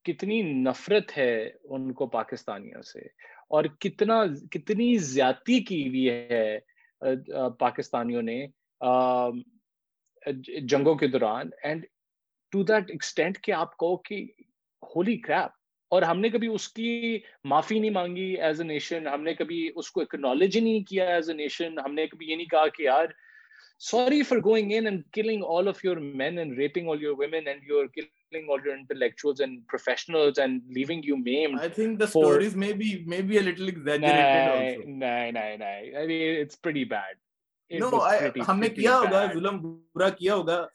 کتنی 0.05 0.41
نفرت 0.65 1.17
ہے 1.19 1.31
ان 1.45 1.93
کو 2.01 2.07
پاکستانیوں 2.09 2.83
سے 2.93 3.01
اور 3.57 3.65
کتنا 3.81 4.23
کتنی 4.51 4.97
زیادتی 5.13 5.59
کی 5.65 5.87
ہوئی 5.89 6.09
ہے 6.11 7.49
پاکستانیوں 7.59 8.23
نے 8.23 8.47
جنگوں 10.71 10.95
کے 11.01 11.07
دوران 11.09 11.51
اینڈ 11.65 11.85
ٹو 12.53 12.63
دیٹ 12.71 12.91
ایکسٹینٹ 12.91 13.39
کہ 13.45 13.53
آپ 13.53 13.77
کہو 13.79 13.97
کہ 14.09 14.25
ہولی 14.95 15.17
کریپ 15.27 15.56
اور 15.95 16.03
ہم 16.03 16.21
نے 16.21 16.29
کبھی 16.29 16.47
اس 16.55 16.69
کی 16.77 16.89
معافی 17.51 17.79
نہیں 17.79 17.91
مانگی 17.91 18.25
ایز 18.45 18.61
اے 18.61 18.67
نیشن 18.67 19.07
ہم 19.09 19.23
نے 19.23 19.35
کبھی 19.35 19.59
اس 19.81 19.91
کو 19.97 20.01
اکنالج 20.01 20.57
ہی 20.57 20.61
نہیں 20.63 20.83
کیا 20.89 21.05
ایز 21.15 21.29
اے 21.31 21.35
نیشن 21.37 21.79
ہم 21.85 21.95
نے 21.95 22.07
کبھی 22.07 22.29
یہ 22.31 22.37
نہیں 22.37 22.47
کہا 22.51 22.67
کہ 22.77 22.83
یار 22.83 23.07
sorry 23.91 24.23
for 24.29 24.39
going 24.45 24.73
in 24.77 24.87
and 24.87 25.03
killing 25.13 25.43
all 25.57 25.69
of 25.69 25.85
your 25.85 25.97
men 26.21 26.39
and 26.39 26.59
raping 26.59 26.89
all 26.91 27.03
your 27.03 27.11
your 27.13 27.19
women 27.33 27.49
and 27.49 27.73
killing 28.35 28.47
all 28.53 28.65
your 28.67 28.73
intellectuals 28.77 29.41
and 29.45 29.53
and 29.53 29.61
professionals 29.73 30.39
leaving 30.77 31.03
you 31.09 31.19
maimed 31.27 31.59
i 31.59 31.67
I 31.67 31.67
I, 31.67 31.69
think 31.77 32.01
the 32.01 32.09
for... 32.15 32.23
stories 32.25 32.57
may 32.63 32.73
be 33.29 33.37
a 33.41 33.45
little 33.49 33.69
exaggerated 33.73 34.89
nah, 35.03 35.13
nah, 35.19 35.21
nah, 35.37 35.45
nah. 35.61 35.69
also 36.01 36.07
mean, 36.09 36.25
it's 36.47 36.59
pretty 36.65 36.83
pretty, 36.95 37.15
bad 37.75 37.79
it 37.79 37.85
no 38.41 38.49
ہم 38.49 38.59
نے 38.65 38.69
کیا 38.81 38.99
کیا 38.99 38.99
ہوگا 38.99 39.23
ہوگا 39.23 39.33
ظلم 39.35 39.63
برا 39.95 40.67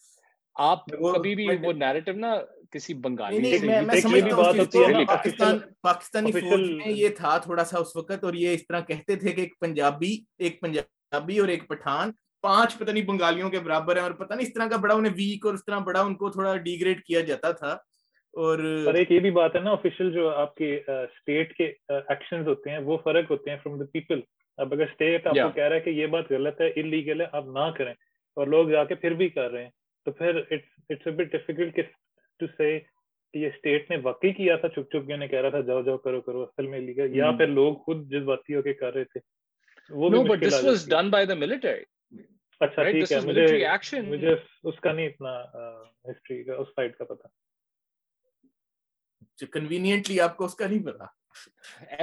آپ 0.70 0.86
کبھی 0.96 1.36
بھی 1.42 1.48
وہ 1.66 1.74
نا 2.26 2.34
کسی 2.74 2.94
بنگالی 3.04 3.58
پاکستانی 5.82 6.32
فوج 6.32 6.70
میں 6.72 6.88
یہ 6.92 7.10
تھا 7.18 7.38
تھوڑا 7.44 7.64
سا 7.66 7.78
اس 7.80 7.96
وقت 7.96 8.24
اور 8.24 8.34
یہ 8.42 8.54
اس 8.54 8.66
طرح 8.68 8.80
کہتے 8.88 9.16
تھے 9.24 9.32
کہ 9.32 9.42
ایک 9.42 9.54
پنجابی 9.62 10.16
ایک 10.40 10.60
پنجابی 10.62 11.38
اور 11.40 11.48
ایک 11.56 11.68
پٹھان 11.70 12.12
پانچ 12.44 12.78
پتہ 12.78 12.92
نہیں 12.92 13.04
بنگالیوں 13.06 13.50
کے 13.50 13.60
برابر 13.66 13.96
ہیں 13.96 14.04
اور 14.04 14.12
پتہ 14.20 14.34
نہیں 14.34 14.48
اس 14.48 14.54
طرح 14.54 14.68
کا 14.70 14.78
بڑا 14.84 14.94
انہیں 14.96 15.14
ویک 15.18 15.46
اور 15.46 15.54
اس 15.54 15.66
طرح 15.66 15.80
بڑا 15.90 16.02
ان 16.02 16.16
کو 16.22 16.30
تھوڑا 16.32 16.56
ڈی 16.68 16.80
گریڈ 16.82 17.02
کیا 17.06 17.20
جاتا 17.30 17.52
تھا 17.62 17.76
اور 18.44 18.60
ایک 18.96 19.12
یہ 19.12 19.20
بھی 19.20 19.32
بات 19.38 19.56
ہے 19.56 19.60
نا 19.62 19.72
آفیشیل 19.72 20.12
جو 20.14 20.30
آپ 20.30 20.56
کے 20.56 20.76
اسٹیٹ 20.98 21.54
کے 21.56 21.66
ایکشنز 21.96 22.48
ہوتے 22.48 22.70
ہیں 22.70 22.78
وہ 22.90 22.98
فرق 23.04 23.32
ہوتے 23.32 23.50
ہیں 23.52 23.58
فرام 23.64 23.78
دا 23.80 23.86
پیپل 23.94 24.20
اب 24.64 24.74
اگر 24.74 24.84
اسٹیٹ 24.84 25.28
آپ 25.28 25.34
کو 25.44 25.50
کہہ 25.56 25.64
رہا 25.68 25.76
ہے 25.76 25.80
کہ 25.82 25.90
یہ 26.00 26.08
بات 26.16 26.32
غلط 26.32 26.62
ہے 26.62 26.70
انلیگل 26.82 27.22
ہے 27.22 27.26
آپ 27.38 27.48
نہ 27.58 27.70
کریں 27.78 27.94
اور 28.36 28.48
لوگ 28.56 28.70
جا 28.70 28.84
کے 28.92 28.96
پھر 29.04 29.14
بھی 29.22 29.30
کر 29.30 29.50
رہے 29.52 29.64
ہیں 29.64 29.70
تو 30.06 30.12
پھر 30.22 30.38
it's 30.50 30.92
it's 30.92 31.08
a 31.08 31.12
bit 31.16 31.32
difficult 31.32 31.76
کہ 31.76 31.82
ٹو 32.42 32.48
سے 32.58 32.78
کہ 32.80 33.38
یہ 33.38 33.48
اسٹیٹ 33.48 33.90
نے 33.92 33.98
واقعی 34.04 34.32
کیا 34.40 34.56
تھا 34.62 34.68
چھپ 34.74 34.92
چھپ 34.92 35.06
کے 35.08 35.14
انہیں 35.14 35.28
کہہ 35.30 35.42
رہا 35.42 35.50
تھا 35.56 35.60
جاؤ 35.70 35.82
جاؤ 35.88 35.98
کرو 36.06 36.22
کرو 36.28 36.42
اصل 36.44 36.68
میں 36.72 36.80
لیگا 36.88 37.04
یا 37.18 37.26
hmm. 37.28 37.38
پھر 37.38 37.48
لوگ 37.60 37.74
خود 37.86 38.10
جس 38.12 38.24
باتی 38.32 38.56
ہو 38.56 38.62
کے 38.68 38.74
کر 38.84 38.94
رہے 38.94 39.04
تھے 39.14 39.20
وہ 40.02 40.10
no 40.10 40.24
but 40.24 40.46
this 40.48 40.64
was 40.64 40.88
done 40.90 41.10
by 41.16 41.26
the 41.26 41.34
military 41.46 42.20
اچھا 42.66 42.84
ٹھیک 42.90 43.12
ہے 43.12 43.20
مجھے 43.28 43.44
ایکشن 43.68 44.10
مجھے 44.10 44.34
اس 44.70 44.80
کا 44.82 44.92
نہیں 44.92 45.08
اتنا 45.08 45.34
ہسٹری 46.10 46.44
کا 46.50 46.56
اس 46.64 46.68
فائٹ 46.76 46.98
کا 46.98 47.06
پتہ 47.14 47.28
جو 49.42 49.48
کنوینینٹلی 49.54 50.20
آپ 50.28 50.36
کو 50.38 50.46
اس 50.46 50.56
کا 50.56 50.68
نہیں 50.68 50.84
پتا 50.92 51.06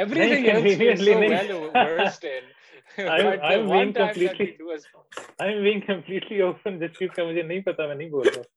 ایوری 0.01 0.28
تھنگ 0.34 0.47
کنوینینٹلی 0.53 1.14
نہیں 1.22 1.53
worst 1.74 2.24
in 2.24 3.09
I 3.11 3.55
am 3.55 3.68
being 3.70 3.93
completely 3.93 4.47
I 4.66 5.55
am 5.55 5.62
being 5.64 5.80
completely 5.86 6.41
open 6.43 6.78
جس 6.80 6.99
چیز 6.99 7.11
کا 7.16 7.24
مجھے 7.30 7.43
نہیں 7.43 7.61
پتا 7.66 7.86
میں 7.86 7.95
نہیں 7.95 8.09
بول 8.11 8.26
رہا 8.26 8.36
ہوں 8.36 8.57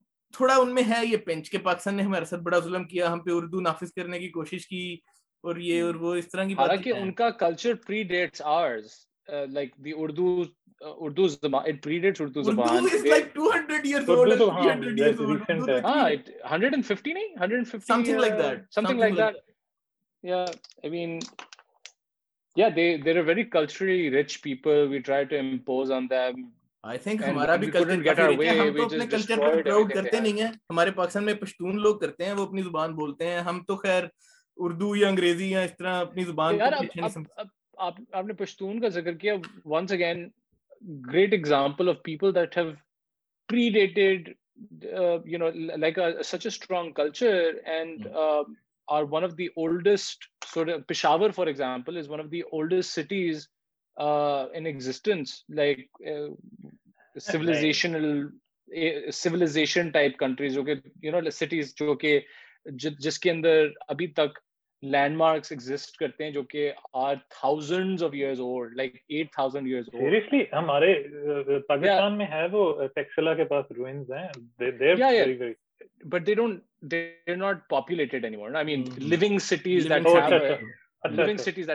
تھوڑا 0.33 0.55
ان 0.55 0.73
میں 0.75 0.83
ہے 0.89 1.05
یہ 1.07 1.17
پنچ 1.25 1.49
کے 1.49 1.57
پاکستان 1.69 1.95
نے 1.95 2.03
ہمارے 2.03 2.25
ساتھ 2.25 2.41
بڑا 2.41 2.59
ظلم 2.67 2.83
کیا 2.93 3.11
ہم 3.13 3.19
پہ 3.23 3.31
اردو 3.33 3.61
نافذ 3.61 3.91
کرنے 3.95 4.19
کی 4.19 4.29
کوشش 4.37 4.67
کی 4.67 4.83
اور 5.47 5.55
یہ 5.67 5.83
اور 5.83 5.95
وہ 6.03 6.13
اس 6.15 6.29
طرح 6.31 6.73
کی 6.83 6.91
ان 6.93 7.11
کا 7.13 7.29
کلچر 7.29 7.73
ہمارے 26.83 27.71
پاکستان 30.91 31.25
میں 31.25 31.33
پشتون 31.41 31.75
لوگ 31.81 31.97
کرتے 31.99 32.25
ہیں 32.25 32.31
وہ 32.37 32.45
اپنی 32.45 32.61
زبان 32.61 32.95
بولتے 32.95 33.25
ہیں 33.27 33.39
ہم 33.49 33.59
تو 33.67 33.75
خیر 33.83 34.03
اردو 34.65 34.87
یا 34.95 35.07
انگریزی 35.07 35.47
یا 35.51 35.61
اس 35.63 35.75
طرح 35.77 35.93
اپنی 36.01 36.23
زبان 36.23 36.51
آپ 37.77 38.15
نے 38.25 38.33
پشتون 38.39 38.81
کا 38.81 38.87
ذکر 38.95 39.13
کیا 39.21 39.33
once 39.65 39.89
again 39.91 40.19
great 41.11 41.31
example 41.33 41.83
of 41.89 41.95
people 42.03 42.31
that 42.35 42.57
have 42.57 42.67
predated 43.73 44.21
you 45.25 45.37
know 45.39 45.49
like 45.79 45.93
such 46.23 46.45
a 46.45 46.47
strong 46.47 46.91
culture 46.99 47.37
and 47.77 47.97
are 48.97 49.03
one 49.11 49.23
of 49.23 49.33
the 49.37 49.45
oldest 49.61 50.19
Peshawar 50.87 51.29
for 51.35 51.47
example 51.47 51.97
is 51.97 52.09
one 52.09 52.19
of 52.19 52.31
the 52.31 52.41
oldest 52.51 52.89
cities 53.01 53.47
joke 53.97 55.09
like 55.55 55.81
it 69.09 69.39
have 69.39 69.65
ہائیزنگ 81.09 81.65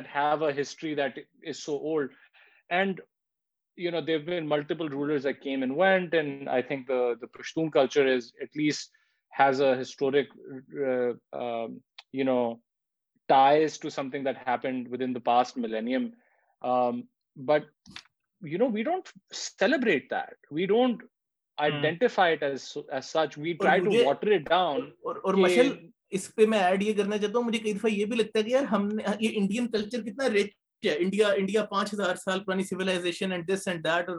but 17.46 17.64
no 18.56 18.68
we haven't 18.72 19.08
celebrate 19.34 20.12
we've 20.52 20.96
I 21.58 22.22
اس 26.14 26.34
پہ 26.34 26.46
میں 26.46 26.58
add 26.62 26.82
یہ 26.82 26.92
کرنا 26.96 27.18
چاہتا 27.18 27.38
ہوں 27.38 27.44
مجھے 27.44 27.58
کئی 27.58 27.72
دفعہ 27.72 27.90
یہ 27.92 28.04
بھی 28.06 28.16
لگتا 28.16 28.38
ہے 28.38 28.44
کہ 28.44 28.50
یار 28.54 28.64
ہم 28.72 28.86
نے 28.94 29.02
یہ 29.20 29.28
انڈین 29.40 29.68
کلچر 29.70 30.02
کتنا 30.02 30.28
رچ 30.34 30.54
ہے 30.86 30.96
انڈیا 31.02 31.28
انڈیا 31.36 31.64
پانچ 31.70 31.92
ہزار 31.94 32.16
سال 32.24 32.42
پرانی 32.44 32.62
solution 32.64 33.32
and 33.32 33.48
this 33.52 33.66
and 33.68 33.84
that 33.84 34.08
اور 34.08 34.18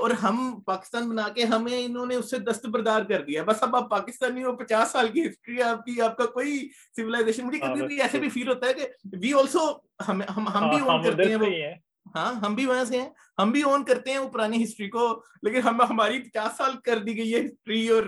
اور 0.00 0.10
ہم 0.22 0.36
پاکستان 0.66 1.08
بنا 1.08 1.28
کے 1.34 1.44
ہمیں 1.52 1.78
انہوں 1.84 2.06
نے 2.06 2.14
اس 2.14 2.30
سے 2.30 2.38
دستبردار 2.50 3.04
کر 3.08 3.22
دیا 3.24 3.42
بس 3.42 3.62
اب 3.62 3.76
آپ 3.76 3.88
پاکستانی 3.90 4.42
ہو 4.44 4.56
پچاس 4.56 4.90
سال 4.92 5.08
کی 5.12 5.22
ہسٹری 5.26 5.62
آپ 5.62 5.84
کی 5.84 6.00
آپ 6.04 6.16
کا 6.16 6.26
کوئی 6.34 6.58
سولاشن 6.96 7.46
مجھے 7.46 7.58
کبھی 7.58 7.78
ہاں، 7.80 7.86
بھی 7.88 8.00
ایسے 8.02 8.18
بھی 8.20 8.28
فیل 8.34 8.48
ہوتا 8.48 8.66
ہے 8.66 8.72
کہ 8.74 8.86
وی 9.22 9.32
آلسو 9.40 9.68
ہم 10.08 10.18
بھی 10.20 10.42
اون 10.78 10.90
ہاں، 10.90 11.02
کرتے 11.04 11.28
ہیں 11.34 11.72
ہاں 12.14 12.32
ہم 12.44 12.54
بھی 12.54 12.66
وہاں 12.66 12.84
سے 12.84 13.00
ہیں 13.00 13.08
ہم 13.40 13.50
بھی 13.52 13.62
اون 13.70 13.84
کرتے 13.84 14.10
ہیں 14.10 14.18
وہ 14.18 14.28
پرانی 14.32 14.62
ہسٹری 14.64 14.88
کو 14.90 15.08
لیکن 15.42 15.60
ہم 15.68 15.80
ہماری 15.90 16.22
پچاس 16.22 16.56
سال 16.58 16.72
کر 16.84 16.98
دی 17.04 17.16
گئی 17.18 17.34
ہے 17.34 17.40
ہسٹری 17.44 17.86
اور 17.88 18.02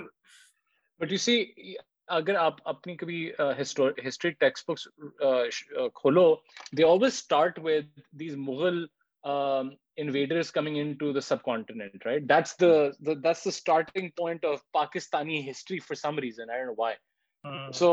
بٹ 1.01 1.13
یو 1.13 1.19
سی 1.19 1.43
اگر 2.09 2.35
آپ 2.37 2.55
اپنی 2.69 2.95
کبھی 2.97 3.27
ہسٹری 4.09 4.31
ٹیکسٹ 4.31 4.71
بکس 4.71 4.89
کھولو 5.95 6.35
they 6.79 6.85
always 6.91 7.13
start 7.13 7.59
with 7.65 7.99
these 8.21 8.37
Mughal 8.39 8.85
invaders 10.03 10.51
coming 10.53 10.79
into 10.99 11.13
the 11.13 11.21
subcontinent 11.43 12.07
right 12.07 12.23
that's 12.29 12.61
the 12.61 12.67
that's 13.07 13.45
the 13.45 13.49
starting 13.51 14.09
point 14.17 14.45
of 14.45 14.63
Pakistani 14.73 15.49
history 15.51 15.79
for 15.87 15.95
some 16.05 16.19
reason 16.29 16.51
I 16.55 16.65
don't 16.65 16.79
why 16.79 17.73
so 17.79 17.93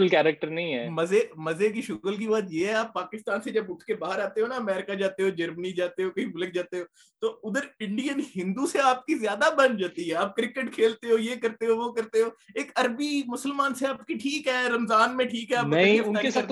مزے 0.93 1.21
مزے 1.47 1.69
کی 1.73 1.81
کی 2.17 2.27
بات 2.29 2.47
یہ 2.53 2.67
ہے 2.67 2.73
آپ 2.75 2.93
پاکستان 2.95 3.41
سے 3.45 3.51
جب 3.53 3.71
اٹھ 3.73 3.85
کے 3.85 3.95
باہر 4.03 4.19
آتے 4.25 4.41
ہو 4.41 4.47
نا 4.47 4.57
امیرکا 4.57 4.95
جاتے 5.03 5.21
ہو 5.23 5.29
جرمنی 5.41 5.73
جاتے 5.81 6.01
ہو 6.05 6.09
کہیں 6.11 6.27
بلک 6.33 6.51
جاتے 6.55 6.77
ہو 6.81 6.85
تو 7.21 7.27
ادھر 7.49 7.63
انڈین 7.87 8.17
ہندو 8.37 8.63
سے 8.73 8.79
آپ 8.85 9.01
کی 9.07 9.15
زیادہ 9.19 9.47
بن 9.59 9.77
جاتی 9.77 10.03
ہے 10.11 10.15
آپ 10.25 10.37
کرکٹ 10.37 10.67
کھیلتے 10.75 11.07
ہو 11.13 11.17
یہ 11.19 11.35
کرتے 11.43 11.65
ہو 11.67 11.75
وہ 11.83 11.91
کرتے 11.95 12.19
ہو 12.23 12.29
ایک 12.55 12.69
عربی 12.85 13.13
مسلمان 13.29 13.75
سے 13.83 13.87
آپ 13.87 14.07
کی 14.07 14.15
ٹھیک 14.23 14.47
ہے 14.49 14.63
رمضان 14.75 15.09
میں 15.17 15.25
ٹھیک 15.35 15.49
ہے 15.53 15.59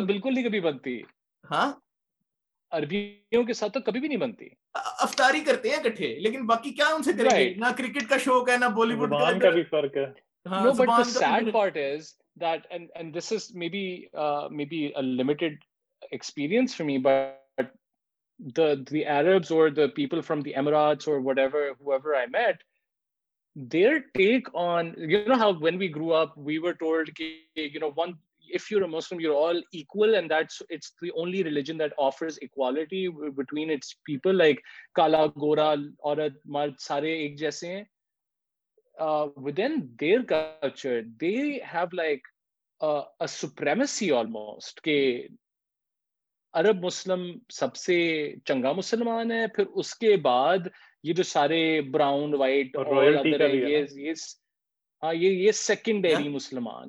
بالکل 0.05 0.33
نہیں 0.35 0.45
کبھی 0.45 0.61
بنتی 0.61 0.95
ہاں 1.51 1.71
عربیوں 2.77 3.43
کے 3.47 3.53
ساتھ 3.55 3.73
تو 3.73 3.81
کبھی 3.87 4.01
بھی 4.01 4.09
نہیں 4.09 4.19
بنتی 4.19 4.47
افطاری 5.05 5.41
کرتے 5.47 5.71
ہیں 5.71 5.83
کٹھے 5.85 6.15
لیکن 6.25 6.47
باقی 6.47 6.71
کیا 6.81 6.87
ان 6.95 7.03
سے 7.03 7.13
کریں 7.19 7.31
گے 7.37 7.53
نہ 7.61 7.71
کرکٹ 7.79 8.09
کا 8.09 8.19
شوق 8.25 8.49
ہے 8.51 8.57
نہ 8.61 8.69
بولی 8.75 8.95
ووڈ 9.01 9.15
کا 9.43 9.51
بھی 9.55 9.63
فرق 9.71 9.97
ہے 9.97 10.07
no 10.65 10.73
but 10.79 10.89
the 10.99 11.11
sad 11.13 11.53
part 11.53 11.77
is 11.87 12.13
that 12.41 12.67
and 12.71 12.89
and 12.95 13.17
this 13.19 13.33
is 13.33 13.49
maybe 13.73 13.83
maybe 14.75 14.87
a 14.95 15.01
limited 15.05 15.65
experience 16.11 16.77
for 16.77 16.87
me 16.87 16.99
but 17.09 17.37
the 18.57 18.65
the 18.97 19.01
arabs 19.13 19.49
or 19.55 19.63
the 19.77 19.85
people 19.95 20.21
from 20.27 20.43
the 20.49 20.53
emirates 20.61 21.09
or 21.13 21.15
whatever 21.29 21.63
whoever 21.71 22.13
i 22.19 22.21
met 22.35 22.61
their 23.73 23.95
take 24.19 24.51
on 24.65 24.91
you 25.15 25.21
know 25.31 25.39
how 25.41 25.49
when 25.65 25.81
we 25.85 25.89
grew 25.97 26.13
up 26.19 26.37
we 26.51 26.59
were 26.67 26.75
told 26.83 27.11
you 27.23 27.83
know 27.85 27.89
one 28.03 28.13
ایک 28.51 29.49
جیسے 37.39 37.81
عرب 46.53 46.77
مسلم 46.85 47.25
سب 47.53 47.75
سے 47.77 47.97
چنگا 48.47 48.73
مسلمان 48.77 49.31
ہے 49.33 49.47
پھر 49.57 49.65
اس 49.75 49.95
کے 50.05 50.17
بعد 50.23 50.59
یہ 51.07 51.13
جو 51.15 51.23
سارے 51.23 51.63
براؤن 51.93 52.35
وائٹ 52.39 52.77
ہاں 55.05 55.13
یہ 55.15 55.51
سیکنڈ 55.57 56.07
مسلمان 56.31 56.89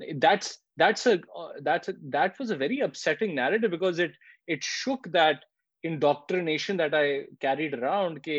that's 0.80 1.06
a 1.14 1.16
uh, 1.42 1.52
that's 1.68 1.90
a, 1.92 1.94
that 2.18 2.40
was 2.40 2.50
a 2.52 2.58
very 2.66 2.80
upsetting 2.88 3.36
narrative 3.42 3.72
because 3.78 4.00
it 4.06 4.14
it 4.56 4.64
shook 4.64 5.04
that 5.20 5.44
indoctrination 5.84 6.78
that 6.82 6.96
I 7.02 7.06
carried 7.46 7.74
around. 7.76 8.20
Ke, 8.30 8.38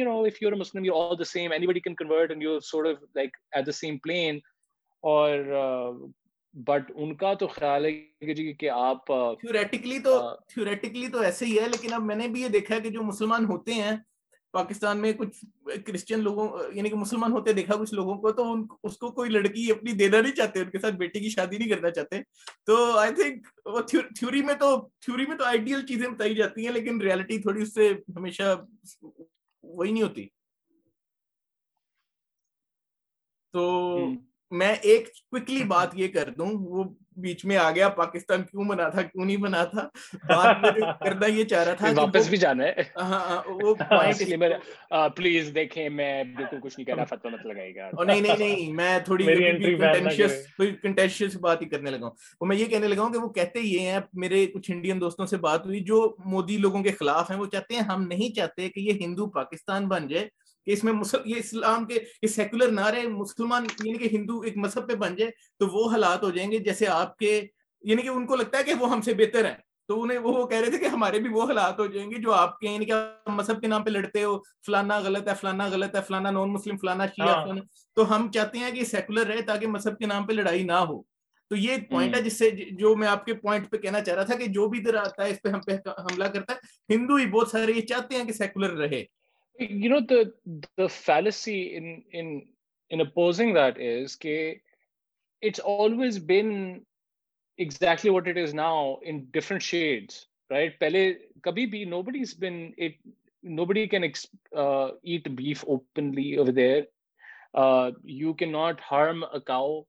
you 0.00 0.04
know, 0.10 0.18
if 0.30 0.40
you're 0.40 0.54
a 0.58 0.62
Muslim, 0.64 0.84
you're 0.88 1.00
all 1.02 1.16
the 1.24 1.30
same. 1.34 1.50
Anybody 1.58 1.80
can 1.88 1.96
convert, 2.04 2.30
and 2.36 2.46
you're 2.46 2.60
sort 2.70 2.86
of 2.92 2.98
like 3.22 3.32
at 3.54 3.64
the 3.72 3.76
same 3.82 3.98
plane. 4.06 4.40
Or 5.10 5.26
uh, 5.64 5.90
but 6.68 6.90
ان 7.02 7.14
کا 7.16 7.32
تو 7.40 7.46
خیال 7.48 7.84
ہے 7.84 8.34
جی 8.34 8.52
کہ 8.60 8.70
آپ 8.76 9.04
theoretically 9.06 9.98
تو 10.04 10.12
theoretically 10.52 11.08
تو 11.08 11.18
ایسے 11.28 11.46
ہی 11.46 11.58
ہے 11.60 11.66
لیکن 11.68 11.92
اب 11.94 12.02
میں 12.04 12.16
نے 12.16 12.26
بھی 12.28 12.40
یہ 12.42 12.48
دیکھا 12.54 12.74
ہے 12.74 12.80
کہ 12.86 12.90
جو 12.90 13.02
مسلمان 13.10 13.44
ہوتے 13.50 13.74
ہیں 13.74 13.92
پاکستان 14.52 15.00
میں 15.00 15.12
کچھ 15.18 15.44
کرسچن 15.86 16.20
لوگوں 16.22 16.48
یعنی 16.74 16.88
کہ 16.90 16.96
مسلمان 16.96 17.32
ہوتے 17.32 17.52
دیکھا 17.52 17.74
کچھ 17.80 17.92
لوگوں 17.94 18.16
کو 18.20 18.32
تو 18.32 18.50
ان, 18.52 18.64
اس 18.82 18.96
کو 18.98 19.10
کوئی 19.12 19.30
لڑکی 19.30 19.70
اپنی 19.70 19.92
دینا 20.02 20.20
نہیں 20.20 20.34
چاہتے 20.36 20.60
ان 20.60 20.70
کے 20.70 20.78
ساتھ 20.78 20.94
بیٹی 20.96 21.20
کی 21.20 21.30
شادی 21.30 21.58
نہیں 21.58 21.68
کرنا 21.70 21.90
چاہتے 21.90 22.20
تو 22.66 22.76
آئی 22.98 23.14
تھنک 23.14 23.46
وہ 23.74 23.80
تھیوری 23.92 24.42
میں 24.42 24.54
تو 24.60 24.76
تھیوری 25.04 25.26
میں 25.28 25.36
تو 25.38 25.44
آئیڈیل 25.44 25.86
چیزیں 25.86 26.08
بتائی 26.08 26.34
جاتی 26.34 26.66
ہیں 26.66 26.72
لیکن 26.74 27.00
ریالٹی 27.02 27.38
تھوڑی 27.42 27.62
اس 27.62 27.74
سے 27.74 27.90
ہمیشہ 28.16 28.54
وہی 29.62 29.92
نہیں 29.92 30.02
ہوتی 30.02 30.26
تو 33.52 33.68
میں 34.58 34.74
ایک 34.80 35.08
کوکلی 35.14 35.62
بات 35.68 35.96
یہ 35.98 36.08
کر 36.12 36.32
دوں 36.36 36.50
وہ 36.58 36.84
بیچ 37.22 37.44
میں 37.44 37.56
آ 37.56 37.70
گیا 37.74 37.88
پاکستان 37.98 38.42
کیوں 38.50 38.64
بنا 38.68 38.88
تھا 38.88 39.02
کیوں 39.02 39.24
نہیں 39.24 39.36
بنا 39.44 39.62
تھا 39.70 39.86
بات 40.28 40.64
کرنا 41.04 41.26
یہ 41.26 41.44
چاہ 41.52 41.64
رہا 41.64 41.72
تھا 41.80 41.88
واپس 41.96 42.28
بھی 42.28 42.36
جانا 42.44 42.64
ہے 42.64 42.82
ہاں، 42.96 43.20
ہاں، 43.28 43.40
وہ 43.62 43.74
پوائنٹ 43.88 44.22
پلیز 45.16 45.50
دیکھیں 45.54 45.88
میں 45.88 46.22
بالکل 46.36 46.60
کچھ 46.62 46.74
نہیں 46.78 46.86
کہہ 46.86 46.94
رہا 46.94 47.04
فتوا 47.14 47.30
مت 47.30 47.46
لگائے 47.46 47.74
گا 47.76 47.88
نہیں 48.02 48.20
نہیں 48.20 48.36
نہیں 48.38 48.72
میں 48.76 48.98
تھوڑی 49.04 49.26
کنٹینشیس 49.26 50.46
کنٹینشیس 50.82 51.36
بات 51.48 51.62
ہی 51.62 51.68
کرنے 51.68 51.90
لگا 51.90 52.06
ہوں 52.06 52.14
وہ 52.40 52.46
میں 52.46 52.56
یہ 52.56 52.64
کہنے 52.74 52.88
لگا 52.88 53.02
ہوں 53.02 53.12
کہ 53.12 53.18
وہ 53.18 53.28
کہتے 53.40 53.60
یہ 53.60 53.90
ہیں 53.90 54.00
میرے 54.24 54.46
کچھ 54.54 54.70
انڈین 54.74 55.00
دوستوں 55.00 55.26
سے 55.26 55.36
بات 55.48 55.66
ہوئی 55.66 55.80
جو 55.92 56.00
مودی 56.24 56.56
لوگوں 56.68 56.82
کے 56.82 56.92
خلاف 57.00 57.30
ہیں 57.30 57.38
وہ 57.38 57.46
چاہتے 57.52 57.74
ہیں 57.74 57.82
ہم 57.92 58.06
نہیں 58.08 58.34
چاہتے 58.36 58.68
کہ 58.68 58.80
یہ 58.80 59.04
ہندو 59.04 59.30
پاکستان 59.30 59.88
بن 59.88 60.08
جائے 60.08 60.26
کہ 60.68 60.72
اس 60.72 60.82
میں 60.84 60.92
یہ 61.24 61.34
اسلام 61.36 61.84
کے 61.86 61.98
یہ 62.22 62.26
سیکولر 62.28 62.70
نہ 62.72 62.86
رہے 62.90 63.06
مسلمان 63.08 63.66
یعنی 63.84 63.98
کہ 63.98 64.08
ہندو 64.16 64.38
ایک 64.48 64.56
مذہب 64.64 64.88
پہ 64.88 64.94
بن 65.02 65.14
جائے 65.16 65.30
تو 65.58 65.66
وہ 65.76 65.88
حالات 65.90 66.22
ہو 66.22 66.30
جائیں 66.30 66.50
گے 66.50 66.58
جیسے 66.66 66.86
آپ 66.94 67.16
کے 67.18 67.30
یعنی 67.90 68.02
کہ 68.02 68.08
ان 68.08 68.26
کو 68.26 68.36
لگتا 68.36 68.58
ہے 68.58 68.64
کہ 68.64 68.74
وہ 68.80 68.90
ہم 68.90 69.00
سے 69.02 69.14
بہتر 69.18 69.44
ہیں 69.48 69.54
تو 69.88 70.00
انہیں 70.02 70.18
وہ 70.24 70.44
کہہ 70.46 70.58
رہے 70.60 70.70
تھے 70.70 70.78
کہ 70.78 70.86
ہمارے 70.94 71.18
بھی 71.26 71.30
وہ 71.34 71.44
حالات 71.48 71.78
ہو 71.80 71.86
جائیں 71.92 72.10
گے 72.10 72.16
جو 72.22 72.32
آپ 72.32 72.58
کے 72.58 72.70
یعنی 72.70 72.84
کہ 72.86 72.94
مذہب 73.36 73.60
کے 73.60 73.66
نام 73.66 73.84
پہ 73.84 73.90
لڑتے 73.90 74.24
ہو 74.24 74.36
فلانا 74.66 74.98
غلط 75.08 75.28
ہے 75.28 75.34
فلانا 75.40 75.66
غلط 75.72 75.96
ہے 75.96 76.00
فلانا 76.08 76.30
نان 76.30 76.52
مسلم 76.52 76.76
فلانا 76.82 77.06
شیعہ 77.16 77.28
ہاں۔ 77.34 77.42
فلانا 77.44 77.60
تو 77.96 78.14
ہم 78.14 78.30
چاہتے 78.34 78.58
ہیں 78.58 78.70
کہ 78.72 78.84
سیکولر 78.94 79.26
رہے 79.26 79.42
تاکہ 79.52 79.66
مذہب 79.66 79.98
کے 79.98 80.06
نام 80.06 80.26
پہ 80.26 80.32
لڑائی 80.32 80.62
نہ 80.64 80.82
ہو 80.88 81.00
تو 81.50 81.56
یہ 81.56 81.70
ایک 81.72 81.90
پوائنٹ 81.90 82.16
ہے 82.16 82.22
جس 82.22 82.38
سے 82.38 82.50
جو 82.78 82.94
میں 82.96 83.08
آپ 83.08 83.24
کے 83.26 83.34
پوائنٹ 83.44 83.70
پہ 83.70 83.76
کہنا 83.86 84.00
چاہ 84.04 84.14
رہا 84.14 84.24
تھا 84.24 84.34
کہ 84.38 84.46
جو 84.58 84.68
بھی 84.68 84.78
ادھر 84.80 84.94
آتا 85.02 85.24
ہے 85.24 85.30
اس 85.30 85.42
پہ 85.42 85.48
ہم 85.48 85.60
پہ 85.66 85.76
حملہ 85.86 86.24
کرتا 86.34 86.54
ہے 86.54 86.94
ہندو 86.94 87.16
ہی 87.16 87.26
بہت 87.36 87.48
سارے 87.50 87.72
یہ 87.76 87.86
چاہتے 87.94 88.16
ہیں 88.16 88.24
کہ 88.24 88.32
سیکولر 88.32 88.72
رہے 88.82 89.02
you 89.60 89.88
know 89.90 89.98
the 90.10 90.16
the 90.78 90.86
fallacy 91.04 91.62
that 93.54 93.78
is 93.84 94.16
کہ 94.18 94.34
it's 95.46 95.60
always 95.78 96.18
been 96.26 96.50
exactly 97.64 98.10
what 98.10 98.28
it 98.28 98.36
is 98.42 98.54
now 98.54 98.94
in 99.08 99.18
different 99.34 99.62
shades 99.62 100.24
right 100.50 100.78
پہلے 100.80 101.12
کبھی 101.42 101.66
بھی 101.72 101.84
نو 101.94 102.00
بڈی 102.02 102.20
از 102.20 102.34
بڑی 102.40 102.88
nobody 103.70 103.86
can 103.88 104.04
eat 104.04 105.28
beef 105.36 105.64
openly 105.68 106.32
over 106.36 106.52
there 106.60 106.82
you 108.22 108.32
can 108.38 108.52
not 108.52 108.80
harm 108.90 109.24
a cow 109.30 109.80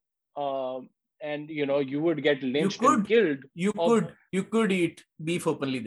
and 1.20 1.52
you 1.52 1.66
know 1.66 1.80
you 1.92 2.14
get 2.24 2.44
lynch 2.44 2.78
you 3.56 3.72
بیفنلی 5.26 5.80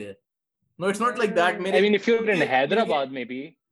Hyderabad 2.51 3.07
میں 3.19 3.25
بھی 3.25 3.43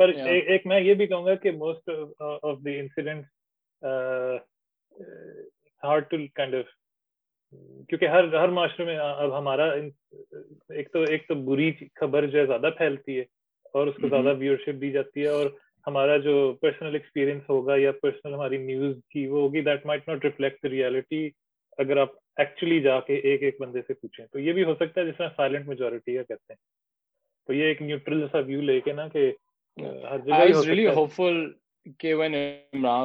پر 0.00 0.08
ایک 0.32 0.66
میں 0.66 0.80
یہ 0.80 0.94
بھی 0.98 1.06
کہوں 1.06 1.24
گا 1.24 1.34
کہ 1.42 1.50
most 1.52 1.90
of 2.24 2.58
the 2.64 2.78
incident 2.80 3.26
hard 5.84 6.04
to 6.10 6.16
kind 6.34 6.54
of 6.54 6.68
کیونکہ 7.88 8.06
ہر 8.08 8.24
ہر 8.34 8.48
معاشرے 8.58 8.84
میں 8.86 8.96
uh, 8.98 9.14
اب 9.24 9.36
ہمارا 9.38 9.64
ایک 9.64 9.92
ایک 10.68 10.88
تو 10.92 11.04
تو 11.28 11.34
بری 11.50 11.70
خبر 12.00 12.26
جو 12.34 12.38
ہے 12.38 12.44
زیادہ 12.46 12.70
پھیلتی 12.76 13.18
ہے 13.18 13.24
اور 13.72 13.86
اس 13.86 13.94
کو 13.94 14.06
mm-hmm. 14.06 14.22
زیادہ 14.22 14.36
ویورشپ 14.38 14.80
دی 14.82 14.90
جاتی 14.92 15.22
ہے 15.22 15.26
اور 15.40 15.50
ہمارا 15.86 16.16
جو 16.28 16.34
پرسنل 16.62 16.94
ایکسپیرئنس 17.00 17.48
ہوگا 17.48 17.76
یا 17.78 17.92
پرسنل 18.02 18.34
ہماری 18.34 18.58
نیوز 18.64 18.96
کی 19.10 19.26
وہ 19.26 19.40
ہوگی 19.42 19.60
that 19.68 19.86
might 19.92 20.08
not 20.08 20.24
reflect 20.24 20.64
reality 20.76 21.28
اگر 21.86 21.96
آپ 22.06 22.14
ایکچولی 22.44 22.80
جا 22.88 22.98
کے 23.10 23.16
ایک 23.30 23.42
ایک 23.48 23.60
بندے 23.60 23.82
سے 23.86 23.94
پوچھیں 24.00 24.24
تو 24.32 24.38
یہ 24.38 24.52
بھی 24.60 24.64
ہو 24.70 24.74
سکتا 24.80 25.00
ہے 25.00 25.06
جس 25.10 25.20
میں 25.20 25.28
سائلنٹ 25.36 25.68
میجورٹی 25.68 26.16
کا 26.16 26.22
کہتے 26.28 26.52
ہیں 26.52 26.60
تو 27.46 27.52
یہ 27.60 27.64
ایک 27.74 27.82
نیوٹرل 27.82 28.20
جیسا 28.26 28.38
ویو 28.50 28.60
لے 28.72 28.80
کے 28.88 28.92
نا 29.02 29.08
کہ 29.16 29.30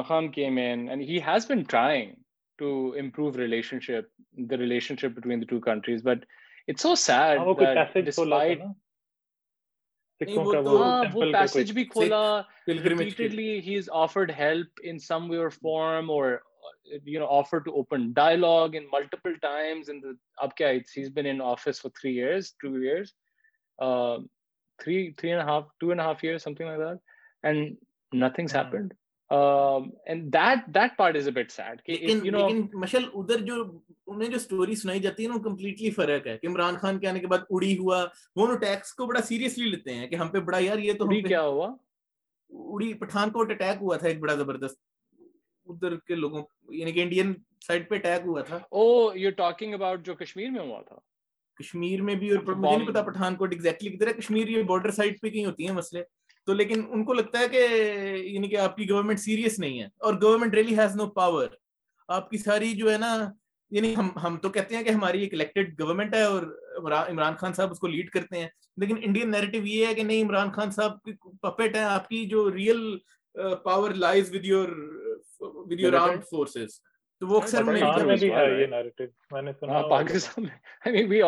خان 0.08 0.30
کے 0.32 0.48
مین 0.50 0.88
has 1.26 1.50
to 2.58 2.68
improve 2.98 3.30
relationship 4.96 5.08
between 5.18 5.24
multiple 18.90 19.34
تھریس 21.92 22.52
جو 24.84 26.08
کمپلیٹلی 35.42 35.90
فرق 35.90 36.26
ہے 36.26 36.36
عمران 36.46 36.76
خان 36.76 36.98
کے 37.00 37.08
آنے 37.08 37.20
کے 37.20 37.26
بعد 37.26 37.38
اڑی 37.50 37.76
ہوا 37.78 38.04
وہ 38.36 38.52
لیتے 39.56 39.94
ہیں 39.94 40.06
کہ 40.08 40.14
ہم 40.16 40.28
پہ 40.28 40.38
بڑا 40.38 40.58
یار 40.60 40.78
یہ 40.78 40.92
تو 40.98 41.08
کیا 41.28 41.42
ہوا 41.46 41.72
پٹھان 42.98 43.30
کو 43.30 43.42
ایک 43.50 44.18
بڑا 44.20 44.34
زبردست 44.34 44.78
ادھر 45.70 45.96
کے 46.08 46.14
لوگوں 46.14 46.42
کے 46.72 47.02
انڈین 47.02 47.32
سائڈ 47.66 47.88
پہ 47.88 47.94
اٹیک 47.94 48.26
ہوا 48.26 48.42
تھا 48.48 50.12
کشمیر 50.18 50.50
میں 50.50 50.60
ہوا 50.60 50.80
تھا 50.88 50.96
کشمیر 51.60 52.02
میں 52.02 52.14
بھی 52.14 52.30
اور 52.30 52.42
مجھے 52.56 52.76
نہیں 52.76 52.86
پتا 52.88 53.02
پٹھان 53.02 53.36
کوٹ 53.36 53.52
ایگزیکٹلی 53.52 53.90
کدھر 53.90 54.06
ہے 54.06 54.12
کشمیر 54.12 54.48
یہ 54.48 54.62
بارڈر 54.70 54.90
سائڈ 54.98 55.20
پہ 55.20 55.30
کہیں 55.30 55.44
ہوتی 55.46 55.66
ہیں 55.66 55.74
مسئلے 55.74 56.02
تو 56.46 56.54
لیکن 56.54 56.82
ان 56.92 57.04
کو 57.04 57.12
لگتا 57.14 57.38
ہے 57.38 57.48
کہ 57.52 57.62
یعنی 58.24 58.48
کہ 58.48 58.56
آپ 58.66 58.76
کی 58.76 58.88
گورنمنٹ 58.90 59.20
سیریس 59.20 59.58
نہیں 59.58 59.80
ہے 59.82 59.86
اور 60.08 60.14
government 60.22 60.54
really 60.54 60.78
has 60.78 60.94
no 60.96 61.06
power 61.20 61.46
آپ 62.16 62.30
کی 62.30 62.38
ساری 62.38 62.72
جو 62.76 62.92
ہے 62.92 62.96
نا 62.98 63.14
یعنی 63.76 63.94
ہم 63.96 64.08
ہم 64.22 64.36
تو 64.42 64.48
کہتے 64.56 64.76
ہیں 64.76 64.82
کہ 64.84 64.90
ہماری 64.90 65.20
ایک 65.20 65.32
الیکٹڈ 65.34 65.80
گورنمنٹ 65.80 66.14
ہے 66.14 66.22
اور 66.22 66.42
عمران 67.10 67.34
خان 67.38 67.52
صاحب 67.52 67.70
اس 67.70 67.78
کو 67.78 67.86
لیڈ 67.86 68.10
کرتے 68.10 68.38
ہیں 68.38 68.48
لیکن 68.82 68.96
انڈین 69.02 69.30
نیریٹو 69.30 69.66
یہ 69.66 69.86
ہے 69.86 69.94
کہ 69.94 70.02
نہیں 70.02 70.22
عمران 70.24 70.50
خان 70.56 70.70
صاحب 70.70 71.02
کی 71.04 71.12
پپٹ 71.42 71.76
ہیں 71.76 71.84
آپ 71.84 72.08
کی 72.08 72.24
جو 72.34 72.50
real 72.54 72.84
power 73.64 73.90
lies 74.04 74.34
with 74.34 74.44
your 74.46 74.68
with 75.40 75.80
your 75.80 75.92
armed 76.02 76.24
forces 76.30 76.78
تو 77.20 77.26
تو 77.26 77.32
وہ 77.32 77.40
اکثر 77.40 77.62
میں 77.64 77.72
میں 77.80 78.04
میں 78.06 78.14
بھی 78.20 78.30
ہے 78.32 78.44
یہ 78.46 78.58
یہ 78.60 79.40
نے 79.42 79.52
سنا 79.60 79.72
ہاں، 79.72 79.82
Pakistan 79.90 80.44
I 80.84 80.92
mean 80.92 81.02
we 81.10 81.20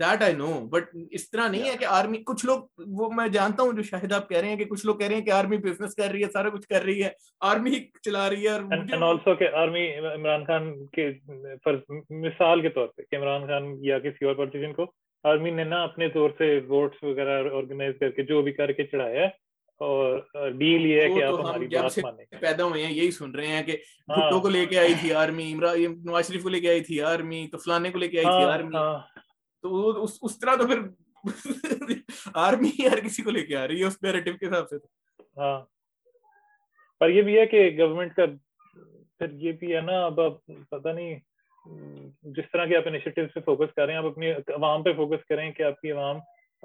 that 0.00 0.22
I 0.22 0.32
know 0.36 0.46
but 0.70 0.96
اس 1.16 1.28
طرح 1.30 1.48
نہیں 1.48 1.68
ہے 1.70 1.76
کہ 1.78 1.84
آرمی 1.88 2.18
کچھ 2.26 2.44
لوگ 2.46 2.82
وہ 3.00 3.08
میں 3.16 3.26
جانتا 3.32 3.62
ہوں 3.62 3.72
جو 3.72 3.82
شاہد 3.90 4.12
آپ 4.12 4.28
کہہ 4.28 4.38
رہے 4.38 4.48
ہیں 4.48 4.56
کہ 4.56 4.64
کچھ 4.70 4.84
لوگ 4.86 4.96
کہہ 4.98 5.06
رہے 5.06 5.14
ہیں 5.16 5.24
کہ 5.24 5.30
آرمی 5.30 5.56
بزنس 5.68 5.94
کر 5.94 6.10
رہی 6.10 6.22
ہے 6.22 6.28
سارا 6.32 6.48
کچھ 6.56 6.66
کر 6.68 6.82
رہی 6.84 7.02
ہے 7.02 7.08
آرمی 7.50 7.78
چلا 8.04 8.28
رہی 8.30 8.44
ہے 8.48 8.52
اور 8.52 9.02
آلسو 9.10 9.34
کہ 9.42 9.48
آرمی 9.62 9.86
عمران 10.14 10.44
خان 10.46 10.72
کے 10.96 11.08
مثال 12.24 12.60
کے 12.62 12.68
طور 12.78 12.88
پہ 12.96 13.02
کہ 13.10 13.16
عمران 13.16 13.46
خان 13.48 13.72
یا 13.86 13.98
کسی 14.08 14.24
اور 14.26 14.34
پولیٹیشین 14.36 14.72
کو 14.80 14.90
آرمی 15.32 15.50
نے 15.50 15.64
نا 15.64 15.82
اپنے 15.82 16.08
طور 16.14 16.30
سے 16.38 16.58
ووٹس 16.68 17.02
وغیرہ 17.04 17.38
آرگنائز 17.56 17.94
کر 18.00 18.10
کے 18.16 18.22
جو 18.32 18.42
بھی 18.42 18.52
کر 18.52 18.72
کے 18.72 18.84
چڑھایا 18.86 19.20
ہے 19.20 19.28
اور 19.84 20.50
ڈیل 20.58 20.84
یہ 20.86 21.00
ہے 21.00 21.08
کہ 21.14 21.22
آپ 21.24 21.34
ہماری 21.40 21.66
بات 21.76 21.98
مانیں 22.02 22.40
پیدا 22.40 22.64
ہوئے 22.64 22.84
ہیں 22.86 22.92
یہی 22.92 23.10
سن 23.10 23.30
رہے 23.36 23.46
ہیں 23.46 23.62
کہ 23.62 23.76
ہاں۔ 24.08 24.16
بھٹو 24.16 24.40
کو 24.40 24.48
لے 24.48 24.64
کے 24.70 24.78
آئی 24.78 24.92
تھی 25.00 25.12
آرمی 25.22 25.52
نواز 25.54 26.26
شریف 26.28 26.42
کو 26.42 26.48
لے 26.48 26.60
کے 26.60 26.68
آئی 26.70 26.80
تھی 26.90 27.00
آرمی 27.14 27.46
تو 27.52 27.58
فلانے 27.64 27.90
کو 27.90 27.98
لے 27.98 28.08
کے 28.08 28.18
آئی 28.18 28.26
تھی 28.36 28.44
آرمی 28.52 28.76
ہاں، 28.76 28.98
تو 29.64 30.02
اس, 30.04 30.18
اس 30.22 30.38
طرح 30.38 30.54
تو 30.60 30.66
پھر 30.66 31.98
آرمی 32.46 32.70
ہر 32.92 33.00
کسی 33.04 33.22
کو 33.22 33.30
لے 33.36 33.42
کے 33.46 33.56
آ 33.56 33.66
رہی 33.68 33.80
ہے 33.80 33.84
اس 33.86 34.02
نیریٹو 34.02 34.32
کے 34.36 34.46
حساب 34.46 34.68
سے 34.70 34.78
تو 34.78 35.24
ہاں 35.40 35.58
پر 37.00 37.10
یہ 37.10 37.22
بھی 37.28 37.38
ہے 37.38 37.44
کہ 37.52 37.60
گورنمنٹ 37.78 38.14
کا 38.16 38.24
پھر 39.18 39.32
یہ 39.46 39.52
بھی 39.60 39.74
ہے 39.74 39.80
نا 39.80 40.04
اب 40.06 40.20
آپ 40.20 40.36
پتہ 40.70 40.88
نہیں 40.88 41.14
جس 42.38 42.50
طرح 42.52 42.66
کے 42.72 42.76
آپ 42.76 42.88
انیشیٹو 42.90 43.22
پہ 43.34 43.40
فوکس 43.46 43.72
کر 43.76 43.84
رہے 43.86 43.92
ہیں 43.94 43.98
آپ 44.02 44.10
اپنی 44.10 44.30
عوام 44.54 44.82
پہ 44.82 44.92
فوکس 44.96 45.24
کریں 45.28 45.50
کہ 45.58 45.62
آپ 45.70 45.80
کی 45.80 45.92
عوام 45.92 46.18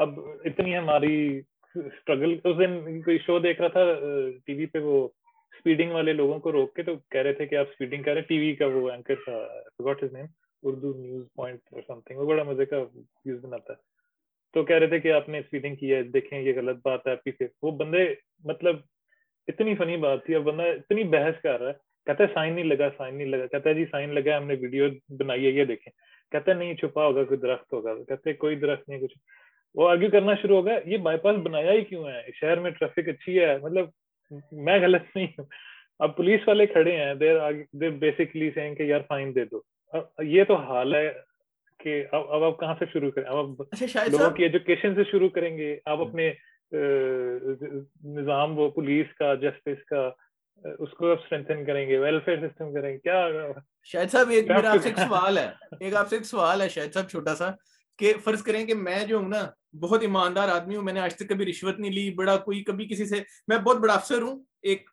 اب 0.06 0.20
اتنی 0.52 0.78
ہماری 0.78 1.16
اسٹرگل 1.84 2.38
اس 2.44 2.58
دن 2.60 3.02
کوئی 3.08 3.18
شو 3.26 3.40
دیکھ 3.48 3.62
رہا 3.62 3.78
تھا 3.80 3.84
ٹی 4.46 4.54
وی 4.58 4.66
پہ 4.76 4.80
وہ 4.90 4.98
اسپیڈنگ 5.08 5.92
والے 6.00 6.14
لوگوں 6.22 6.40
کو 6.44 6.52
روک 6.58 6.74
کے 6.76 6.84
تو 6.90 6.96
کہہ 7.12 7.22
رہے 7.22 7.34
تھے 7.40 7.46
کہ 7.48 7.56
آپ 7.64 7.68
اسپیڈنگ 7.72 8.04
کر 8.04 8.14
رہے 8.14 8.30
ٹی 8.34 8.38
وی 8.40 8.54
کا 8.56 8.66
وہ 8.76 8.90
اینکر 8.92 9.24
تھا 9.26 9.38
what 9.86 10.04
is 10.04 10.14
name 10.14 10.26
Urdu 10.68 10.94
news 10.98 11.26
point 11.36 11.60
اور 11.74 11.82
سم 11.88 12.00
تھنگ 12.06 12.20
وہ 12.20 12.26
بڑا 12.28 12.44
مزے 12.44 12.66
کا 12.66 12.78
نیوز 13.26 13.40
بناتا 13.46 13.74
ہے 13.74 13.88
تو 14.54 14.64
کہہ 14.66 14.76
رہے 14.76 14.88
تھے 14.88 15.00
کہ 15.00 15.12
آپ 15.14 15.28
نے 15.30 15.40
اسپیڈنگ 15.40 15.76
کی 15.80 15.94
ہے 15.94 16.02
دیکھیں 16.14 16.40
یہ 16.40 16.54
غلط 16.58 16.78
بات 16.86 17.06
ہے 17.08 17.12
آپ 17.12 17.24
کی 17.24 17.32
صرف 17.40 17.50
وہ 17.64 17.72
بندے 17.84 18.04
مطلب 18.52 18.76
اتنی 19.48 19.76
فنی 19.76 19.98
بات 20.06 20.26
تھی 20.26 20.36
اور 20.36 20.44
بندہ 20.44 20.64
اتنی 20.80 21.04
بحث 21.16 21.42
کر 21.44 21.60
رہا 21.60 21.70
ہے 21.70 21.88
کہتا 22.06 22.24
ہے 22.24 22.30
سائن 22.34 22.54
نہیں 22.54 22.66
لگا 22.66 22.90
سائن 22.98 23.16
نہیں 23.18 23.28
لگا 23.28 23.46
کہتا 23.48 23.70
ہے 23.70 23.74
جی 23.76 23.86
سائن 23.92 24.14
لگا 24.16 24.38
ہم 24.38 24.48
نے 24.48 24.56
ویڈیو 24.62 24.88
بنائی 25.20 25.46
ہے 25.46 25.52
یہ 25.60 25.66
دیکھیں 25.72 25.92
کہتا 26.32 26.52
ہے 26.52 26.56
نہیں 26.58 26.74
چھپا 26.82 27.06
ہوگا 27.06 27.24
کوئی 27.32 27.40
درخت 27.40 27.74
ہوگا 27.74 27.94
کہتے 28.08 28.30
ہیں 28.30 28.38
کوئی 28.38 28.56
درخت 28.66 28.90
نہیں 28.90 29.00
کچھ 29.02 29.18
وہ 29.76 29.90
آرگیو 29.90 30.10
کرنا 30.12 30.36
شروع 30.42 30.56
ہوگا 30.58 30.78
یہ 30.90 30.98
بائی 31.08 31.18
پاس 31.24 31.38
بنایا 31.48 31.72
ہی 31.72 31.84
کیوں 31.90 32.06
ہے 32.08 32.22
شہر 32.40 32.60
میں 32.60 32.72
ٹریفک 32.80 33.10
اچھی 33.10 33.40
ہے 33.40 33.58
مطلب 33.64 33.90
میں 34.70 34.80
غلط 34.82 35.16
نہیں 35.16 35.28
ہوں 35.38 35.46
اب 36.08 36.16
پولیس 36.18 36.48
والے 36.48 36.66
کھڑے 36.74 36.96
ہیں 36.98 37.14
دیر 37.26 37.90
بیسکلی 38.06 38.50
سے 38.56 38.74
کہ 38.78 38.84
یار 38.94 39.02
فائن 39.08 39.36
دے 39.36 39.46
دو 39.52 39.62
یہ 40.24 40.44
تو 40.48 40.56
حال 40.68 40.96
ہے 40.96 41.12
کہ 41.84 42.04
اب 42.12 42.32
اب 42.34 42.44
آپ 42.44 42.60
کہاں 42.60 42.74
سے 42.80 42.86
شروع 42.94 43.10
کریں 43.12 43.28
اب 43.38 43.62
اچھا، 43.72 44.04
لوگوں 44.12 44.30
کی 44.36 44.44
ایجوکیشن 44.44 44.96
سے 44.96 45.04
شروع 45.12 45.30
کریں 45.36 45.58
گے 45.58 45.76
آپ 45.92 46.00
اپنے 46.08 46.30
نظام 48.20 48.58
وہ 48.58 48.70
پولیس 48.76 49.14
کا 49.20 49.34
جسٹس 49.42 49.84
کا 49.90 50.10
اس 50.80 50.90
کو 50.98 51.12
آپ 51.12 51.18
اسٹرینتھن 51.24 51.64
کریں 51.66 51.88
گے 51.90 51.98
ویلفیئر 52.00 52.48
سسٹم 52.48 52.74
کریں 52.74 52.92
گے 52.94 52.98
کیا 52.98 53.26
شاید 53.92 54.12
صاحب 54.12 54.30
ایک 54.38 54.52
میرا 54.52 54.72
آپ 54.72 54.82
سے 54.84 54.90
ایک 54.90 55.00
سوال 55.08 55.38
ہے 55.38 55.48
ایک 55.80 55.96
آپ 55.96 56.10
سے 56.10 56.16
ایک 56.16 56.26
سوال 56.26 56.62
ہے 56.62 56.70
شاید 56.70 56.94
صاحب 56.94 57.10
چھوٹا 57.10 57.36
سا 57.36 57.50
کہ 58.00 58.14
فرض 58.24 58.44
کریں 58.44 58.66
کہ 58.66 58.74
میں 58.76 59.04
جو 59.06 59.18
ہوں 59.18 59.30
نا 59.30 59.42
بہت 59.80 60.02
ایماندار 60.02 60.50
آدمی 60.50 60.76
ہوں 60.76 60.84
میں 60.84 60.94
نے 60.94 61.00
آج 61.00 61.16
تک 61.16 61.30
کبھی 61.30 61.46
رشوت 61.46 61.80
نہیں 61.80 61.92
لی 61.92 62.10
بڑا 62.18 62.36
کوئی 62.50 62.64
کبھی 62.64 62.88
کسی 62.88 63.06
سے 63.08 63.22
میں 63.48 63.58
بہت 63.58 63.78
بڑا 63.82 63.94
افسر 63.94 64.22
ہوں 64.22 64.40
ایک 64.72 64.90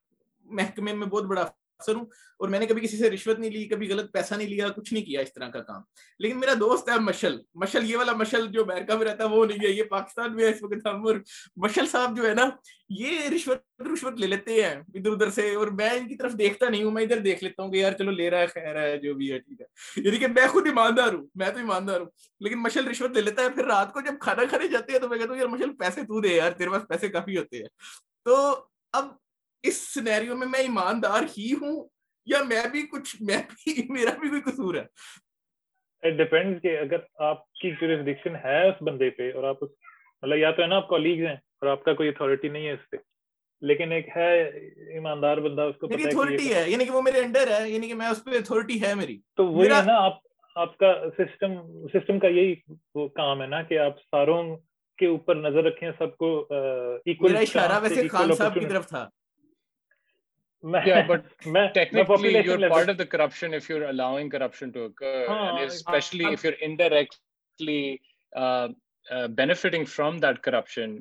محکمے 0.61 0.93
میں 0.93 1.07
بہت 1.07 1.25
بڑا 1.35 1.45
افسر 1.81 1.95
ہوں 1.95 2.05
اور 2.41 2.49
میں 2.49 2.59
نے 2.59 2.67
کبھی 2.67 2.81
کسی 2.81 2.97
سے 2.97 3.11
رشوت 3.11 3.39
نہیں 3.39 3.51
لی 3.51 3.65
کبھی 3.69 3.89
غلط 3.91 4.11
پیسہ 4.13 4.35
نہیں 4.35 4.49
لیا 4.49 4.69
کچھ 4.77 4.93
نہیں 4.93 5.05
کیا 5.05 5.21
اس 5.21 5.33
طرح 5.33 5.49
کا 5.51 5.61
کام 5.63 5.83
لیکن 6.23 6.39
میرا 6.41 6.53
دوست 6.61 6.89
ہے 6.89 6.99
مشل 7.01 7.37
مشل 7.63 7.91
یہ 7.91 7.97
والا 7.97 8.13
مشل 8.17 8.47
جو 8.53 8.63
امیرکا 8.63 8.97
میں 8.99 9.07
رہتا 9.07 9.25
ہے 9.25 9.29
وہ 9.37 9.45
نہیں 9.47 9.65
ہے 9.67 9.71
یہ 9.73 9.83
پاکستان 9.91 10.35
میں 10.37 10.45
ہے 10.45 10.51
اس 10.51 10.63
وقت 10.63 10.87
ہم 10.87 11.07
اور 11.07 11.17
مشل 11.65 11.87
صاحب 11.93 12.17
جو 12.17 12.27
ہے 12.29 12.35
نا 12.35 12.49
یہ 12.99 13.29
رشوت 13.35 13.81
رشوت 13.93 14.21
لے 14.21 14.27
لیتے 14.27 14.63
ہیں 14.63 14.75
ادھر 14.95 15.11
ادھر 15.11 15.31
سے 15.39 15.55
اور 15.55 15.67
میں 15.81 15.91
ان 15.99 16.09
کی 16.09 16.17
طرف 16.17 16.33
دیکھتا 16.39 16.69
نہیں 16.69 16.85
ہوں 16.85 16.91
میں 16.99 17.03
ادھر 17.03 17.19
دیکھ 17.29 17.45
لیتا 17.45 17.63
ہوں 17.63 17.73
کہ 17.73 17.77
یار 17.77 17.93
چلو 17.99 18.11
لے 18.21 18.29
رہا 18.31 18.41
ہے 18.41 18.47
خیر 18.55 18.81
ہے 18.83 18.97
جو 19.03 19.15
بھی 19.15 19.33
ہے 19.33 19.39
ٹھیک 19.39 19.61
ہے 19.61 20.03
یعنی 20.07 20.17
کہ 20.19 20.27
میں 20.37 20.47
خود 20.53 20.67
ایماندار 20.67 21.13
ہوں 21.13 21.27
میں 21.43 21.51
تو 21.51 21.59
ایماندار 21.61 22.01
ہوں 22.01 22.07
لیکن 22.45 22.63
مشل 22.63 22.89
رشوت 22.89 23.17
لے 23.17 23.21
لیتا 23.23 23.43
ہے 23.43 23.51
پھر 23.59 23.65
رات 23.75 23.93
کو 23.93 24.01
جب 24.07 24.19
کھانا 24.21 24.45
کھانے 24.51 24.69
جاتے 24.77 24.93
ہیں 24.93 25.01
تو 25.01 25.09
میں 25.09 25.19
کہتا 25.19 25.31
ہوں 25.31 25.39
یار 25.39 25.49
مشل 25.57 25.73
پیسے 25.79 26.03
تو 26.13 26.21
دے 26.29 26.35
یار 26.37 26.53
تیرے 26.59 26.71
پاس 26.71 26.89
پیسے 26.89 27.09
کافی 27.19 27.37
ہوتے 27.39 27.59
ہیں 27.59 27.69
تو 28.25 28.39
اب 29.01 29.09
اس 29.69 29.77
سینیریو 29.95 30.37
میں 30.37 30.47
میں 30.51 30.59
ایماندار 30.61 31.23
ہی 31.37 31.53
ہوں 31.61 31.77
یا 32.33 32.43
میں 32.49 32.63
بھی 32.73 32.83
کچھ 32.93 33.15
میں 33.29 33.39
بھی 33.51 33.75
میرا 33.99 34.11
بھی 34.21 34.29
کوئی 34.31 34.41
قصور 34.51 34.75
ہے 34.75 34.85
اٹ 36.09 36.17
ڈیپینڈ 36.19 36.63
کہ 36.63 36.77
اگر 36.79 37.03
آپ 37.31 37.45
کی 37.61 37.71
جوریسڈکشن 37.81 38.37
ہے 38.45 38.59
اس 38.69 38.83
بندے 38.89 39.11
پہ 39.19 39.31
اور 39.33 39.45
آپ 39.53 39.63
مطلب 39.63 40.37
یا 40.39 40.51
تو 40.57 40.63
ہے 40.63 40.67
نا 40.67 40.77
آپ 40.83 40.89
کالیگز 40.89 41.27
ہیں 41.27 41.35
اور 41.61 41.71
آپ 41.71 41.85
کا 41.85 41.95
کوئی 42.01 42.09
اتھارٹی 42.09 42.49
نہیں 42.49 42.67
ہے 42.67 42.73
اس 42.73 42.89
پہ 42.91 42.97
لیکن 43.69 43.93
ایک 43.97 44.09
ہے 44.17 44.31
ایماندار 44.95 45.37
بندہ 45.49 45.63
اس 45.71 45.77
کو 45.81 45.89
پتہ 45.89 46.17
ہے 46.31 46.53
ہے 46.55 46.71
یعنی 46.71 46.85
کہ 46.85 46.91
وہ 46.93 47.03
میرے 47.03 47.21
انڈر 47.25 47.51
ہے 47.59 47.69
یعنی 47.71 47.89
کہ 47.89 47.95
میں 48.01 48.09
اس 48.09 48.23
پہ 48.25 48.37
اتھارٹی 48.39 48.81
ہے 48.83 48.95
میری 49.03 49.17
تو 49.37 49.47
وہ 49.53 49.65
ہے 49.65 49.83
نا 49.87 49.97
آپ 50.05 50.19
آپ 50.65 50.77
کا 50.79 50.93
سسٹم 51.19 51.55
سسٹم 51.99 52.19
کا 52.19 52.29
یہی 52.39 52.55
وہ 52.95 53.07
کام 53.21 53.43
ہے 53.43 53.47
نا 53.55 53.63
کہ 53.71 53.79
آپ 53.87 53.99
ساروں 54.11 54.43
کے 54.99 55.07
اوپر 55.07 55.37
نظر 55.47 55.65
رکھیں 55.65 55.91
سب 55.99 56.17
کو 56.17 56.29
ایکول 56.51 57.31
میرا 57.31 57.41
اشارہ 57.49 57.81
ویسے 57.83 58.07
خان 58.09 58.33
صاحب 58.35 58.55
کی 58.55 58.67
طرف 58.69 58.89
تھا 58.89 59.09
but 60.65 61.47
part 62.07 62.33
of 62.65 62.99
the 62.99 63.05
corruption 70.43 70.99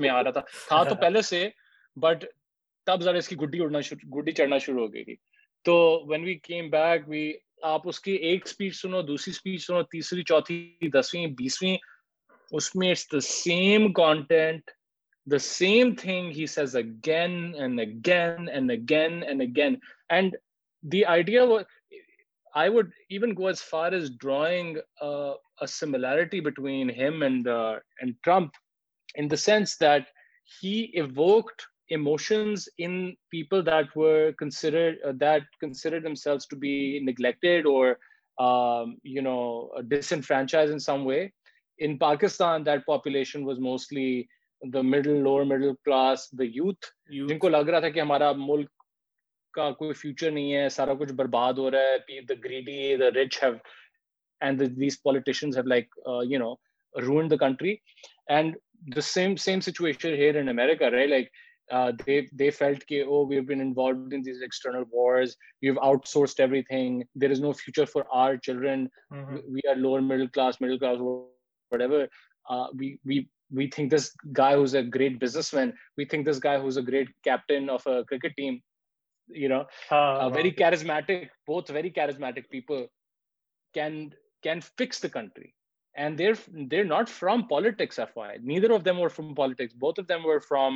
میں 0.00 0.10
آ 0.10 0.22
رہا 0.22 0.30
تھا 0.30 0.44
بٹ 1.96 2.24
تب 2.86 3.00
ذرا 3.02 3.18
اس 3.18 3.28
کی 3.28 3.36
گڈی 3.40 3.60
اڑنا 3.62 3.78
گڈی 4.18 4.32
چڑھنا 4.32 4.58
شروع 4.62 4.80
ہو 4.86 4.92
گئی 4.92 5.06
گی 5.06 5.14
تو 5.64 5.76
وین 6.08 6.24
وی 6.24 6.34
کیم 6.42 6.68
بیک 6.70 7.08
بھی 7.08 7.32
آپ 7.66 7.86
اس 7.88 7.98
کی 8.00 8.12
ایک 8.28 8.42
اسپیچ 8.46 8.74
سنو 8.80 9.00
دوسری 9.02 10.22
چوتھی 10.28 10.88
دسویں 10.94 11.26
بیسویں 11.38 11.76
Usme 12.54 12.92
it's 12.92 13.06
the 13.08 13.20
same 13.20 13.92
content, 13.92 14.62
the 15.26 15.40
same 15.40 15.96
thing 15.96 16.30
he 16.30 16.46
says 16.46 16.76
again 16.76 17.54
and 17.58 17.80
again 17.80 18.48
and 18.50 18.70
again 18.70 19.24
and 19.28 19.42
again. 19.42 19.80
And 20.08 20.36
the 20.82 21.04
idea 21.06 21.44
was, 21.44 21.64
I 22.54 22.68
would 22.68 22.92
even 23.10 23.34
go 23.34 23.48
as 23.48 23.60
far 23.60 23.92
as 23.92 24.10
drawing 24.10 24.80
a 25.00 25.36
similarity 25.66 26.38
between 26.38 26.88
him 26.88 27.22
uh, 27.22 27.76
and 28.00 28.14
Trump, 28.22 28.52
in 29.16 29.26
the 29.26 29.36
sense 29.36 29.76
that 29.78 30.06
he 30.60 30.92
evoked 30.92 31.66
emotions 31.88 32.68
in 32.78 33.16
people 33.32 33.64
that 33.64 33.94
were 33.96 34.32
considered 34.38 34.98
uh, 35.04 36.00
themselves 36.00 36.46
to 36.46 36.56
be 36.56 37.00
neglected 37.02 37.66
or 37.66 37.98
um, 38.38 38.96
disenfranchised 39.88 40.72
in 40.72 40.78
some 40.78 41.04
way. 41.04 41.32
In 41.82 41.96
Pakistan 41.98 42.64
then 42.66 42.78
was 42.88 43.58
mostly 43.60 44.22
the 44.74 44.80
middle 44.90 45.68
class 45.84 46.26
the 46.38 46.44
youth 46.54 46.92
لگ 47.50 47.68
رہا 47.68 47.80
تھا 47.80 47.88
کہ 47.88 48.00
ہمارا 48.00 48.32
کوئی 49.78 49.92
future 49.94 50.30
نہیں 50.30 50.52
ہے 50.54 50.68
سارا 50.76 50.94
کچھ 51.00 51.12
برباد 51.18 51.58
ہو 51.58 51.70
رہا 51.70 51.94
ہے 51.94 53.26
same 59.02 59.34
same 59.42 59.60
سیچویشنسنگ 59.60 61.00
there 67.20 67.30
is 67.30 67.40
no 67.40 67.52
future 67.60 67.84
for 67.92 68.02
our 68.24 68.34
children 68.46 68.86
whatever 71.74 72.00
uh, 72.54 72.66
we 72.80 72.88
we 73.10 73.16
we 73.58 73.64
think 73.76 73.90
this 73.90 74.06
guy 74.42 74.52
who's 74.58 74.74
a 74.80 74.84
great 74.96 75.16
businessman 75.24 75.70
we 75.98 76.04
think 76.10 76.26
this 76.30 76.42
guy 76.48 76.56
who's 76.62 76.78
a 76.82 76.86
great 76.90 77.10
captain 77.30 77.68
of 77.76 77.86
a 77.94 77.96
cricket 78.10 78.34
team 78.40 78.54
you 79.42 79.48
know 79.52 79.62
uh, 79.98 80.14
uh, 80.22 80.30
very 80.38 80.52
charismatic 80.62 81.20
both 81.52 81.74
very 81.78 81.90
charismatic 81.98 82.44
people 82.54 82.80
can 83.78 83.94
can 84.46 84.58
fix 84.80 85.00
the 85.04 85.12
country 85.18 85.48
and 86.02 86.18
they're 86.20 86.40
they're 86.72 86.90
not 86.96 87.08
from 87.20 87.46
politics 87.54 87.98
fyi 88.14 88.28
neither 88.52 88.70
of 88.76 88.82
them 88.88 88.96
were 89.04 89.12
from 89.16 89.28
politics 89.42 89.78
both 89.86 89.98
of 90.02 90.06
them 90.12 90.22
were 90.30 90.42
from 90.50 90.72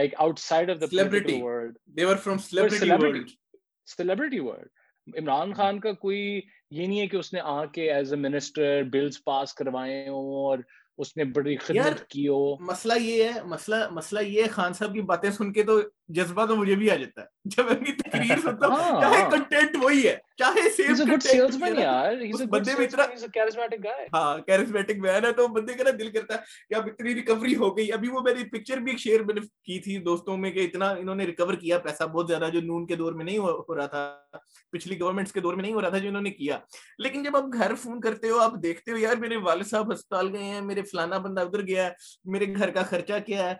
like 0.00 0.12
outside 0.24 0.68
of 0.72 0.78
the 0.82 0.88
celebrity 0.92 1.36
world 1.46 1.72
they 1.98 2.06
were 2.10 2.20
from 2.26 2.36
celebrity, 2.50 2.78
celebrity 2.84 3.22
world 3.24 3.96
celebrity 3.98 4.40
world 4.48 4.70
Imran 5.18 5.52
Khan 5.54 5.78
کا 5.80 5.92
کوئی 6.00 6.18
یہ 6.24 6.86
نہیں 6.86 7.00
ہے 7.00 7.06
کہ 7.06 7.16
اس 7.16 7.32
نے 7.32 7.40
آ 7.52 7.64
کے 7.72 7.90
as 7.92 8.12
a 8.12 8.18
minister 8.20 8.82
bills 8.92 9.24
pass 9.24 9.52
کروائے 9.54 10.06
ہوں 10.08 10.32
اور 10.44 10.58
اس 11.02 11.16
نے 11.16 11.24
بڑی 11.36 11.56
خدمت 11.66 12.06
کی 12.10 12.26
ہو 12.28 12.40
مسئلہ 12.66 12.98
یہ 13.02 13.22
ہے 13.34 13.42
مسئلہ 13.54 13.76
مسئلہ 13.92 14.20
یہ 14.28 14.44
خان 14.50 14.72
صاحب 14.78 14.92
کی 14.94 15.00
باتیں 15.12 15.30
سن 15.30 15.52
کے 15.52 15.62
تو 15.70 15.80
جذبہ 16.12 16.44
تو 16.46 16.56
مجھے 16.56 16.74
بھی 16.76 16.90
آ 16.90 16.94
جاتا 16.96 17.20
ہے 17.22 17.26
جب 17.56 17.66
ان 17.70 17.84
کی 17.84 17.92
تقریر 18.02 18.40
سنتا 18.42 18.66
ہوں 18.66 18.76
ہاں، 18.82 19.00
چاہے 19.00 19.22
کنٹینٹ 19.30 19.76
ہاں۔ 19.76 19.82
وہی 19.82 20.06
ہے 20.06 20.16
چاہے 20.38 20.70
سیم 20.76 20.96
کنٹینٹ 20.96 21.78
یار 21.78 22.12
بندے 22.50 22.72
میں 22.78 22.86
اتنا 22.86 23.06
کیرزمیٹک 23.34 23.84
گائے 23.84 24.06
ہاں 24.14 24.36
کیرزمیٹک 24.46 24.98
مین 25.00 25.24
ہے 25.24 25.32
تو 25.36 25.46
بندے 25.54 25.74
کا 25.82 25.90
دل 25.98 26.10
کرتا 26.18 26.34
ہے 26.34 26.38
کہ 26.68 26.74
اب 26.74 26.86
اتنی 26.92 27.14
ریکوری 27.14 27.54
ہو 27.56 27.76
گئی 27.76 27.92
ابھی 27.92 28.08
وہ 28.12 28.20
میری 28.24 28.44
پکچر 28.50 28.80
بھی 28.88 28.96
شیئر 29.04 29.24
میں 29.24 29.34
نے 29.34 29.40
کی 29.66 29.78
تھی 29.84 29.98
دوستوں 30.10 30.36
میں 30.36 30.50
کہ 30.50 30.64
اتنا 30.64 30.90
انہوں 30.90 31.14
نے 31.14 31.24
ریکور 31.26 31.54
کیا 31.64 31.78
پیسہ 31.86 32.04
بہت 32.12 32.28
زیادہ 32.28 32.48
جو 32.52 32.60
نون 32.66 32.86
کے 32.86 32.96
دور 32.96 33.12
میں 33.12 33.24
نہیں 33.24 33.38
ہو 33.38 33.76
رہا 33.76 33.86
تھا 33.86 34.38
پچھلی 34.72 35.00
گورنمنٹس 35.00 35.32
کے 35.32 35.40
دور 35.40 35.54
میں 35.54 35.62
نہیں 35.62 35.72
ہو 35.74 35.80
رہا 35.80 35.88
تھا 35.88 35.98
جو 35.98 36.08
انہوں 36.08 36.22
نے 36.22 36.30
کیا 36.30 36.58
لیکن 37.02 37.22
جب 37.22 37.36
آپ 37.36 37.52
گھر 37.54 37.74
فون 37.82 38.00
کرتے 38.00 38.30
ہو 38.30 38.38
آپ 38.40 38.54
دیکھتے 38.62 38.90
ہو 38.92 38.96
یار 38.96 39.16
میرے 39.20 39.36
والد 39.44 39.66
صاحب 39.70 39.92
ہسپتال 39.92 40.34
گئے 40.34 40.44
ہیں 40.44 40.60
میرے 40.60 40.82
فلانا 40.90 41.18
بندہ 41.28 41.40
ادھر 41.40 41.66
گیا 41.66 41.84
ہے 41.86 41.92
میرے 42.34 42.54
گھر 42.56 42.70
کا 42.78 42.82
خرچہ 42.90 43.18
کیا 43.26 43.48
ہے 43.48 43.52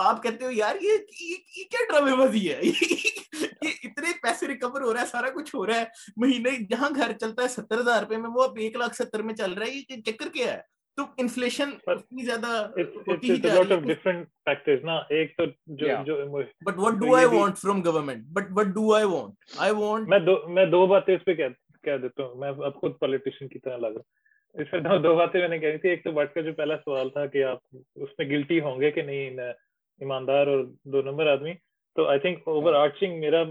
آپ 0.00 0.22
کہتے 0.22 0.44
ہو 0.44 0.50
یار 0.50 0.76
یہ 0.82 0.96
کیا 1.70 1.80
ڈرامے 1.88 2.14
بازی 2.16 2.48
ہے 2.48 2.54
ہے 2.54 2.60
ہے 2.62 3.46
یہ 3.62 3.70
اتنے 3.84 4.12
پیسے 4.22 4.46
ریکور 4.48 4.80
ہو 4.80 4.86
ہو 4.86 4.92
رہا 4.92 5.00
رہا 5.00 5.06
سارا 5.06 5.30
کچھ 5.34 5.54
مہینے 6.22 6.50
جہاں 6.70 6.88
گھر 6.96 7.12
چلتا 7.20 7.42
ہے 7.42 7.48
ستر 7.48 7.80
ہزار 7.80 8.00
روپے 8.02 8.16
میں 8.16 8.30
وہ 8.34 8.42
اب 8.42 8.56
ایک 8.62 8.76
لاکھ 8.82 8.94
ستر 8.96 9.22
میں 9.22 9.34
چل 9.34 9.52
رہا 9.52 9.66
ہے 9.66 9.70
ہے 9.70 9.76
یہ 9.96 10.00
چکر 10.10 10.28
کیا 10.34 10.56
دو 10.98 11.06
باتیں 20.90 21.38
دیتا 22.02 23.74
ہوں 24.90 25.02
دو 25.02 25.14
باتیں 25.16 25.40
میں 25.40 25.48
نے 25.48 25.76
تھی 25.78 25.88
ایک 25.88 26.02
تو 26.04 26.10
بٹ 26.12 26.34
کا 26.34 26.40
جو 26.40 26.52
پہلا 26.56 26.76
سوال 26.84 27.10
تھا 27.10 27.24
کہ 27.34 27.44
آپ 27.44 27.76
اس 28.04 28.08
میں 28.18 28.26
گلٹی 28.30 28.60
ہوں 28.60 28.80
گے 28.80 28.90
کہ 28.92 29.02
نہیں 29.02 29.36
ایماندار 30.02 30.46
اور 30.52 30.64
دو 30.92 31.00
نمبر 31.10 31.26
آدمی 31.32 31.52
تو 31.96 32.04
آئی 32.12 32.18
تھنک 32.20 32.46
اوور 32.48 32.74
آرچنگ 32.74 33.20
میرا 33.20 33.42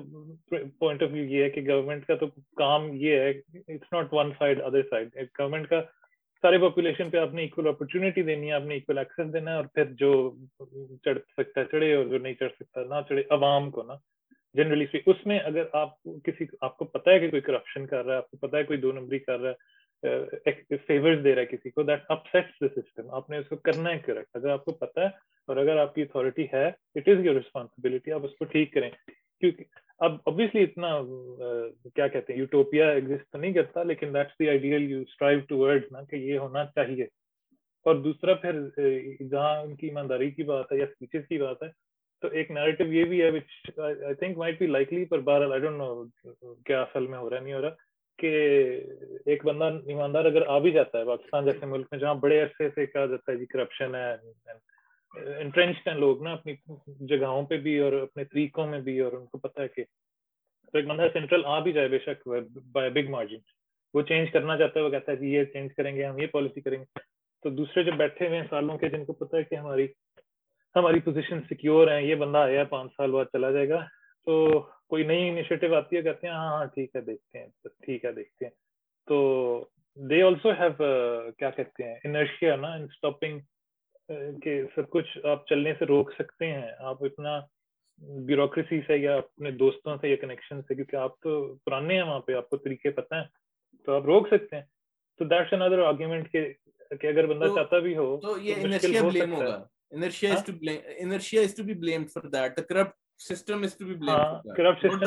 پوائنٹ 0.51 1.03
آف 1.03 1.09
ویو 1.11 1.23
یہ 1.31 1.43
ہے 1.43 1.49
کہ 1.49 1.61
گورنمنٹ 1.67 2.05
کا 2.05 2.15
تو 2.21 2.25
کام 2.61 2.87
یہ 3.03 3.19
ہے 3.19 3.29
it's 3.29 3.91
not 3.93 4.13
one 4.13 4.31
side 4.39 4.59
side 4.69 4.75
other 5.11 5.21
government 5.39 5.67
کا 5.69 5.81
سارے 6.41 6.57
پاپولیشن 6.61 7.09
پہ 7.09 7.17
آپ 7.17 7.33
نے 7.39 7.45
اپرچونیٹی 7.69 8.21
دینی 8.29 8.47
ہے 8.47 8.53
آپ 8.53 8.63
نے 8.69 8.75
ایکسیس 8.75 9.33
دینا 9.33 9.51
ہے 9.51 9.55
اور 9.55 9.65
پھر 9.75 9.91
جو 10.01 10.11
چڑھ 11.05 11.17
سکتا 11.37 11.61
ہے 11.61 11.65
چڑھے 11.71 11.93
اور 11.95 12.05
جو 12.13 12.17
نہیں 12.17 12.33
چڑھ 12.39 12.51
سکتا 12.59 12.83
نہ 12.93 13.01
چڑھے 13.09 13.23
عوام 13.37 13.69
کو 13.77 13.83
نا 13.87 13.95
جنرلی 14.57 14.85
اس 15.05 15.25
میں 15.31 15.39
اگر 15.51 15.65
آپ 15.83 15.95
کسی 16.23 16.45
آپ 16.69 16.77
کو 16.77 16.85
پتا 16.95 17.11
ہے 17.11 17.19
کہ 17.19 17.29
کوئی 17.29 17.41
کرپشن 17.41 17.85
کر 17.93 18.05
رہا 18.05 18.13
ہے 18.13 18.17
آپ 18.17 18.31
کو 18.31 18.37
پتا 18.47 18.57
ہے 18.57 18.63
کوئی 18.71 18.79
دو 18.81 18.91
نمبری 18.91 19.19
کر 19.29 19.39
رہا 19.39 19.49
ہے 19.49 19.79
فیورز 20.01 21.23
دے 21.23 21.33
رہا 21.35 21.41
ہے 21.41 21.45
کسی 21.45 21.69
کو 21.71 21.83
دیٹ 21.83 22.03
اپسٹس 22.11 22.61
دا 22.61 22.67
سسٹم 22.81 23.09
آپ 23.15 23.29
نے 23.29 23.37
اس 23.37 23.47
کو 23.49 23.55
کرنا 23.69 23.89
ہے 23.89 23.97
کریکٹ 24.05 24.35
اگر 24.35 24.49
آپ 24.49 24.63
کو 24.65 24.71
پتا 24.85 25.01
ہے 25.03 25.07
اور 25.47 25.57
اگر 25.63 25.77
آپ 25.79 25.93
کی 25.95 26.01
اتھارٹی 26.01 26.45
ہے 26.53 26.65
اٹ 26.69 27.07
از 27.09 27.25
یور 27.25 27.35
ریسپانسبلٹی 27.35 28.11
آپ 28.11 28.23
اس 28.25 28.35
کو 28.39 28.45
ٹھیک 28.53 28.73
کریں 28.73 28.89
کیونکہ 29.09 29.63
اب 30.05 30.15
ابویسلی 30.25 30.63
اتنا 30.63 30.97
کیا 31.95 32.07
کہتے 32.07 32.33
ہیں 32.33 32.39
یوٹوپیا 32.39 32.89
ایگزٹ 32.89 33.31
تو 33.31 33.37
نہیں 33.37 33.53
کرتا 33.53 33.83
لیکن 33.83 34.13
that's 34.13 34.39
the 34.39 34.49
ideal 34.49 34.89
you 34.91 34.99
strive 35.01 35.39
toward 35.57 35.85
نا 35.91 36.03
کہ 36.09 36.15
یہ 36.15 36.37
ہونا 36.37 36.65
چاہیے 36.75 37.03
اور 37.89 37.95
دوسرا 38.03 38.33
پھر 38.41 38.59
جہاں 39.29 39.55
ان 39.61 39.75
کی 39.75 39.87
ایمانداری 39.87 40.31
کی 40.31 40.43
بات 40.51 40.71
ہے 40.71 40.77
یا 40.77 40.85
اسپیچز 40.89 41.27
کی 41.27 41.37
بات 41.41 41.63
ہے 41.63 41.67
تو 42.21 42.27
ایک 42.39 42.51
نیریٹو 42.51 42.83
یہ 42.93 43.03
بھی 43.11 43.21
ہے 43.21 43.29
which 43.37 43.79
I 43.85 44.13
think 44.19 44.37
might 44.37 44.59
be 44.59 44.67
likely 44.67 45.05
پر 45.13 45.19
بہرحال 45.29 45.51
آئی 45.51 45.61
ڈونٹ 45.61 45.77
نو 45.77 46.03
کیا 46.65 46.81
اصل 46.81 47.07
میں 47.13 47.19
ہو 47.19 47.29
رہا 47.29 47.39
نہیں 47.39 47.53
ہو 47.53 47.61
رہا 47.61 47.89
کہ 48.22 48.32
ایک 49.34 49.45
بندہ 49.45 49.65
ایماندار 49.91 50.26
اگر 50.26 50.45
آ 50.55 50.57
بھی 50.65 50.72
جاتا 50.72 50.97
ہے 50.99 51.05
پاکستان 51.05 51.45
جیسے 51.45 51.65
ملک 51.65 51.88
میں 51.91 51.99
جہاں 51.99 52.13
بڑے 52.26 52.39
عرصے 52.41 52.69
سے 52.76 52.86
کہا 52.86 53.05
جاتا 53.13 53.32
ہے 53.32 53.38
جی 53.38 53.45
کرپشن 53.53 53.95
ہے 53.95 54.15
ہیں 55.57 55.93
لوگ 56.03 56.22
نا 56.24 56.34
اپنی 56.38 56.53
جگہوں 57.13 57.41
پہ 57.49 57.57
بھی 57.67 57.78
اور 57.86 57.93
اپنے 58.01 58.24
طریقوں 58.34 58.65
میں 58.74 58.80
بھی 58.88 58.99
اور 59.05 59.13
ان 59.19 59.26
کو 59.32 59.38
پتا 59.45 59.61
ہے 59.63 59.67
کہ 59.76 59.84
تو 60.72 60.78
ایک 60.78 60.88
بندہ 60.88 61.07
سینٹرل 61.13 61.41
آ 61.53 61.57
بھی 61.67 61.72
جائے 61.78 61.88
بے 61.95 61.99
شک 62.05 62.28
بائی 62.78 62.89
بگ 62.99 63.09
مارجن 63.15 63.39
وہ 63.93 64.01
چینج 64.11 64.32
کرنا 64.34 64.57
چاہتا 64.57 64.80
ہے 64.80 64.86
وہ 64.86 64.89
کہتا 64.89 65.11
ہے 65.11 65.17
کہ 65.17 65.24
جی، 65.26 65.32
یہ 65.34 65.45
چینج 65.53 65.74
کریں 65.78 65.95
گے 65.95 66.03
ہم 66.05 66.19
یہ 66.19 66.28
پالیسی 66.36 66.61
کریں 66.67 66.78
گے 66.80 67.01
تو 67.43 67.49
دوسرے 67.55 67.84
جو 67.84 67.91
بیٹھے 68.03 68.28
ہوئے 68.28 68.39
ہیں 68.39 68.47
سالوں 68.49 68.78
کے 68.84 68.89
جن 68.89 69.03
کو 69.05 69.13
پتا 69.24 69.38
ہے 69.38 69.43
کہ 69.49 69.55
ہماری 69.55 69.88
ہماری 70.76 70.99
پوزیشن 71.07 71.39
سیکیور 71.49 71.91
ہیں 71.91 72.01
یہ 72.01 72.15
بندہ 72.26 72.38
آیا 72.51 72.63
پانچ 72.76 72.91
سال 72.97 73.11
بعد 73.11 73.32
چلا 73.34 73.51
جائے 73.57 73.69
گا 73.69 73.80
تو 74.26 74.38
کوئی 74.91 75.03
نئی 75.07 75.27
انیشیٹو 75.29 75.73
آتی 75.75 75.95
ہے 75.97 76.01
کہتے 76.01 76.27
ہیں 76.27 76.33
ہاں 76.33 76.55
ہاں 76.57 76.65
ٹھیک 76.73 76.95
ہے 76.95 77.01
دیکھتے 77.01 77.39
ہیں 77.39 77.45
ٹھیک 77.85 78.05
ہے 78.05 78.11
دیکھتے 78.13 78.45
ہیں 78.45 78.51
تو 79.07 79.17
دے 80.09 80.21
آلسو 80.23 80.51
ہیو 80.59 80.73
کیا 81.37 81.49
کہتے 81.59 81.83
ہیں 81.87 81.93
انرشیا 82.05 82.55
نا 82.63 82.73
اسٹاپنگ 82.87 83.39
کہ 84.43 84.59
سب 84.75 84.89
کچھ 84.95 85.17
آپ 85.33 85.47
چلنے 85.49 85.73
سے 85.79 85.85
روک 85.93 86.11
سکتے 86.17 86.51
ہیں 86.51 86.67
آپ 86.89 87.03
اتنا 87.09 87.39
بیوروکریسی 88.31 88.79
سے 88.87 88.97
یا 88.97 89.15
اپنے 89.17 89.51
دوستوں 89.63 89.95
سے 90.01 90.09
یا 90.09 90.15
کنیکشن 90.21 90.61
سے 90.67 90.75
کیونکہ 90.75 90.95
آپ 91.05 91.19
تو 91.23 91.35
پرانے 91.65 91.95
ہیں 91.95 92.03
وہاں 92.09 92.19
پہ 92.27 92.33
آپ 92.41 92.49
کو 92.49 92.57
طریقے 92.65 92.91
پتہ 93.01 93.15
ہیں 93.23 93.83
تو 93.85 93.95
آپ 93.95 94.05
روک 94.13 94.27
سکتے 94.33 94.55
ہیں 94.55 94.63
تو 95.17 95.25
دیٹس 95.35 95.53
اندر 95.59 95.85
آرگیومنٹ 95.85 96.31
کے 96.31 96.43
کہ 97.01 97.07
اگر 97.07 97.25
بندہ 97.33 97.53
چاہتا 97.55 97.79
بھی 97.87 97.95
ہو 97.97 98.15
تو 98.27 98.37
یہ 98.49 98.63
انرشیا 98.63 99.01
بلیم 99.07 99.33
ہوگا 99.33 99.63
inertia 99.93 100.33
is 100.33 100.45
to 100.45 100.53
blame 100.61 100.79
inertia 101.05 101.41
is 101.41 101.55
to 101.55 101.63
be 101.63 101.73
blamed 101.85 102.09
for 102.13 102.27
that 102.37 102.57
the 102.57 102.63
corrupt 102.73 103.00
ہاں، 103.30 103.36
جو 103.55 103.72
بھی 103.78 104.99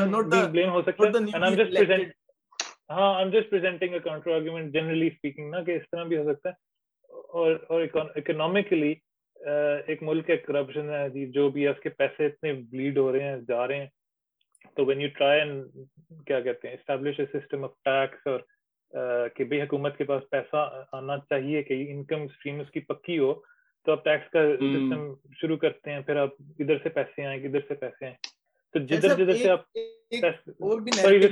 پیسے 11.96 12.26
اتنے 12.26 12.50
بلیڈ 12.70 12.96
ہو 12.98 13.04
رہے 13.12 13.24
ہیں 13.24 13.34
جا 13.48 13.62
رہے 13.68 13.76
ہیں 13.78 13.90
تو 14.76 14.80
سسٹم 17.12 17.60
آف 17.64 17.72
ٹیکس 17.84 18.20
اور 18.26 18.40
کہ 19.36 19.42
بھائی 19.44 19.60
حکومت 19.62 19.92
کے 19.96 20.04
پاس 20.04 20.22
پیسہ 20.30 20.56
آنا 20.96 21.16
چاہیے 21.28 21.62
کہ 21.62 21.74
انکم 21.90 22.22
اسٹریم 22.22 22.60
اس 22.60 22.70
کی 22.70 22.80
پکی 22.90 23.18
ہو 23.18 23.32
تو 23.84 23.92
آپ 23.92 24.04
ٹیکس 24.04 24.28
کا 24.32 24.42
سسٹم 24.58 25.12
شروع 25.40 25.56
کرتے 25.64 25.90
ہیں 25.92 26.00
پھر 26.06 26.16
آپ 26.16 26.34
ادھر 26.60 26.76
سے 26.82 26.88
پیسے 26.98 27.24
آئیں 27.26 27.38
کدھر 27.42 27.60
سے 27.68 27.74
پیسے 27.80 28.04
آئیں 28.06 28.14
تو 28.72 28.80
اچھا، 28.80 28.94
جدھر 28.96 29.16
جدھر 29.16 29.34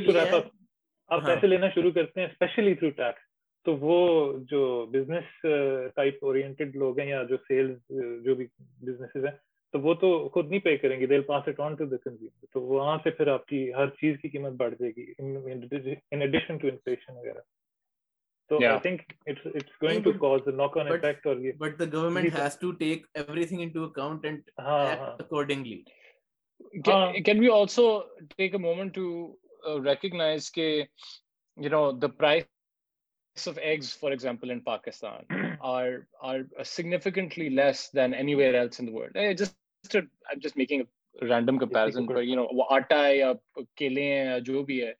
سے 0.00 0.16
آپ 0.18 0.34
آپ 0.36 1.20
ہاں۔ 1.20 1.28
پیسے 1.34 1.46
لینا 1.46 1.68
شروع 1.74 1.90
کرتے 1.92 2.20
ہیں 2.20 2.26
اسپیشلی 2.26 2.74
تھرو 2.74 2.90
ٹیکس 2.98 3.30
تو 3.64 3.76
وہ 3.80 3.96
جو 4.50 4.60
بزنس 4.92 5.42
ٹائپ 5.96 6.24
اورینٹیڈ 6.24 6.76
لوگ 6.82 6.98
ہیں 6.98 7.08
یا 7.08 7.22
جو 7.28 7.36
سیلز 7.48 7.76
uh, 8.02 8.20
جو 8.24 8.34
بھی 8.34 8.46
بزنس 8.86 9.16
ہیں 9.24 9.32
تو 9.72 9.80
وہ 9.80 9.94
تو 10.00 10.08
خود 10.32 10.48
نہیں 10.50 10.60
پے 10.64 10.76
کریں 10.76 10.98
گے 11.00 11.06
they 11.06 11.20
pass 11.32 11.48
it 11.48 11.60
on 11.66 11.74
to 11.76 11.84
the 11.90 11.96
consumer 12.04 12.46
تو 12.52 12.60
وہاں 12.62 12.96
سے 13.04 13.10
پھر 13.10 13.26
آپ 13.36 13.46
کی 13.46 13.62
ہر 13.76 13.88
چیز 14.00 14.16
کی 14.22 14.28
قیمت 14.28 14.52
بڑھ 14.62 14.74
جائے 14.80 14.90
گی 14.96 15.12
ان 15.20 16.20
ایڈیشن 16.22 16.56
ٹو 16.58 16.68
انفلیشن 16.72 17.16
وغیرہ 17.16 17.40
کیلے 18.58 19.22
ہیں 44.02 44.24
یا 44.24 44.38
جو 44.48 44.62
بھی 44.64 44.82
ہے 44.84 44.92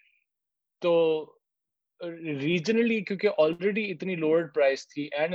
تو 0.81 0.99
ریجنلی 2.03 3.01
کیونکہ 3.07 3.29
آلریڈی 3.39 3.83
اتنی 3.91 4.15
لوور 4.17 4.43
پرائز 4.55 4.87
تھی 4.89 5.07
اینڈ 5.19 5.35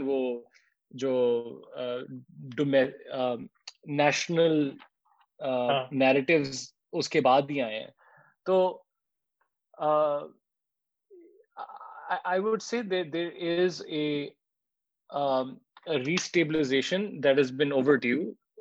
وہ 0.05 0.39
جو 0.95 1.13
نیشنل 3.85 4.73
نیریٹیوز 5.91 6.47
ہاں۔ 6.47 6.55
اس 6.99 7.07
کے 7.09 7.19
بعد 7.21 7.41
بھی 7.47 7.61
آئے 7.61 7.79
ہیں 7.79 7.89
تو 8.45 8.55
آئی 12.31 12.81
دیر 12.83 13.31
is 13.65 13.81
a 13.89 14.05
ریسٹیبلائزیشن 16.05 17.01
that 17.23 17.37
is 17.39 17.51
been 17.59 17.71
over 17.77 17.95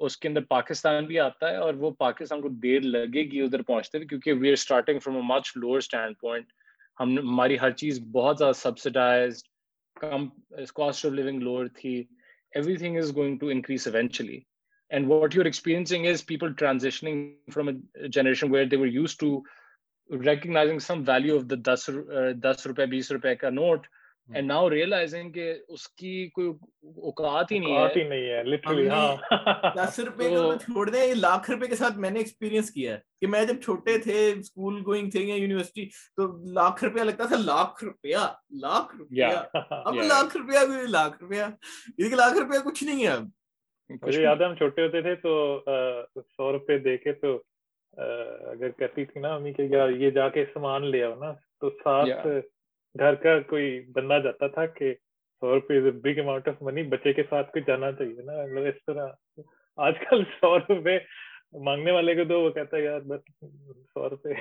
اس 0.04 0.14
کے 0.18 0.24
اندر 0.28 0.42
پاکستان 0.48 1.06
بھی 1.06 1.18
آتا 1.20 1.46
ہے 1.50 1.56
اور 1.64 1.74
وہ 1.82 1.90
پاکستان 1.98 2.40
کو 2.42 2.48
دیر 2.62 2.80
لگے 2.94 3.22
گی 3.30 3.40
ادھر 3.42 3.62
پہنچتے 3.62 3.98
ہوئے 3.98 4.06
کیونکہ 4.08 4.32
we 4.40 4.48
are 4.48 4.52
starting 4.52 4.98
from 5.04 5.16
a 5.16 5.22
much 5.36 5.44
lower 5.56 5.78
stand 5.78 6.14
point 6.20 6.46
ہم 7.00 7.08
ہماری 7.18 7.56
ہر 7.60 7.70
چیز 7.82 7.94
بہت 8.12 8.36
زیادہ 8.38 8.52
سبسڈائزڈ 8.62 9.46
کم 10.00 10.28
کاسٹ 10.76 11.06
آف 11.06 11.12
لیونگ 11.12 11.40
لوور 11.42 11.66
تھی 11.76 11.94
everything 12.76 12.96
is 12.98 13.16
going 13.16 13.36
to 13.40 13.46
increase 13.52 13.86
eventually 13.94 14.40
generation 18.12 18.52
بیس 22.90 23.10
روپئے 23.12 23.34
کا 23.40 23.50
نوٹ 23.50 23.86
ناؤ 24.44 24.68
ریئلائز 24.70 25.14
اوقات 26.54 27.52
ہی 27.52 27.58
نہیں 27.58 28.04
دس 29.76 29.98
روپئے 30.06 31.14
لاکھ 31.14 31.50
روپئے 31.50 31.68
کے 31.68 31.76
ساتھ 31.76 31.98
میں 32.04 32.10
نے 32.10 32.18
ایکسپیرئنس 32.18 32.70
کیا 32.70 32.94
ہے 32.94 32.98
کہ 33.20 33.26
میں 33.30 33.44
جب 33.46 33.60
چھوٹے 33.64 33.96
تھے 34.04 34.18
اسکول 34.38 34.80
گوئنگ 34.86 35.10
تھے 35.10 35.20
یا 35.24 35.34
یونیورسٹی 35.34 35.86
تو 36.16 36.26
لاکھ 36.60 36.84
روپیہ 36.84 37.02
لگتا 37.02 37.24
تھا 37.32 37.36
لاکھ 37.44 37.84
روپیہ 37.84 38.26
لاکھ 38.66 38.96
روپیہ 38.98 39.32
اب 39.70 39.94
لاکھ 40.02 40.36
روپیہ 40.36 40.88
لاکھ 40.96 41.22
روپیہ 41.22 42.14
لاکھ 42.16 42.38
روپیہ 42.38 42.58
کچھ 42.68 42.84
نہیں 42.84 43.02
ہے 43.02 43.08
اب 43.10 43.28
مجھے 43.90 44.22
یاد 44.22 44.40
ہے 44.40 44.44
ہم 44.44 44.54
چھوٹے 44.56 44.82
ہوتے 44.86 45.00
تھے 45.02 45.14
تو 45.22 45.30
سو 46.36 46.52
روپے 46.52 46.78
دے 46.84 46.96
کے 46.98 47.12
تو 47.22 47.38
اگر 48.50 48.70
کہتی 48.78 49.04
تھی 49.04 49.20
نا 49.20 49.34
امی 49.34 49.52
کہ 49.52 49.62
یار 49.70 49.88
یہ 50.02 50.10
جا 50.10 50.28
کے 50.36 50.44
سامان 50.52 50.86
لے 50.90 51.02
آؤ 51.04 51.14
نا 51.20 51.32
تو 51.60 51.70
ساتھ 51.82 52.26
گھر 52.98 53.14
کا 53.24 53.38
کوئی 53.50 53.78
بندہ 53.94 54.18
جاتا 54.24 54.46
تھا 54.54 54.66
کہ 54.78 54.92
سو 54.94 55.54
روپے 55.54 55.78
is 55.78 55.84
a 55.84 55.90
big 56.06 56.18
amount 56.20 56.48
of 56.48 56.62
money 56.62 56.82
بچے 56.94 57.12
کے 57.12 57.22
ساتھ 57.30 57.50
کوئی 57.52 57.64
جانا 57.66 57.92
چاہیے 57.98 58.22
نا 58.24 58.40
مطلب 58.44 58.64
اس 58.74 58.82
طرح 58.86 59.44
آج 59.88 59.98
کل 60.08 60.24
سو 60.40 60.56
روپے 60.58 60.98
مانگنے 61.64 61.92
والے 61.92 62.14
کو 62.14 62.24
تو 62.28 62.40
وہ 62.40 62.50
کہتا 62.50 62.76
ہے 62.76 62.82
یار 62.82 63.00
بس 63.10 63.20
سو 63.92 64.08
روپے 64.10 64.34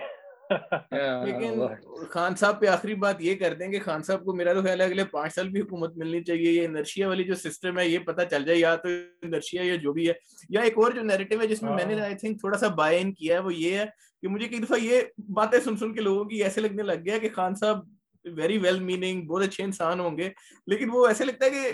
لیکن 1.26 1.62
خان 2.10 2.36
صاحب 2.38 2.60
پہ 2.62 2.68
آخری 2.68 2.94
بات 3.04 3.22
یہ 3.22 3.36
کر 3.40 3.54
دیں 3.60 3.68
کہ 3.72 3.80
خان 3.84 4.04
صاحب 4.04 4.24
کو 4.26 4.34
میرا 4.36 4.54
تو 4.54 4.62
خیال 4.64 4.82
ہے 4.82 4.86
اگلے 4.86 5.04
پانچ 5.12 5.34
سال 5.36 5.50
بھی 5.50 5.62
حکومت 5.62 5.98
ملنی 5.98 6.22
چاہیے 6.24 6.52
یہ 6.52 6.66
انرشیا 6.68 7.08
والی 7.08 7.24
جو 7.24 7.36
سسٹم 7.44 7.80
ہے 7.80 7.88
یہ 7.88 8.00
پتا 8.06 8.26
چل 8.34 8.44
جائے 8.46 8.58
یا 8.58 8.76
تو 8.84 8.90
انرشیا 9.24 9.64
یا 9.64 9.76
جو 9.84 9.94
بھی 9.94 10.08
ہے 10.08 10.14
یا 10.56 10.62
ایک 10.70 10.78
اور 10.84 10.92
جو 10.96 11.04
نیریٹو 11.04 11.40
ہے 11.42 11.48
جس 11.48 11.62
میں 11.64 11.74
میں 11.76 11.86
نے 11.86 11.94
آئی 11.94 12.02
ہاں. 12.12 12.18
تھنک 12.20 12.40
تھوڑا 12.40 12.58
سا 12.58 12.68
بائی 12.82 13.02
ان 13.02 13.14
کیا 13.14 13.34
ہے 13.34 13.40
ہے 13.40 13.44
وہ 13.46 13.54
یہ 13.54 13.80
کہ 14.22 14.28
مجھے 14.28 14.48
کئی 14.48 14.60
دفعہ 14.60 14.78
یہ 14.82 15.02
باتیں 15.34 15.60
سن 15.60 15.78
سن 15.78 15.94
کے 15.96 16.02
لوگوں 16.02 16.26
کی 16.34 16.44
ایسے 16.44 16.62
لگنے 16.62 16.84
لگ 16.84 17.06
گیا 17.06 17.18
کہ 17.18 17.30
خان 17.36 17.56
صاحب 17.64 17.82
ویری 18.38 18.58
ویل 18.64 18.80
میننگ 18.90 19.26
بہت 19.28 19.44
اچھے 19.48 19.64
انسان 19.64 20.00
ہوں 20.00 20.18
گے 20.18 20.30
لیکن 20.74 20.90
وہ 20.94 21.08
ایسے 21.08 21.26
لگتا 21.26 21.46
ہے 21.46 21.50
کہ 21.52 21.72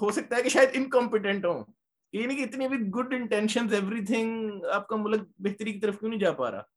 ہو 0.00 0.10
سکتا 0.12 0.36
ہے 0.36 0.42
کہ 0.42 0.48
شاید 0.58 0.68
انکمپیٹنٹ 0.74 1.44
ہوں 1.46 1.62
یہ 2.12 2.26
نہیں 2.26 2.36
کہ 2.36 2.42
اتنی 2.42 2.68
بھی 2.68 2.78
گڈ 2.98 3.12
انٹینشن 3.14 3.66
ایوری 3.74 4.04
تھنگ 4.06 4.64
آپ 4.74 4.86
کا 4.88 4.96
ملک 4.96 5.28
بہتری 5.46 5.72
کی 5.72 5.80
طرف 5.80 5.98
کیوں 6.00 6.10
نہیں 6.10 6.20
جا 6.20 6.32
پا 6.42 6.50
رہا 6.50 6.76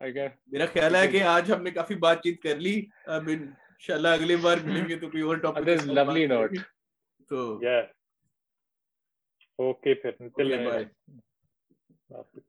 میرا 0.00 0.66
خیال 0.72 0.94
ہے 0.94 1.06
کہ 1.08 1.22
آج 1.28 1.52
ہم 1.52 1.62
نے 1.62 1.70
کافی 1.70 1.94
بات 2.04 2.22
چیت 2.22 2.42
کر 2.42 2.56
لی 2.60 2.74
ان 3.28 3.46
شاء 3.86 3.94
اللہ 3.94 4.08
اگلی 4.18 4.36
بار 4.42 4.58
ملیں 4.64 4.88
گے 4.88 4.96
تو 4.98 5.10
کوئی 5.10 5.22
اور 5.22 5.36
ٹاپک 5.46 5.68
لولی 5.86 6.26
نوٹ 6.32 6.56
تو 7.28 7.48
اوکے 9.58 9.94
پھر 10.02 10.66
بائے 10.68 12.47